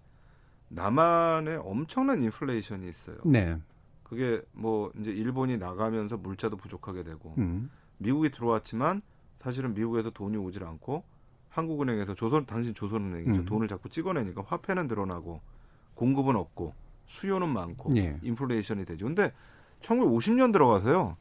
남한에 0.69 1.55
엄청난 1.55 2.21
인플레이션이 2.21 2.87
있어요. 2.87 3.17
네. 3.25 3.57
그게 4.03 4.41
뭐 4.51 4.91
이제 4.99 5.11
일본이 5.11 5.57
나가면서 5.57 6.17
물자도 6.17 6.57
부족하게 6.57 7.03
되고 7.03 7.33
음. 7.37 7.69
미국이 7.97 8.29
들어왔지만 8.29 9.01
사실은 9.39 9.73
미국에서 9.73 10.09
돈이 10.09 10.37
오질 10.37 10.63
않고 10.63 11.03
한국은행에서 11.49 12.15
조선 12.15 12.45
당신 12.45 12.73
조선은행이죠 12.73 13.41
음. 13.41 13.45
돈을 13.45 13.67
자꾸 13.67 13.89
찍어내니까 13.89 14.43
화폐는 14.45 14.87
늘어나고 14.87 15.41
공급은 15.95 16.35
없고 16.35 16.73
수요는 17.05 17.49
많고 17.49 17.93
네. 17.93 18.19
인플레이션이 18.21 18.85
되죠. 18.85 19.05
근데 19.05 19.31
1950년 19.81 20.51
들어가서요 20.51 21.17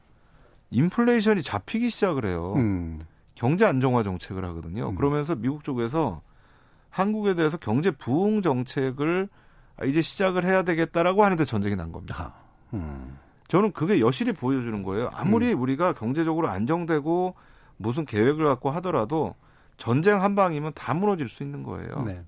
인플레이션이 0.71 1.43
잡히기 1.43 1.91
시작을 1.91 2.27
해요. 2.27 2.55
음. 2.57 3.01
경제 3.35 3.65
안정화 3.65 4.03
정책을 4.03 4.45
하거든요. 4.47 4.91
음. 4.91 4.95
그러면서 4.95 5.35
미국 5.35 5.65
쪽에서 5.65 6.23
한국에 6.91 7.35
대해서 7.35 7.57
경제 7.57 7.91
부흥 7.91 8.43
정책을 8.43 9.29
이제 9.87 10.03
시작을 10.03 10.45
해야 10.45 10.63
되겠다라고 10.63 11.25
하는데 11.25 11.45
전쟁이 11.45 11.75
난 11.75 11.91
겁니다. 11.91 12.35
음. 12.73 13.19
저는 13.49 13.73
그게 13.73 14.01
여실히 14.01 14.33
보여주는 14.33 14.83
거예요. 14.83 15.11
아무리 15.13 15.53
음. 15.53 15.61
우리가 15.61 15.93
경제적으로 15.95 16.49
안정되고 16.49 17.35
무슨 17.77 18.05
계획을 18.05 18.45
갖고 18.45 18.71
하더라도 18.71 19.35
전쟁 19.77 20.23
한 20.23 20.37
방이면 20.37 20.73
다 20.75 20.95
무너질 20.95 21.29
수 21.29 21.43
있는 21.43 21.65
거예요. 21.65 22.03
네. 22.03 22.23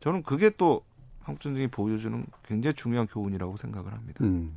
저는 0.00 0.22
그게 0.22 0.50
또 0.50 0.82
한국 1.22 1.40
전쟁이 1.40 1.66
보여주는 1.66 2.24
굉장히 2.44 2.74
중요한 2.74 3.06
교훈이라고 3.06 3.56
생각을 3.56 3.92
합니다. 3.92 4.24
음. 4.24 4.54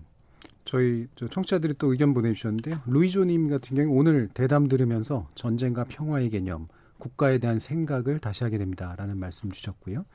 저희 0.70 1.08
청취자들이 1.16 1.74
또 1.80 1.92
의견 1.92 2.14
보내주셨는데요. 2.14 2.82
루이조님 2.86 3.50
같은 3.50 3.76
경우 3.76 3.98
오늘 3.98 4.30
대담 4.36 4.68
들으면서 4.68 5.28
전쟁과 5.34 5.86
평화의 5.86 6.30
개념, 6.30 6.68
국가에 7.00 7.40
대한 7.40 7.58
생각을 7.58 8.20
다시 8.20 8.44
하게 8.44 8.60
됩니다라는 8.60 9.18
말씀 9.18 9.50
주셨고요. 9.50 10.06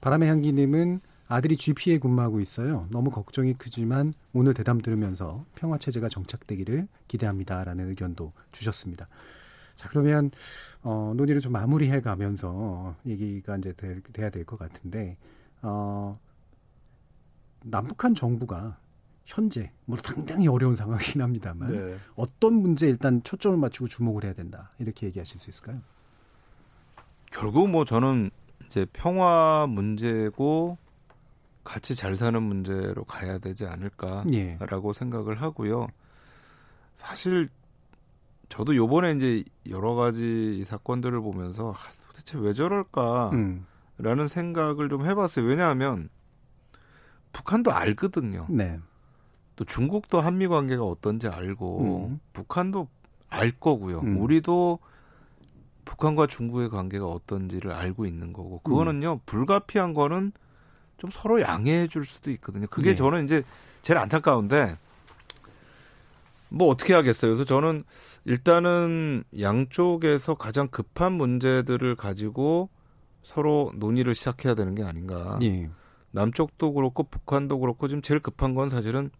바람의 0.00 0.28
향기님은 0.28 1.00
아들이 1.26 1.56
GP에 1.56 1.98
근무하고 1.98 2.38
있어요. 2.38 2.86
너무 2.92 3.10
걱정이 3.10 3.54
크지만 3.54 4.12
오늘 4.32 4.54
대담 4.54 4.80
들으면서 4.80 5.44
평화 5.56 5.76
체제가 5.76 6.08
정착되기를 6.08 6.86
기대합니다라는 7.08 7.88
의견도 7.88 8.32
주셨습니다. 8.52 9.08
자 9.74 9.88
그러면 9.88 10.30
어, 10.84 11.14
논의를 11.16 11.40
좀 11.40 11.50
마무리해 11.50 12.00
가면서 12.00 12.94
얘기가 13.06 13.56
이제 13.56 13.72
될, 13.72 14.02
돼야 14.12 14.30
될 14.30 14.44
것 14.44 14.56
같은데 14.56 15.16
어, 15.62 16.16
남북한 17.64 18.14
정부가 18.14 18.78
현재 19.26 19.72
뭐 19.84 19.98
상당히 20.02 20.46
어려운 20.46 20.76
상황이긴 20.76 21.20
합니다만 21.20 21.68
네. 21.68 21.98
어떤 22.14 22.54
문제 22.54 22.88
일단 22.88 23.22
초점을 23.24 23.58
맞추고 23.58 23.88
주목을 23.88 24.24
해야 24.24 24.32
된다 24.32 24.70
이렇게 24.78 25.06
얘기하실 25.08 25.40
수 25.40 25.50
있을까요? 25.50 25.80
결국 27.30 27.68
뭐 27.68 27.84
저는 27.84 28.30
이제 28.64 28.86
평화 28.92 29.66
문제고 29.68 30.78
같이 31.64 31.96
잘 31.96 32.14
사는 32.14 32.40
문제로 32.40 33.04
가야 33.04 33.38
되지 33.38 33.66
않을까라고 33.66 34.26
예. 34.32 34.58
생각을 34.94 35.42
하고요. 35.42 35.88
사실 36.94 37.48
저도 38.48 38.76
요번에 38.76 39.12
이제 39.12 39.42
여러 39.68 39.94
가지 39.94 40.64
사건들을 40.64 41.20
보면서 41.20 41.72
아, 41.72 41.76
도대체 42.06 42.38
왜 42.38 42.54
저럴까라는 42.54 43.64
음. 44.04 44.28
생각을 44.28 44.88
좀 44.88 45.04
해봤어요. 45.04 45.44
왜냐하면 45.44 46.08
북한도 47.32 47.72
알거든요. 47.72 48.46
네. 48.48 48.78
또 49.56 49.64
중국도 49.64 50.20
한미 50.20 50.46
관계가 50.46 50.84
어떤지 50.84 51.28
알고 51.28 52.08
음. 52.08 52.20
북한도 52.32 52.88
알 53.28 53.50
거고요. 53.52 54.00
음. 54.00 54.18
우리도 54.18 54.78
북한과 55.84 56.26
중국의 56.26 56.68
관계가 56.68 57.06
어떤지를 57.06 57.72
알고 57.72 58.06
있는 58.06 58.32
거고 58.32 58.60
그거는요 58.60 59.14
음. 59.14 59.18
불가피한 59.24 59.94
거는 59.94 60.32
좀 60.98 61.10
서로 61.10 61.40
양해해 61.40 61.88
줄 61.88 62.04
수도 62.04 62.30
있거든요. 62.32 62.66
그게 62.68 62.90
네. 62.90 62.96
저는 62.96 63.24
이제 63.24 63.42
제일 63.82 63.98
안타까운데 63.98 64.76
뭐 66.48 66.68
어떻게 66.68 66.94
하겠어요. 66.94 67.34
그래서 67.34 67.44
저는 67.44 67.84
일단은 68.24 69.24
양쪽에서 69.38 70.34
가장 70.34 70.68
급한 70.68 71.12
문제들을 71.12 71.96
가지고 71.96 72.68
서로 73.22 73.72
논의를 73.76 74.14
시작해야 74.14 74.54
되는 74.54 74.74
게 74.74 74.82
아닌가. 74.82 75.38
예. 75.42 75.68
남쪽도 76.12 76.72
그렇고 76.72 77.04
북한도 77.04 77.58
그렇고 77.58 77.88
지금 77.88 78.02
제일 78.02 78.20
급한 78.20 78.54
건 78.54 78.70
사실은 78.70 79.10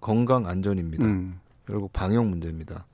건강 0.00 0.46
안전입니다. 0.46 1.04
음. 1.04 1.40
결국 1.66 1.92
방역 1.92 2.26
문제입니다. 2.26 2.86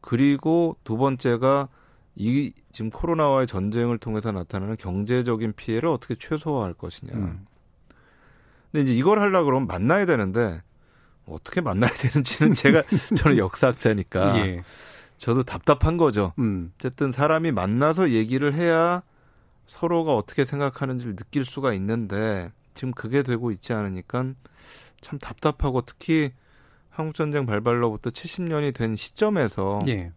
그리고 0.00 0.76
두 0.84 0.96
번째가 0.96 1.68
이 2.16 2.52
지금 2.72 2.90
코로나와의 2.90 3.46
전쟁을 3.46 3.98
통해서 3.98 4.32
나타나는 4.32 4.76
경제적인 4.76 5.52
피해를 5.54 5.88
어떻게 5.88 6.14
최소화할 6.16 6.74
것이냐. 6.74 7.12
음. 7.14 7.46
근데 8.70 8.84
이제 8.84 8.94
이걸 8.94 9.20
하려 9.20 9.44
그러면 9.44 9.66
만나야 9.66 10.06
되는데 10.06 10.62
어떻게 11.26 11.60
만나야 11.60 11.90
되는지는 11.92 12.54
제가 12.54 12.82
저는 13.16 13.38
역사학자니까 13.38 14.38
예. 14.38 14.62
저도 15.18 15.42
답답한 15.42 15.96
거죠. 15.96 16.32
음. 16.38 16.72
어쨌든 16.76 17.12
사람이 17.12 17.52
만나서 17.52 18.10
얘기를 18.10 18.54
해야 18.54 19.02
서로가 19.66 20.14
어떻게 20.14 20.44
생각하는지를 20.44 21.14
느낄 21.14 21.44
수가 21.44 21.72
있는데 21.74 22.50
지금 22.74 22.92
그게 22.92 23.22
되고 23.22 23.50
있지 23.50 23.72
않으니까 23.72 24.34
참 25.00 25.18
답답하고 25.18 25.82
특히 25.82 26.32
한국 26.88 27.14
전쟁 27.14 27.46
발발로부터 27.46 28.10
70년이 28.10 28.74
된 28.74 28.96
시점에서 28.96 29.80
예. 29.88 30.12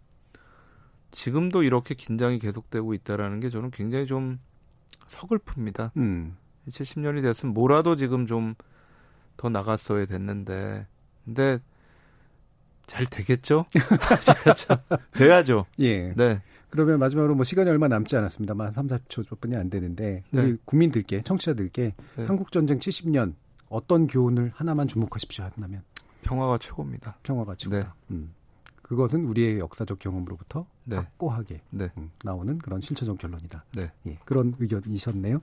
지금도 1.12 1.64
이렇게 1.64 1.94
긴장이 1.94 2.40
계속되고 2.40 2.94
있다라는 2.94 3.40
게 3.40 3.50
저는 3.50 3.72
굉장히 3.72 4.08
좀 4.08 4.40
서글픕니다. 5.08 5.92
음. 5.98 6.38
70년이 6.68 7.22
됐으면 7.22 7.54
뭐라도 7.54 7.96
지금 7.96 8.26
좀 8.28 8.56
더 9.38 9.50
나갔어야 9.50 10.06
됐는데 10.06 10.88
근데 11.26 11.60
잘 12.86 13.06
되겠죠? 13.06 13.66
돼야죠. 15.14 15.66
예. 15.80 16.14
네. 16.14 16.42
그러면 16.70 17.00
마지막으로 17.00 17.36
뭐 17.36 17.44
시간이 17.44 17.70
얼마 17.70 17.88
남지 17.88 18.16
않았습니다만 18.18 18.72
3, 18.72 18.88
4초 18.88 19.40
뿐이 19.40 19.56
안 19.56 19.70
되는데 19.70 20.24
우리 20.32 20.54
네. 20.54 20.58
국민들께 20.66 21.22
청취자들께 21.22 21.94
네. 22.16 22.26
한국 22.26 22.52
전쟁 22.52 22.80
70년 22.80 23.36
어떤 23.70 24.08
교훈을 24.08 24.52
하나만 24.56 24.88
주목하십시오 24.88 25.44
한다면 25.44 25.84
평화가 26.24 26.58
최고입니다. 26.58 27.18
평화가 27.24 27.56
최고다. 27.56 27.96
네. 28.08 28.16
음. 28.16 28.34
그것은 28.82 29.26
우리의 29.26 29.60
역사적 29.60 29.98
경험으로부터 30.00 30.66
네. 30.84 30.98
확고하게 30.98 31.62
네. 31.70 31.90
음, 31.98 32.12
나오는 32.24 32.58
그런 32.60 32.82
실체적 32.82 33.18
결론이다. 33.18 33.64
네. 33.76 33.92
예, 34.06 34.18
그런 34.26 34.56
의견이셨네요. 34.60 35.42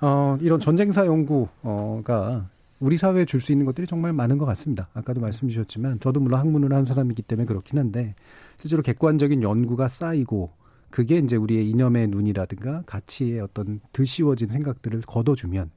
어, 0.00 0.38
이런 0.40 0.60
전쟁사 0.60 1.06
연구가 1.06 2.48
우리 2.80 2.96
사회에 2.96 3.24
줄 3.24 3.40
수 3.40 3.52
있는 3.52 3.66
것들이 3.66 3.86
정말 3.86 4.12
많은 4.12 4.38
것 4.38 4.46
같습니다. 4.46 4.88
아까도 4.94 5.20
말씀 5.20 5.48
주셨지만 5.48 6.00
저도 6.00 6.20
물론 6.20 6.40
학문을 6.40 6.72
하는 6.72 6.84
사람이기 6.84 7.22
때문에 7.22 7.46
그렇긴 7.46 7.78
한데 7.78 8.14
실제로 8.58 8.82
객관적인 8.82 9.42
연구가 9.42 9.88
쌓이고 9.88 10.52
그게 10.90 11.18
이제 11.18 11.36
우리의 11.36 11.68
이념의 11.70 12.08
눈이라든가 12.08 12.82
가치의 12.86 13.40
어떤 13.40 13.80
드시워진 13.92 14.48
생각들을 14.48 15.02
걷어주면 15.02 15.70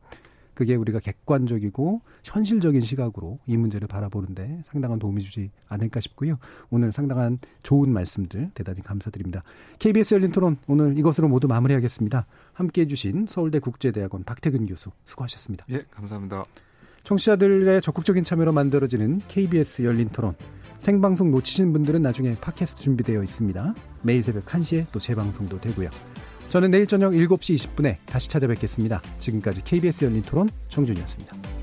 그게 0.54 0.76
우리가 0.76 1.00
객관적이고 1.00 2.02
현실적인 2.24 2.82
시각으로 2.82 3.38
이 3.46 3.58
문제를 3.58 3.88
바라보는데 3.88 4.64
상당한 4.66 4.98
도움이 4.98 5.22
주지 5.22 5.52
않을까 5.68 6.00
싶고요. 6.00 6.38
오늘 6.72 6.92
상당한 6.92 7.38
좋은 7.62 7.92
말씀들 7.94 8.50
대단히 8.56 8.82
감사드립니다. 8.82 9.44
KBS 9.78 10.16
열린 10.16 10.32
토론 10.32 10.58
오늘 10.66 10.98
이것으로 10.98 11.28
모두 11.28 11.48
마무리하겠습니다. 11.48 12.26
함께 12.54 12.82
해주신 12.82 13.28
서울대 13.28 13.60
국제대학원 13.60 14.24
박태근 14.24 14.66
교수 14.66 14.90
수고하셨습니다. 15.06 15.66
예, 15.70 15.84
감사합니다. 15.92 16.46
청취자들의 17.08 17.82
적극적인 17.82 18.26
참여로 18.26 18.52
만들어지는 18.52 19.22
KBS 19.30 19.84
열린 19.84 20.10
토론. 20.10 20.36
생방송 20.78 21.32
놓치신 21.32 21.72
분들은 21.72 22.02
나중에 22.02 22.36
팟캐스트 22.36 22.82
준비되어 22.82 23.24
있습니다. 23.24 23.76
매일 24.02 24.22
새벽 24.22 24.44
1시에 24.46 24.86
또 24.92 25.00
재방송도 25.00 25.62
되고요. 25.62 25.90
저는 26.50 26.70
내일 26.72 26.86
저녁 26.86 27.14
7시 27.14 27.56
20분에 27.56 27.98
다시 28.06 28.28
찾아뵙겠습니다. 28.28 29.02
지금까지 29.20 29.62
KBS 29.64 30.04
열린 30.04 30.22
토론 30.22 30.50
정준이었습니다. 30.68 31.57